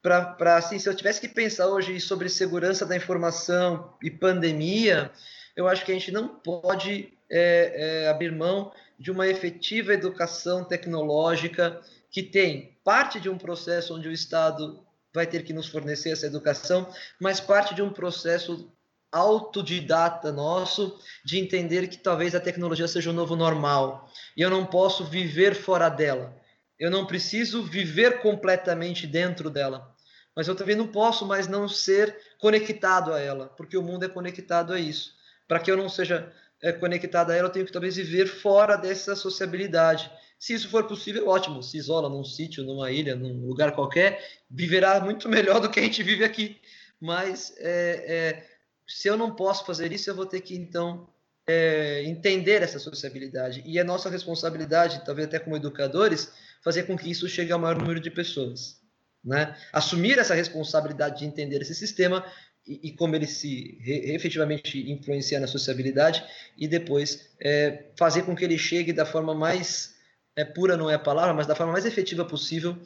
Para, 0.01 0.57
assim, 0.57 0.79
se 0.79 0.89
eu 0.89 0.95
tivesse 0.95 1.21
que 1.21 1.29
pensar 1.29 1.69
hoje 1.69 2.01
sobre 2.01 2.29
segurança 2.29 2.85
da 2.87 2.97
informação 2.97 3.95
e 4.03 4.11
pandemia, 4.11 5.13
eu 5.57 5.69
acho 5.69 5.85
que 5.85 5.93
a 5.93 5.95
gente 5.95 6.11
não 6.11 6.29
pode 6.29 7.13
é, 7.31 8.05
é, 8.05 8.09
abrir 8.09 8.33
mão 8.33 8.73
de 8.99 9.11
uma 9.11 9.27
efetiva 9.27 9.93
educação 9.93 10.65
tecnológica 10.65 11.81
que 12.11 12.23
tem 12.23 12.77
parte 12.85 13.21
de 13.21 13.29
um 13.29 13.39
processo 13.39 13.95
onde 13.95 14.09
o 14.09 14.13
Estado 14.13 14.85
vai 15.15 15.27
ter 15.27 15.43
que 15.43 15.53
nos 15.53 15.69
fornecer 15.69 16.11
essa 16.11 16.27
educação, 16.27 16.89
mas 17.21 17.41
parte 17.41 17.75
de 17.75 17.83
um 17.83 17.91
processo 17.91 18.71
autodidata 19.11 20.33
nosso 20.33 20.99
de 21.23 21.39
entender 21.39 21.89
que 21.89 21.99
talvez 21.99 22.35
a 22.35 22.41
tecnologia 22.41 22.89
seja 22.89 23.11
o 23.11 23.15
novo 23.15 23.37
normal. 23.37 24.11
E 24.35 24.41
eu 24.41 24.49
não 24.49 24.65
posso 24.65 25.05
viver 25.05 25.55
fora 25.55 25.91
dela. 25.91 26.35
Eu 26.79 26.91
não 26.91 27.07
preciso 27.07 27.63
viver 27.63 28.23
completamente 28.23 29.07
dentro 29.07 29.51
dela, 29.51 29.95
mas 30.35 30.49
eu 30.49 30.55
também 30.55 30.75
não 30.75 30.89
posso 30.89 31.27
mais 31.27 31.47
não 31.47 31.69
ser 31.69 32.17
conectado 32.39 33.13
a 33.13 33.21
ela, 33.21 33.49
porque 33.49 33.77
o 33.77 33.83
mundo 33.83 34.05
é 34.05 34.09
conectado 34.09 34.73
a 34.73 34.81
isso 34.81 35.15
para 35.47 35.61
que 35.61 35.71
eu 35.71 35.77
não 35.77 35.89
seja 35.89 36.33
é, 36.63 36.73
conectado 36.73 37.31
a 37.31 37.35
ela, 37.35 37.49
eu 37.49 37.53
tenho 37.53 37.67
que 37.67 37.73
talvez 37.73 37.97
viver 37.97 38.27
fora 38.27 38.77
dessa 38.77 39.17
sociabilidade. 39.17 40.11
Se 40.39 40.55
isso 40.55 40.69
for 40.69 40.85
possível, 40.85 41.29
ótimo. 41.29 41.63
Se 41.63 41.77
isola 41.77 42.09
num 42.09 42.25
sítio, 42.25 42.65
numa 42.65 42.91
ilha, 42.91 43.15
num 43.15 43.47
lugar 43.47 43.73
qualquer, 43.73 44.21
viverá 44.51 45.01
muito 45.01 45.29
melhor 45.31 45.61
do 45.61 45.71
que 45.71 45.81
a 45.81 45.83
gente 45.83 46.03
vive 46.03 46.25
aqui. 46.25 46.61
Mas 47.01 47.55
é, 47.59 48.05
é, 48.07 48.47
se 48.87 49.09
eu 49.09 49.17
não 49.17 49.35
posso 49.35 49.67
fazer 49.67 49.93
isso, 49.93 50.09
eu 50.09 50.15
vou 50.15 50.27
ter 50.27 50.41
que 50.41 50.55
então 50.55 51.09
é, 51.47 52.03
entender 52.05 52.63
essa 52.63 52.79
sociabilidade. 52.79 53.63
E 53.67 53.79
é 53.79 53.85
nossa 53.85 54.09
responsabilidade, 54.09 55.05
talvez 55.05 55.29
até 55.29 55.39
como 55.39 55.57
educadores, 55.57 56.33
fazer 56.63 56.85
com 56.85 56.97
que 56.97 57.11
isso 57.11 57.29
chegue 57.29 57.53
ao 57.53 57.59
maior 57.59 57.79
número 57.79 58.01
de 58.01 58.11
pessoas. 58.11 58.81
Né? 59.25 59.57
Assumir 59.73 60.19
essa 60.19 60.35
responsabilidade 60.35 61.21
de 61.21 61.25
entender 61.25 61.63
esse 61.63 61.75
sistema 61.75 62.25
e, 62.67 62.89
e 62.89 62.93
como 62.93 63.15
ele 63.15 63.27
se 63.27 63.79
re, 63.81 64.15
efetivamente 64.15 64.91
influencia 64.91 65.41
na 65.41 65.47
sociabilidade 65.47 66.25
e 66.57 66.69
depois 66.69 67.31
é, 67.41 67.85
fazer 67.97 68.23
com 68.23 68.35
que 68.35 68.45
ele 68.45 68.59
chegue 68.59 68.93
da 68.93 69.05
forma 69.05 69.35
mais 69.35 69.95
é, 70.37 70.45
pura 70.45 70.77
não 70.77 70.89
é 70.89 70.95
a 70.95 70.99
palavra, 70.99 71.35
mas 71.35 71.47
da 71.47 71.55
forma 71.55 71.73
mais 71.73 71.85
efetiva 71.85 72.25
possível 72.25 72.77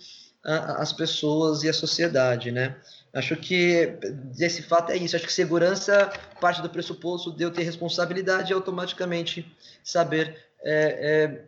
às 0.43 0.93
pessoas 0.93 1.65
e 1.65 1.69
à 1.69 1.73
sociedade, 1.73 2.53
né? 2.53 2.77
Acho 3.13 3.35
que 3.35 3.99
desse 4.37 4.63
fato 4.63 4.93
é 4.93 4.97
isso. 4.97 5.17
Acho 5.17 5.27
que 5.27 5.33
segurança 5.33 6.13
parte 6.41 6.63
do 6.63 6.71
pressuposto 6.71 7.33
de 7.33 7.43
eu 7.43 7.51
ter 7.51 7.65
responsabilidade 7.65 8.53
e 8.53 8.55
automaticamente 8.55 9.45
saber 9.83 10.39
é, 10.63 10.75
é, 10.75 11.45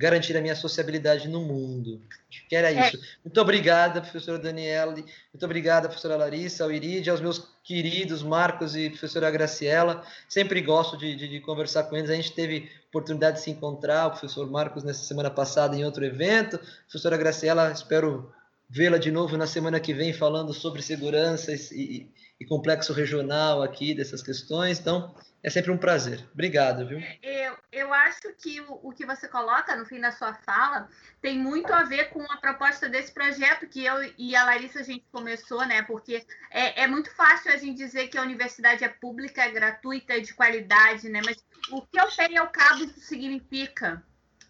garantir 0.00 0.34
a 0.34 0.40
minha 0.40 0.56
sociabilidade 0.56 1.28
no 1.28 1.42
mundo. 1.42 2.00
Acho 2.30 2.48
que 2.48 2.56
era 2.56 2.72
é. 2.72 2.86
isso. 2.86 2.96
É. 2.96 3.00
Muito 3.22 3.38
obrigada, 3.38 4.00
professora 4.00 4.38
Daniela, 4.38 4.94
muito 4.94 5.44
obrigada, 5.44 5.88
professora 5.88 6.16
Larissa, 6.16 6.64
ao 6.64 6.72
Iride, 6.72 7.10
aos 7.10 7.20
meus 7.20 7.46
queridos 7.62 8.22
Marcos 8.22 8.74
e 8.74 8.88
professora 8.88 9.30
Graciela. 9.30 10.02
Sempre 10.26 10.62
gosto 10.62 10.96
de, 10.96 11.14
de, 11.14 11.28
de, 11.28 11.40
conversar 11.40 11.84
com 11.84 11.98
eles. 11.98 12.08
A 12.08 12.14
gente 12.14 12.32
teve 12.32 12.70
oportunidade 12.88 13.36
de 13.36 13.42
se 13.42 13.50
encontrar, 13.50 14.06
o 14.06 14.10
professor 14.12 14.50
Marcos 14.50 14.82
nessa 14.82 15.04
semana 15.04 15.30
passada 15.30 15.76
em 15.76 15.84
outro 15.84 16.02
evento. 16.02 16.58
Professora 16.88 17.18
Graciela, 17.18 17.70
espero 17.70 18.32
vê-la 18.70 18.96
de 18.96 19.10
novo 19.10 19.36
na 19.36 19.46
semana 19.46 19.78
que 19.78 19.92
vem 19.92 20.14
falando 20.14 20.54
sobre 20.54 20.80
segurança 20.80 21.52
e, 21.52 21.56
e 21.74 22.10
complexo 22.46 22.92
regional 22.92 23.62
aqui 23.62 23.94
dessas 23.94 24.22
questões. 24.22 24.78
Então, 24.78 25.14
é 25.42 25.48
sempre 25.48 25.70
um 25.70 25.78
prazer. 25.78 26.28
Obrigado, 26.34 26.86
viu? 26.86 27.00
Eu, 27.22 27.56
eu 27.72 27.94
acho 27.94 28.32
que 28.34 28.60
o, 28.60 28.80
o 28.82 28.92
que 28.92 29.06
você 29.06 29.26
coloca 29.26 29.74
no 29.74 29.86
fim 29.86 30.00
da 30.00 30.12
sua 30.12 30.34
fala 30.34 30.88
tem 31.22 31.38
muito 31.38 31.72
a 31.72 31.82
ver 31.82 32.10
com 32.10 32.22
a 32.22 32.36
proposta 32.36 32.88
desse 32.88 33.12
projeto 33.12 33.66
que 33.66 33.84
eu 33.84 33.94
e 34.18 34.36
a 34.36 34.44
Larissa 34.44 34.80
a 34.80 34.82
gente 34.82 35.04
começou, 35.10 35.64
né? 35.66 35.82
Porque 35.82 36.24
é, 36.50 36.82
é 36.82 36.86
muito 36.86 37.14
fácil 37.14 37.52
a 37.52 37.56
gente 37.56 37.76
dizer 37.76 38.08
que 38.08 38.18
a 38.18 38.22
universidade 38.22 38.84
é 38.84 38.88
pública, 38.88 39.42
é 39.42 39.50
gratuita, 39.50 40.14
é 40.14 40.20
de 40.20 40.34
qualidade, 40.34 41.08
né? 41.08 41.22
Mas 41.24 41.42
o 41.70 41.82
que 41.82 41.98
ao 41.98 42.10
pé 42.14 42.30
e 42.30 42.36
ao 42.36 42.48
cabo 42.48 42.84
isso 42.84 43.00
significa? 43.00 44.02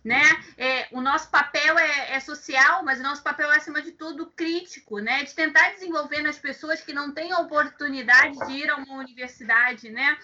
Né? 0.05 0.23
É, 0.57 0.89
o 0.93 1.01
nosso 1.01 1.31
papel 1.31 1.79
é, 1.79 2.15
é, 2.15 2.21
social, 2.21 2.83
mas 2.85 3.01
o 3.01 3.03
nosso 3.03 3.23
papel 3.23 3.51
é, 3.53 3.57
acima 3.57 3.83
de 3.83 3.93
tudo, 3.93 4.33
crítico, 4.35 4.99
né? 4.99 5.25
De 5.25 5.35
tentar 5.35 5.71
desenvolver 5.71 6.23
nas 6.23 6.39
pessoas 6.39 6.81
que 6.81 6.93
não 6.93 7.13
têm 7.13 7.33
a 7.33 7.41
oportunidade 7.41 8.39
de 8.47 8.53
ir 8.53 8.71
a 8.71 8.77
uma 8.77 8.99
universidade, 8.99 9.91
né? 9.91 10.17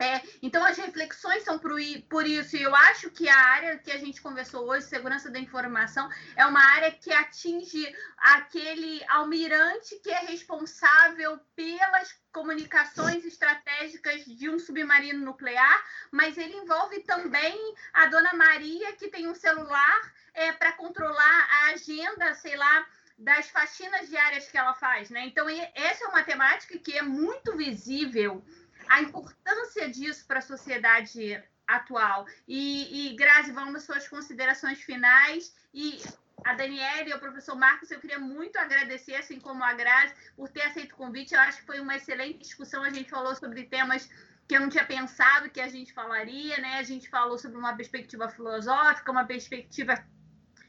É, 0.00 0.22
então, 0.40 0.64
as 0.64 0.76
reflexões 0.76 1.42
são 1.42 1.58
por, 1.58 1.72
por 2.08 2.24
isso, 2.24 2.56
e 2.56 2.62
eu 2.62 2.72
acho 2.72 3.10
que 3.10 3.28
a 3.28 3.36
área 3.36 3.78
que 3.78 3.90
a 3.90 3.98
gente 3.98 4.22
conversou 4.22 4.68
hoje, 4.68 4.86
segurança 4.86 5.28
da 5.28 5.40
informação, 5.40 6.08
é 6.36 6.46
uma 6.46 6.64
área 6.74 6.92
que 6.92 7.12
atinge 7.12 7.92
aquele 8.16 9.04
almirante 9.08 9.96
que 9.96 10.10
é 10.10 10.20
responsável 10.20 11.40
pelas 11.56 12.16
comunicações 12.32 13.24
estratégicas 13.24 14.24
de 14.24 14.48
um 14.48 14.60
submarino 14.60 15.24
nuclear, 15.24 15.84
mas 16.12 16.38
ele 16.38 16.54
envolve 16.54 17.00
também 17.00 17.58
a 17.92 18.06
dona 18.06 18.34
Maria, 18.34 18.92
que 18.92 19.08
tem 19.08 19.26
um 19.26 19.34
celular 19.34 20.12
é, 20.32 20.52
para 20.52 20.72
controlar 20.74 21.48
a 21.50 21.70
agenda, 21.72 22.34
sei 22.34 22.54
lá, 22.54 22.86
das 23.18 23.50
faxinas 23.50 24.08
diárias 24.08 24.48
que 24.48 24.56
ela 24.56 24.74
faz, 24.74 25.10
né? 25.10 25.26
Então, 25.26 25.48
essa 25.74 26.04
é 26.04 26.08
uma 26.08 26.22
temática 26.22 26.78
que 26.78 26.96
é 26.96 27.02
muito 27.02 27.56
visível 27.56 28.44
a 28.88 29.02
importância 29.02 29.90
disso 29.90 30.26
para 30.26 30.38
a 30.38 30.42
sociedade 30.42 31.42
atual. 31.66 32.26
E, 32.46 33.10
e 33.10 33.16
Grazi, 33.16 33.52
vamos 33.52 33.76
às 33.76 33.82
suas 33.84 34.08
considerações 34.08 34.80
finais. 34.80 35.54
E 35.72 36.02
a 36.44 36.54
Daniela 36.54 37.08
e 37.08 37.12
o 37.12 37.18
professor 37.18 37.56
Marcos, 37.56 37.90
eu 37.90 38.00
queria 38.00 38.18
muito 38.18 38.56
agradecer, 38.56 39.16
assim 39.16 39.38
como 39.38 39.62
a 39.62 39.74
Grazi, 39.74 40.14
por 40.36 40.48
ter 40.48 40.62
aceito 40.62 40.92
o 40.92 40.96
convite. 40.96 41.34
Eu 41.34 41.40
acho 41.40 41.58
que 41.58 41.66
foi 41.66 41.80
uma 41.80 41.96
excelente 41.96 42.38
discussão. 42.38 42.82
A 42.82 42.90
gente 42.90 43.10
falou 43.10 43.34
sobre 43.36 43.64
temas 43.64 44.08
que 44.46 44.56
eu 44.56 44.60
não 44.60 44.70
tinha 44.70 44.84
pensado 44.84 45.50
que 45.50 45.60
a 45.60 45.68
gente 45.68 45.92
falaria, 45.92 46.56
né? 46.58 46.78
A 46.78 46.82
gente 46.82 47.08
falou 47.10 47.38
sobre 47.38 47.58
uma 47.58 47.76
perspectiva 47.76 48.28
filosófica, 48.30 49.12
uma 49.12 49.26
perspectiva 49.26 50.02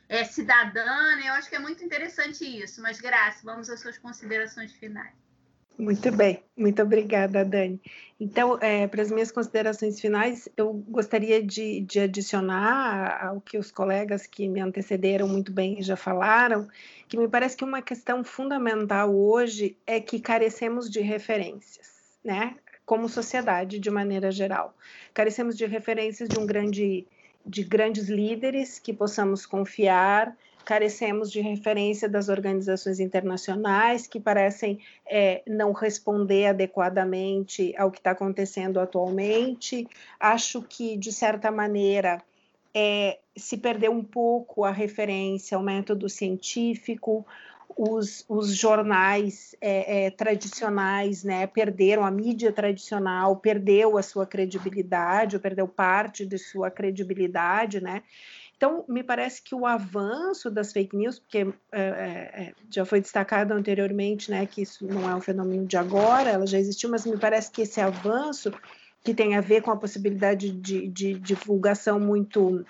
é, 0.09 0.25
cidadã, 0.25 1.15
né? 1.15 1.29
Eu 1.29 1.33
acho 1.35 1.47
que 1.47 1.55
é 1.55 1.59
muito 1.59 1.83
interessante 1.83 2.43
isso. 2.43 2.81
Mas, 2.81 2.99
Graça, 2.99 3.39
vamos 3.43 3.69
às 3.69 3.79
suas 3.79 3.97
considerações 3.97 4.73
finais. 4.73 5.18
Muito 5.79 6.11
bem, 6.11 6.43
muito 6.57 6.81
obrigada, 6.81 7.45
Dani. 7.45 7.81
Então, 8.19 8.59
é, 8.59 8.85
para 8.85 9.01
as 9.01 9.09
minhas 9.09 9.31
considerações 9.31 9.97
finais, 9.97 10.49
eu 10.57 10.73
gostaria 10.73 11.41
de, 11.41 11.79
de, 11.79 12.01
adicionar 12.01 13.25
ao 13.25 13.39
que 13.39 13.57
os 13.57 13.71
colegas 13.71 14.27
que 14.27 14.49
me 14.49 14.59
antecederam 14.59 15.25
muito 15.25 15.53
bem 15.53 15.81
já 15.81 15.95
falaram, 15.95 16.67
que 17.07 17.17
me 17.17 17.29
parece 17.29 17.55
que 17.55 17.63
uma 17.63 17.81
questão 17.81 18.25
fundamental 18.25 19.15
hoje 19.15 19.77
é 19.87 20.01
que 20.01 20.19
carecemos 20.19 20.89
de 20.89 20.99
referências, 20.99 21.87
né? 22.21 22.57
Como 22.85 23.07
sociedade, 23.07 23.79
de 23.79 23.89
maneira 23.89 24.31
geral. 24.31 24.75
Carecemos 25.13 25.55
de 25.55 25.65
referências 25.65 26.27
de 26.27 26.37
um 26.37 26.45
grande, 26.45 27.07
de 27.45 27.63
grandes 27.63 28.09
líderes 28.09 28.79
que 28.79 28.91
possamos 28.91 29.45
confiar, 29.45 30.35
carecemos 30.69 31.31
de 31.31 31.41
referência 31.41 32.07
das 32.07 32.29
organizações 32.29 32.99
internacionais 32.99 34.05
que 34.05 34.19
parecem 34.19 34.77
é, 35.03 35.41
não 35.47 35.71
responder 35.71 36.45
adequadamente 36.45 37.73
ao 37.75 37.89
que 37.89 37.97
está 37.97 38.11
acontecendo 38.11 38.79
atualmente. 38.79 39.87
Acho 40.19 40.61
que, 40.61 40.95
de 40.95 41.11
certa 41.11 41.49
maneira, 41.49 42.21
é, 42.71 43.17
se 43.35 43.57
perdeu 43.57 43.91
um 43.91 44.03
pouco 44.03 44.63
a 44.63 44.69
referência 44.69 45.57
ao 45.57 45.63
método 45.63 46.07
científico, 46.07 47.25
os, 47.75 48.23
os 48.29 48.55
jornais 48.55 49.55
é, 49.59 50.05
é, 50.05 50.11
tradicionais 50.11 51.23
né, 51.23 51.47
perderam, 51.47 52.05
a 52.05 52.11
mídia 52.11 52.51
tradicional 52.51 53.37
perdeu 53.37 53.97
a 53.97 54.03
sua 54.03 54.27
credibilidade, 54.27 55.35
ou 55.35 55.41
perdeu 55.41 55.67
parte 55.67 56.27
de 56.27 56.37
sua 56.37 56.69
credibilidade, 56.69 57.81
né? 57.81 58.03
Então, 58.59 58.83
me 58.89 59.01
parece 59.01 59.41
que 59.41 59.55
o 59.55 59.65
avanço 59.65 60.51
das 60.51 60.73
fake 60.73 60.93
news, 60.93 61.17
porque 61.17 61.47
é, 61.71 61.81
é, 61.81 62.53
já 62.69 62.83
foi 62.83 62.99
destacado 62.99 63.53
anteriormente, 63.53 64.29
né, 64.29 64.45
que 64.45 64.63
isso 64.63 64.85
não 64.85 65.09
é 65.09 65.15
um 65.15 65.21
fenômeno 65.21 65.65
de 65.65 65.77
agora, 65.77 66.29
ela 66.29 66.45
já 66.45 66.59
existiu, 66.59 66.89
mas 66.89 67.05
me 67.05 67.17
parece 67.17 67.49
que 67.49 67.61
esse 67.61 67.79
avanço, 67.79 68.51
que 69.01 69.13
tem 69.13 69.37
a 69.37 69.39
ver 69.39 69.61
com 69.61 69.71
a 69.71 69.77
possibilidade 69.77 70.51
de, 70.51 70.89
de 70.89 71.13
divulgação 71.13 72.01
muito 72.01 72.65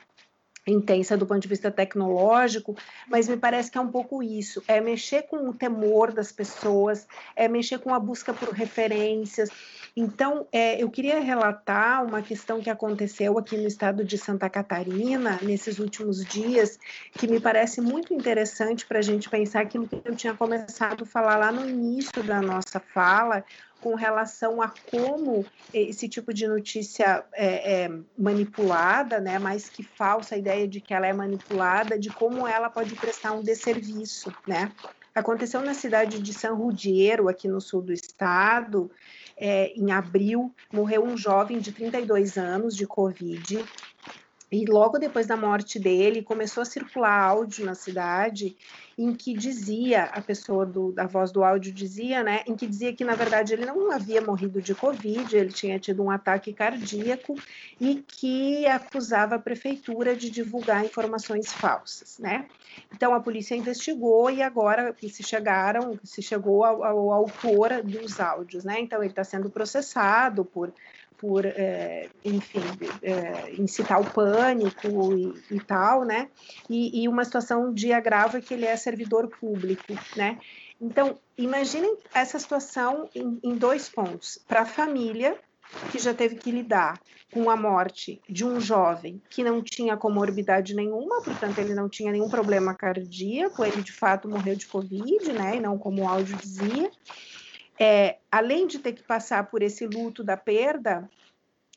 intensa 0.68 1.18
do 1.18 1.26
ponto 1.26 1.40
de 1.40 1.48
vista 1.48 1.72
tecnológico, 1.72 2.76
mas 3.08 3.28
me 3.28 3.38
parece 3.38 3.72
que 3.72 3.78
é 3.78 3.82
um 3.82 3.92
pouco 3.92 4.22
isso, 4.22 4.62
é 4.68 4.80
mexer 4.80 5.24
com 5.24 5.50
o 5.50 5.54
temor 5.54 6.12
das 6.12 6.32
pessoas, 6.32 7.08
é 7.36 7.48
mexer 7.48 7.80
com 7.80 7.94
a 7.94 8.00
busca 8.00 8.34
por 8.34 8.50
referências, 8.50 9.50
então, 9.96 10.48
é, 10.52 10.82
eu 10.82 10.90
queria 10.90 11.20
relatar 11.20 12.06
uma 12.06 12.22
questão 12.22 12.62
que 12.62 12.70
aconteceu 12.70 13.38
aqui 13.38 13.58
no 13.58 13.68
estado 13.68 14.04
de 14.04 14.18
Santa 14.18 14.50
Catarina 14.50 15.40
nesses 15.42 15.80
últimos 15.80 16.24
dias, 16.24 16.80
que 17.14 17.28
me 17.28 17.40
parece 17.40 17.82
muito 17.82 18.14
interessante 18.14 18.86
para 18.86 19.00
a 19.00 19.02
gente 19.02 19.30
pensar 19.30 19.62
aquilo 19.62 19.88
que 19.88 20.02
eu 20.06 20.16
tinha 20.16 20.34
começado 20.34 21.04
a 21.04 21.06
falar 21.06 21.38
lá 21.38 21.52
no 21.52 21.68
início 21.68 22.24
da 22.24 22.42
nossa 22.42 22.80
fala, 22.80 23.44
com 23.82 23.96
relação 23.96 24.62
a 24.62 24.72
como 24.92 25.46
esse 25.74 26.10
tipo 26.10 26.34
de 26.34 26.48
notícia 26.48 27.24
é, 27.34 27.84
é, 27.84 27.92
manipulada, 28.18 29.20
né, 29.20 29.40
mais 29.40 29.70
que 29.70 29.84
falsa 29.84 30.36
a 30.36 30.38
ideia 30.38 30.68
de 30.68 30.82
que 30.82 30.94
ela 30.94 31.08
é 31.08 31.14
manipulada, 31.14 31.98
de 31.98 32.10
como 32.10 32.48
ela 32.48 32.70
pode 32.70 32.96
prestar 32.96 33.32
um 33.32 33.42
desserviço, 33.42 34.34
né? 34.48 34.72
Aconteceu 35.14 35.62
na 35.62 35.74
cidade 35.74 36.20
de 36.20 36.34
São 36.34 36.56
Rudiero, 36.56 37.28
aqui 37.28 37.48
no 37.48 37.60
sul 37.60 37.82
do 37.82 37.92
estado, 37.92 38.92
é, 39.36 39.74
em 39.76 39.92
abril, 39.92 40.54
morreu 40.72 41.04
um 41.04 41.18
jovem 41.18 41.60
de 41.60 41.72
32 41.72 42.38
anos 42.38 42.76
de 42.76 42.86
Covid. 42.86 43.66
E 44.52 44.66
logo 44.66 44.98
depois 44.98 45.28
da 45.28 45.38
morte 45.38 45.80
dele, 45.80 46.24
começou 46.24 46.62
a 46.62 46.66
circular 46.66 47.22
áudio 47.22 47.66
na 47.66 47.76
cidade 47.76 48.56
em 49.00 49.14
que 49.16 49.34
dizia, 49.34 50.04
a 50.06 50.22
pessoa 50.22 50.66
do, 50.66 50.92
da 50.92 51.06
voz 51.06 51.32
do 51.32 51.42
áudio 51.42 51.72
dizia, 51.72 52.22
né, 52.22 52.42
em 52.46 52.54
que 52.54 52.68
dizia 52.68 52.92
que 52.92 53.06
na 53.06 53.16
verdade 53.16 53.54
ele 53.54 53.66
não 53.66 53.90
havia 53.94 54.20
morrido 54.20 54.62
de 54.62 54.76
Covid, 54.76 55.38
ele 55.38 55.54
tinha 55.54 55.80
tido 55.80 56.04
um 56.04 56.12
ataque 56.12 56.52
cardíaco 56.52 57.34
e 57.80 58.04
que 58.06 58.66
acusava 58.66 59.36
a 59.36 59.40
prefeitura 59.40 60.18
de 60.18 60.30
divulgar 60.30 60.84
informações 60.84 61.54
falsas, 61.54 62.20
né. 62.20 62.46
Então 62.94 63.14
a 63.14 63.22
polícia 63.22 63.56
investigou 63.56 64.30
e 64.30 64.42
agora 64.42 64.94
se 65.00 65.24
chegaram, 65.24 65.98
se 66.04 66.22
chegou 66.22 66.66
ao, 66.66 66.84
ao 66.84 67.12
autor 67.14 67.82
dos 67.82 68.20
áudios, 68.20 68.66
né, 68.66 68.82
então 68.82 69.00
ele 69.02 69.12
está 69.12 69.24
sendo 69.24 69.50
processado 69.50 70.44
por 70.44 70.74
por, 71.20 71.46
é, 71.46 72.08
enfim, 72.24 72.62
é, 73.02 73.54
incitar 73.58 74.00
o 74.00 74.10
pânico 74.10 75.14
e, 75.14 75.56
e 75.56 75.60
tal, 75.60 76.04
né? 76.04 76.30
E, 76.70 77.04
e, 77.04 77.08
uma 77.08 77.26
situação 77.26 77.74
de 77.74 77.92
agravo 77.92 78.38
é 78.38 78.42
que 78.42 78.54
ele 78.54 78.66
é 78.66 78.76
servidor 78.76 79.28
público, 79.28 79.94
né? 80.16 80.40
Então, 80.82 81.18
imaginem 81.38 81.98
essa 82.14 82.40
situação 82.40 83.10
em, 83.14 83.38
em 83.44 83.56
dois 83.56 83.90
pontos. 83.90 84.40
Para 84.48 84.62
a 84.62 84.66
família, 84.66 85.38
que 85.92 86.00
já 86.00 86.14
teve 86.14 86.36
que 86.36 86.52
lidar 86.52 87.00
com 87.32 87.50
a 87.50 87.56
morte 87.56 88.20
de 88.28 88.44
um 88.44 88.60
jovem 88.60 89.22
que 89.30 89.44
não 89.44 89.62
tinha 89.62 89.98
comorbidade 89.98 90.74
nenhuma, 90.74 91.22
portanto, 91.22 91.60
ele 91.60 91.76
não 91.76 91.88
tinha 91.88 92.12
nenhum 92.12 92.30
problema 92.30 92.74
cardíaco, 92.74 93.64
ele 93.64 93.84
de 93.84 93.92
fato 93.92 94.28
morreu 94.28 94.56
de 94.56 94.66
Covid, 94.66 95.32
né? 95.34 95.58
E 95.58 95.60
não 95.60 95.78
como 95.78 96.04
o 96.04 96.08
áudio 96.08 96.38
dizia 96.38 96.90
é, 97.80 98.18
além 98.30 98.68
de 98.68 98.80
ter 98.80 98.94
que 98.94 99.04
passar 99.04 99.50
por 99.50 99.64
esse 99.64 99.88
luto 99.88 100.24
da 100.24 100.36
perda, 100.36 101.10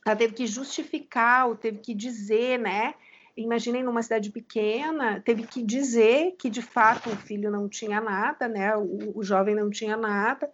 ela 0.04 0.16
teve 0.16 0.34
que 0.34 0.46
justificar, 0.46 1.46
ou 1.48 1.54
teve 1.54 1.78
que 1.78 1.94
dizer, 1.94 2.58
né? 2.58 2.94
Imaginem 3.36 3.82
numa 3.82 4.02
cidade 4.02 4.30
pequena, 4.30 5.20
teve 5.20 5.46
que 5.46 5.62
dizer 5.62 6.34
que 6.36 6.50
de 6.50 6.60
fato 6.60 7.08
o 7.08 7.16
filho 7.16 7.50
não 7.50 7.68
tinha 7.68 8.00
nada, 8.00 8.48
né? 8.48 8.76
O, 8.76 9.18
o 9.18 9.22
jovem 9.22 9.54
não 9.54 9.70
tinha 9.70 9.96
nada. 9.96 10.50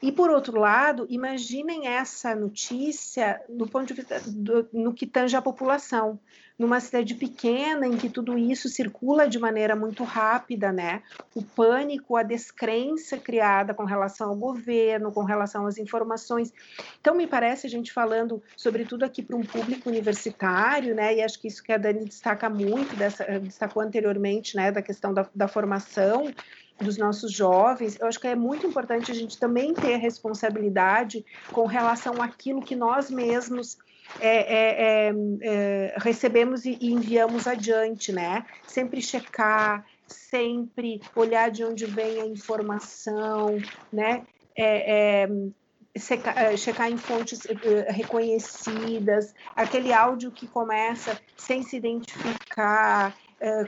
E 0.00 0.10
por 0.10 0.30
outro 0.30 0.58
lado, 0.58 1.06
imaginem 1.08 1.86
essa 1.86 2.34
notícia 2.34 3.40
no 3.48 3.68
ponto 3.68 3.86
de 3.86 3.94
vista 3.94 4.20
do, 4.26 4.68
no 4.72 4.92
que 4.92 5.06
tange 5.06 5.36
a 5.36 5.42
população 5.42 6.18
numa 6.58 6.80
cidade 6.80 7.14
pequena 7.14 7.86
em 7.86 7.96
que 7.96 8.08
tudo 8.08 8.36
isso 8.38 8.68
circula 8.68 9.28
de 9.28 9.38
maneira 9.38 9.74
muito 9.74 10.04
rápida, 10.04 10.70
né? 10.70 11.02
O 11.34 11.42
pânico, 11.42 12.16
a 12.16 12.22
descrença 12.22 13.16
criada 13.18 13.74
com 13.74 13.84
relação 13.84 14.30
ao 14.30 14.36
governo, 14.36 15.12
com 15.12 15.24
relação 15.24 15.66
às 15.66 15.78
informações. 15.78 16.52
Então, 17.00 17.14
me 17.14 17.26
parece 17.26 17.66
a 17.66 17.70
gente 17.70 17.92
falando, 17.92 18.42
sobretudo 18.56 19.04
aqui 19.04 19.22
para 19.22 19.36
um 19.36 19.42
público 19.42 19.88
universitário, 19.88 20.94
né? 20.94 21.16
E 21.16 21.22
acho 21.22 21.40
que 21.40 21.48
isso 21.48 21.62
que 21.62 21.72
a 21.72 21.78
Dani 21.78 22.04
destaca 22.04 22.48
muito, 22.48 22.94
dessa, 22.96 23.24
destacou 23.40 23.82
anteriormente, 23.82 24.56
né? 24.56 24.70
Da 24.70 24.82
questão 24.82 25.12
da, 25.12 25.26
da 25.34 25.48
formação 25.48 26.32
dos 26.80 26.96
nossos 26.96 27.32
jovens, 27.32 27.98
eu 28.00 28.06
acho 28.06 28.18
que 28.18 28.26
é 28.26 28.34
muito 28.34 28.66
importante 28.66 29.10
a 29.10 29.14
gente 29.14 29.38
também 29.38 29.72
ter 29.72 29.96
responsabilidade 29.96 31.24
com 31.52 31.66
relação 31.66 32.20
àquilo 32.20 32.62
que 32.62 32.74
nós 32.74 33.10
mesmos 33.10 33.78
é, 34.20 34.28
é, 34.28 35.08
é, 35.08 35.14
é, 35.42 35.94
recebemos 35.98 36.64
e, 36.64 36.78
enviamos 36.80 37.46
adiante, 37.46 38.12
né? 38.12 38.44
Sempre 38.66 39.00
checar, 39.00 39.84
sempre 40.06 41.00
olhar 41.14 41.50
de 41.50 41.64
onde 41.64 41.86
vem 41.86 42.20
a 42.20 42.26
informação, 42.26 43.58
né? 43.92 44.22
É, 44.56 45.24
é, 45.24 46.56
checar 46.56 46.90
em 46.90 46.96
fontes 46.96 47.40
reconhecidas, 47.88 49.34
aquele 49.54 49.92
áudio 49.92 50.30
que 50.30 50.46
começa 50.46 51.20
sem 51.36 51.62
se 51.62 51.76
identificar, 51.76 53.14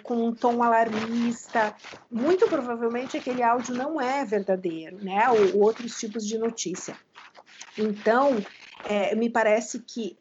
com 0.04 0.28
um 0.28 0.32
tom 0.32 0.62
alarmista, 0.62 1.74
muito 2.10 2.48
provavelmente 2.48 3.16
aquele 3.16 3.42
áudio 3.42 3.74
não 3.74 4.00
é 4.00 4.24
verdadeiro, 4.24 5.04
né? 5.04 5.28
Ou 5.28 5.62
outros 5.64 5.98
tipos 5.98 6.26
de 6.26 6.38
notícia. 6.38 6.96
Então, 7.76 8.40
é, 8.88 9.14
me 9.14 9.30
parece 9.30 9.78
que 9.80 10.16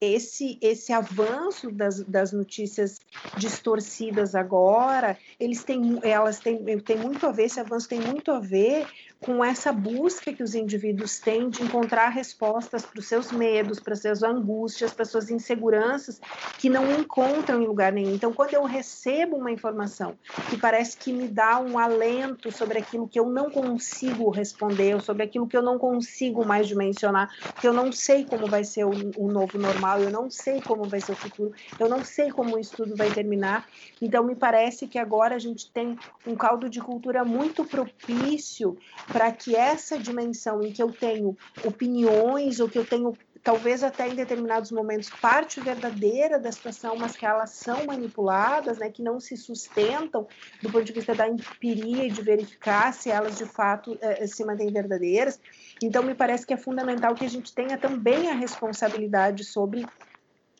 esse, 0.00 0.58
esse 0.62 0.92
avanço 0.92 1.70
das, 1.70 2.02
das 2.04 2.32
notícias 2.32 3.00
distorcidas 3.36 4.34
agora, 4.34 5.16
eles 5.38 5.62
têm, 5.62 6.00
elas 6.02 6.38
têm, 6.38 6.58
têm 6.80 6.96
muito 6.96 7.26
a 7.26 7.32
ver, 7.32 7.44
esse 7.44 7.60
avanço 7.60 7.88
tem 7.88 8.00
muito 8.00 8.30
a 8.30 8.40
ver 8.40 8.86
com 9.20 9.44
essa 9.44 9.72
busca 9.72 10.32
que 10.32 10.42
os 10.42 10.54
indivíduos 10.54 11.18
têm 11.18 11.50
de 11.50 11.62
encontrar 11.62 12.08
respostas 12.08 12.84
para 12.84 13.00
os 13.00 13.06
seus 13.06 13.32
medos, 13.32 13.80
para 13.80 13.92
as 13.94 14.00
suas 14.00 14.22
angústias, 14.22 14.92
para 14.92 15.02
as 15.02 15.10
suas 15.10 15.30
inseguranças, 15.30 16.20
que 16.56 16.70
não 16.70 16.98
encontram 16.98 17.60
em 17.60 17.66
lugar 17.66 17.92
nenhum. 17.92 18.14
Então, 18.14 18.32
quando 18.32 18.54
eu 18.54 18.64
recebo 18.64 19.36
uma 19.36 19.50
informação 19.50 20.16
que 20.48 20.56
parece 20.56 20.96
que 20.96 21.12
me 21.12 21.26
dá 21.26 21.58
um 21.58 21.78
alento 21.78 22.52
sobre 22.52 22.78
aquilo 22.78 23.08
que 23.08 23.18
eu 23.18 23.28
não 23.28 23.50
consigo 23.50 24.30
responder, 24.30 25.00
sobre 25.02 25.24
aquilo 25.24 25.48
que 25.48 25.56
eu 25.56 25.62
não 25.62 25.78
consigo 25.78 26.44
mais 26.44 26.68
dimensionar, 26.68 27.28
que 27.60 27.66
eu 27.66 27.72
não 27.72 27.90
sei 27.90 28.24
como 28.24 28.46
vai 28.46 28.62
ser 28.62 28.84
o, 28.84 28.92
o 29.16 29.30
novo 29.30 29.58
normal, 29.58 30.00
eu 30.00 30.10
não 30.10 30.30
sei 30.30 30.60
como 30.60 30.84
vai 30.84 31.00
ser 31.00 31.12
o 31.12 31.16
futuro, 31.16 31.52
eu 31.78 31.88
não 31.88 32.04
sei 32.04 32.30
como 32.30 32.54
o 32.54 32.58
estudo 32.58 32.94
vai 32.94 33.10
terminar. 33.10 33.66
Então, 34.00 34.22
me 34.22 34.36
parece 34.36 34.86
que 34.86 34.98
agora 34.98 35.34
a 35.34 35.38
gente 35.40 35.70
tem 35.72 35.98
um 36.24 36.36
caldo 36.36 36.70
de 36.70 36.80
cultura 36.80 37.24
muito 37.24 37.64
propício 37.64 38.78
para 39.12 39.32
que 39.32 39.56
essa 39.56 39.98
dimensão 39.98 40.62
em 40.62 40.72
que 40.72 40.82
eu 40.82 40.92
tenho 40.92 41.36
opiniões 41.64 42.60
ou 42.60 42.68
que 42.68 42.78
eu 42.78 42.84
tenho 42.84 43.16
talvez 43.42 43.82
até 43.82 44.08
em 44.08 44.14
determinados 44.14 44.70
momentos 44.70 45.08
parte 45.08 45.60
verdadeira 45.60 46.38
da 46.38 46.52
situação, 46.52 46.96
mas 46.96 47.16
que 47.16 47.24
elas 47.24 47.50
são 47.50 47.86
manipuladas, 47.86 48.78
né, 48.78 48.90
que 48.90 49.02
não 49.02 49.18
se 49.18 49.36
sustentam 49.36 50.26
do 50.62 50.70
ponto 50.70 50.84
de 50.84 50.92
vista 50.92 51.14
da 51.14 51.26
empiria 51.26 52.04
e 52.04 52.10
de 52.10 52.20
verificar 52.20 52.92
se 52.92 53.10
elas 53.10 53.38
de 53.38 53.46
fato 53.46 53.96
eh, 54.00 54.26
se 54.26 54.44
mantêm 54.44 54.70
verdadeiras. 54.70 55.40
Então 55.82 56.02
me 56.02 56.14
parece 56.14 56.46
que 56.46 56.52
é 56.52 56.56
fundamental 56.56 57.14
que 57.14 57.24
a 57.24 57.30
gente 57.30 57.54
tenha 57.54 57.78
também 57.78 58.28
a 58.28 58.34
responsabilidade 58.34 59.44
sobre 59.44 59.86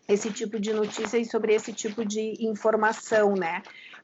esse 0.08 0.32
tipo 0.32 0.58
de 0.58 0.72
notícia 0.72 1.18
e 1.18 1.24
sobre 1.24 1.54
esse 1.54 1.72
tipo 1.72 2.04
de 2.04 2.36
informação, 2.40 3.34
né? 3.34 3.62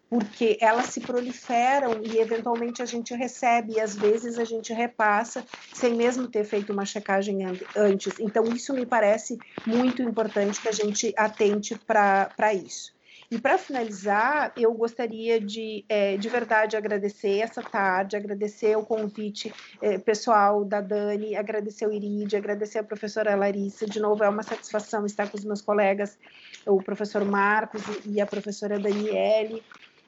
Porque 0.08 0.56
elas 0.60 0.86
se 0.86 1.00
proliferam 1.00 2.00
e 2.02 2.18
eventualmente 2.18 2.82
a 2.82 2.86
gente 2.86 3.14
recebe 3.14 3.74
e 3.74 3.80
às 3.80 3.96
vezes 3.96 4.38
a 4.38 4.44
gente 4.44 4.72
repassa 4.72 5.44
sem 5.72 5.94
mesmo 5.94 6.28
ter 6.28 6.44
feito 6.44 6.72
uma 6.72 6.84
checagem 6.84 7.38
antes. 7.76 8.18
Então, 8.20 8.44
isso 8.44 8.72
me 8.74 8.86
parece 8.86 9.38
muito 9.66 10.02
importante 10.02 10.60
que 10.60 10.68
a 10.68 10.72
gente 10.72 11.12
atente 11.16 11.78
para 11.78 12.54
isso. 12.54 12.94
E 13.30 13.38
para 13.38 13.58
finalizar, 13.58 14.52
eu 14.56 14.72
gostaria 14.74 15.40
de, 15.40 15.84
é, 15.88 16.16
de 16.16 16.28
verdade, 16.28 16.76
agradecer 16.76 17.40
essa 17.40 17.62
tarde, 17.62 18.16
agradecer 18.16 18.76
o 18.76 18.84
convite 18.84 19.52
é, 19.80 19.98
pessoal 19.98 20.64
da 20.64 20.80
Dani, 20.80 21.34
agradecer 21.34 21.86
o 21.86 21.92
Iride, 21.92 22.36
agradecer 22.36 22.78
a 22.78 22.84
professora 22.84 23.34
Larissa. 23.34 23.86
De 23.86 23.98
novo, 23.98 24.22
é 24.22 24.28
uma 24.28 24.42
satisfação 24.42 25.06
estar 25.06 25.28
com 25.28 25.36
os 25.36 25.44
meus 25.44 25.62
colegas, 25.62 26.18
o 26.66 26.82
professor 26.82 27.24
Marcos 27.24 27.82
e 28.06 28.20
a 28.20 28.26
professora 28.26 28.78
Daniele 28.78 29.62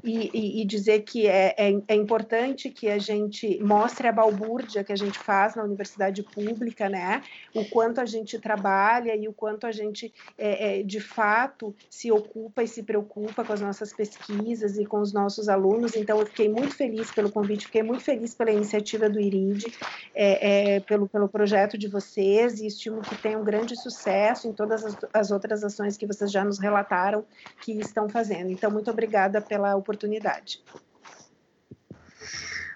e, 0.06 0.62
e, 0.62 0.64
dizer 0.64 1.00
que 1.00 1.26
é, 1.26 1.54
é, 1.58 1.82
é, 1.88 1.94
importante 1.94 2.70
que 2.70 2.88
a 2.88 2.98
gente 2.98 3.58
mostre 3.62 4.06
a 4.06 4.12
balbúrdia 4.12 4.84
que 4.84 4.92
a 4.92 4.96
gente 4.96 5.18
faz 5.18 5.56
na 5.56 5.64
universidade 5.64 6.22
pública, 6.22 6.88
né? 6.88 7.22
O 7.52 7.64
quanto 7.64 8.00
a 8.00 8.06
gente 8.06 8.38
trabalha 8.38 9.16
e 9.16 9.26
o 9.26 9.32
quanto 9.32 9.66
a 9.66 9.72
gente, 9.72 10.14
é, 10.38 10.80
é, 10.80 10.82
de 10.82 11.00
fato, 11.00 11.74
se 11.90 12.12
ocupa 12.12 12.62
e 12.62 12.68
se 12.68 12.82
preocupa 12.82 13.44
com 13.44 13.52
as 13.52 13.60
nossas 13.60 13.92
pesquisas 13.92 14.78
e 14.78 14.86
com 14.86 15.00
os 15.00 15.12
nossos 15.12 15.48
alunos. 15.48 15.96
Então, 15.96 16.20
eu 16.20 16.26
fiquei 16.26 16.48
muito 16.48 16.76
feliz 16.76 17.10
pelo 17.10 17.30
convite, 17.30 17.66
fiquei 17.66 17.82
muito 17.82 18.02
feliz 18.02 18.34
pela 18.34 18.52
iniciativa 18.52 19.08
do 19.08 19.20
IRID, 19.20 19.66
é, 20.14 20.74
é, 20.76 20.80
pelo, 20.80 21.08
pelo 21.08 21.28
projeto 21.28 21.76
de 21.76 21.88
vocês 21.88 22.60
e 22.60 22.66
estimo 22.66 23.00
que 23.00 23.16
tenham 23.16 23.40
um 23.40 23.44
grande 23.44 23.76
sucesso 23.76 24.46
em 24.46 24.52
todas 24.52 24.84
as, 24.84 24.96
as 25.12 25.30
outras 25.30 25.64
ações 25.64 25.96
que 25.96 26.06
vocês 26.06 26.30
já 26.30 26.44
nos 26.44 26.58
relataram 26.58 27.24
que 27.60 27.72
estão 27.72 28.08
fazendo. 28.08 28.50
Então, 28.50 28.70
muito 28.70 28.90
obrigada 28.90 29.40
pela 29.40 29.74
oportunidade. 29.74 29.95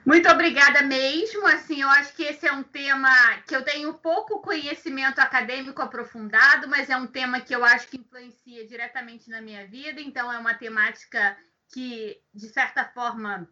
Muito 0.05 0.29
obrigada 0.29 0.83
mesmo. 0.83 1.47
Assim, 1.47 1.83
eu 1.83 1.89
acho 1.89 2.14
que 2.14 2.23
esse 2.23 2.47
é 2.47 2.53
um 2.53 2.62
tema 2.62 3.11
que 3.47 3.55
eu 3.55 3.62
tenho 3.62 3.95
pouco 3.95 4.41
conhecimento 4.41 5.18
acadêmico 5.21 5.83
aprofundado, 5.83 6.68
mas 6.68 6.91
é 6.91 6.97
um 6.97 7.07
tema 7.07 7.41
que 7.41 7.55
eu 7.55 7.64
acho 7.64 7.87
que 7.89 7.99
influencia 7.99 8.66
diretamente 8.66 9.29
na 9.31 9.41
minha 9.41 9.66
vida. 9.66 10.01
Então, 10.01 10.33
é 10.33 10.39
uma 10.39 10.55
temática 10.55 11.37
que, 11.73 12.21
de 12.35 12.49
certa 12.49 12.85
forma, 12.85 13.49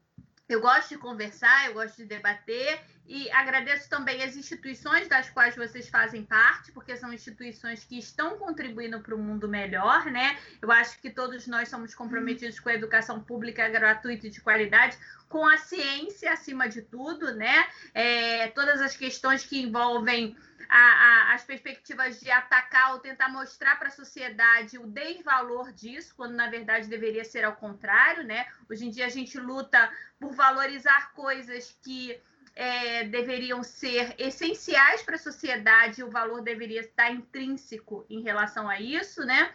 eu 0.49 0.61
gosto 0.61 0.89
de 0.89 0.99
conversar, 0.99 1.67
eu 1.67 1.75
gosto 1.75 1.97
de 1.97 2.07
debater 2.07 2.81
e 3.07 3.31
agradeço 3.31 3.89
também 3.89 4.23
as 4.23 4.37
instituições 4.37 5.09
das 5.09 5.29
quais 5.31 5.57
vocês 5.57 5.89
fazem 5.89 6.25
parte, 6.25 6.73
porque 6.73 6.97
são 6.97 7.13
instituições 7.13 7.85
que 7.85 7.99
estão 7.99 8.39
contribuindo 8.39 9.01
para 9.01 9.15
um 9.15 9.23
mundo 9.23 9.49
melhor, 9.49 10.07
né? 10.07 10.39
Eu 10.61 10.71
acho 10.71 10.99
que 11.01 11.11
todos 11.11 11.47
nós 11.47 11.69
somos 11.69 11.95
comprometidos 11.95 12.61
com 12.61 12.69
a 12.69 12.75
educação 12.75 13.23
pública 13.23 13.69
gratuita 13.69 14.27
e 14.27 14.31
de 14.31 14.41
qualidade, 14.41 14.97
com 15.29 15.47
a 15.47 15.59
ciência 15.59 16.33
acima 16.33 16.69
de 16.69 16.83
tudo, 16.83 17.35
né? 17.35 17.67
É, 17.95 18.49
todas 18.49 18.81
as 18.81 18.97
questões 18.97 19.45
que 19.45 19.61
envolvem 19.61 20.37
a, 20.69 20.79
a, 20.79 21.35
as 21.35 21.45
perspectivas 21.45 22.21
de 22.21 22.31
atacar 22.31 22.93
ou 22.93 22.99
tentar 22.99 23.29
mostrar 23.29 23.79
para 23.79 23.89
a 23.89 23.93
sociedade 23.93 24.79
o 24.79 24.87
desvalor 24.87 25.73
disso, 25.73 26.15
quando 26.17 26.35
na 26.35 26.49
verdade 26.49 26.89
deveria 26.89 27.25
ser 27.25 27.45
ao 27.45 27.57
contrário, 27.57 28.25
né? 28.25 28.47
Hoje 28.69 28.87
em 28.87 28.91
dia 28.91 29.07
a 29.07 29.11
gente 29.11 29.39
luta 29.39 29.91
por 30.19 30.35
valorizar 30.35 31.13
coisas 31.13 31.79
que 31.83 32.21
é, 32.55 33.05
deveriam 33.05 33.63
ser 33.63 34.15
essenciais 34.19 35.03
para 35.03 35.15
a 35.15 35.19
sociedade, 35.19 36.03
o 36.03 36.11
valor 36.11 36.43
deveria 36.43 36.81
estar 36.81 37.11
intrínseco 37.11 38.05
em 38.11 38.21
relação 38.23 38.69
a 38.69 38.81
isso, 38.81 39.25
né? 39.25 39.53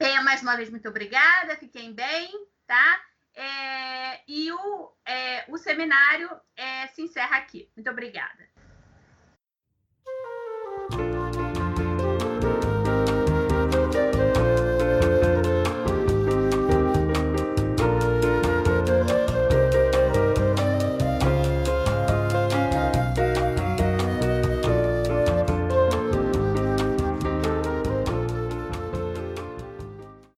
É, 0.00 0.20
mais 0.20 0.42
uma 0.42 0.56
vez, 0.56 0.68
muito 0.68 0.88
obrigada, 0.88 1.56
fiquem 1.56 1.92
bem, 1.92 2.32
tá? 2.66 3.00
É, 3.36 4.20
e 4.26 4.50
o, 4.52 4.92
é, 5.06 5.44
o 5.48 5.56
seminário 5.56 6.30
é, 6.56 6.86
se 6.88 7.02
encerra 7.02 7.36
aqui. 7.36 7.68
Muito 7.76 7.90
obrigada. 7.90 8.48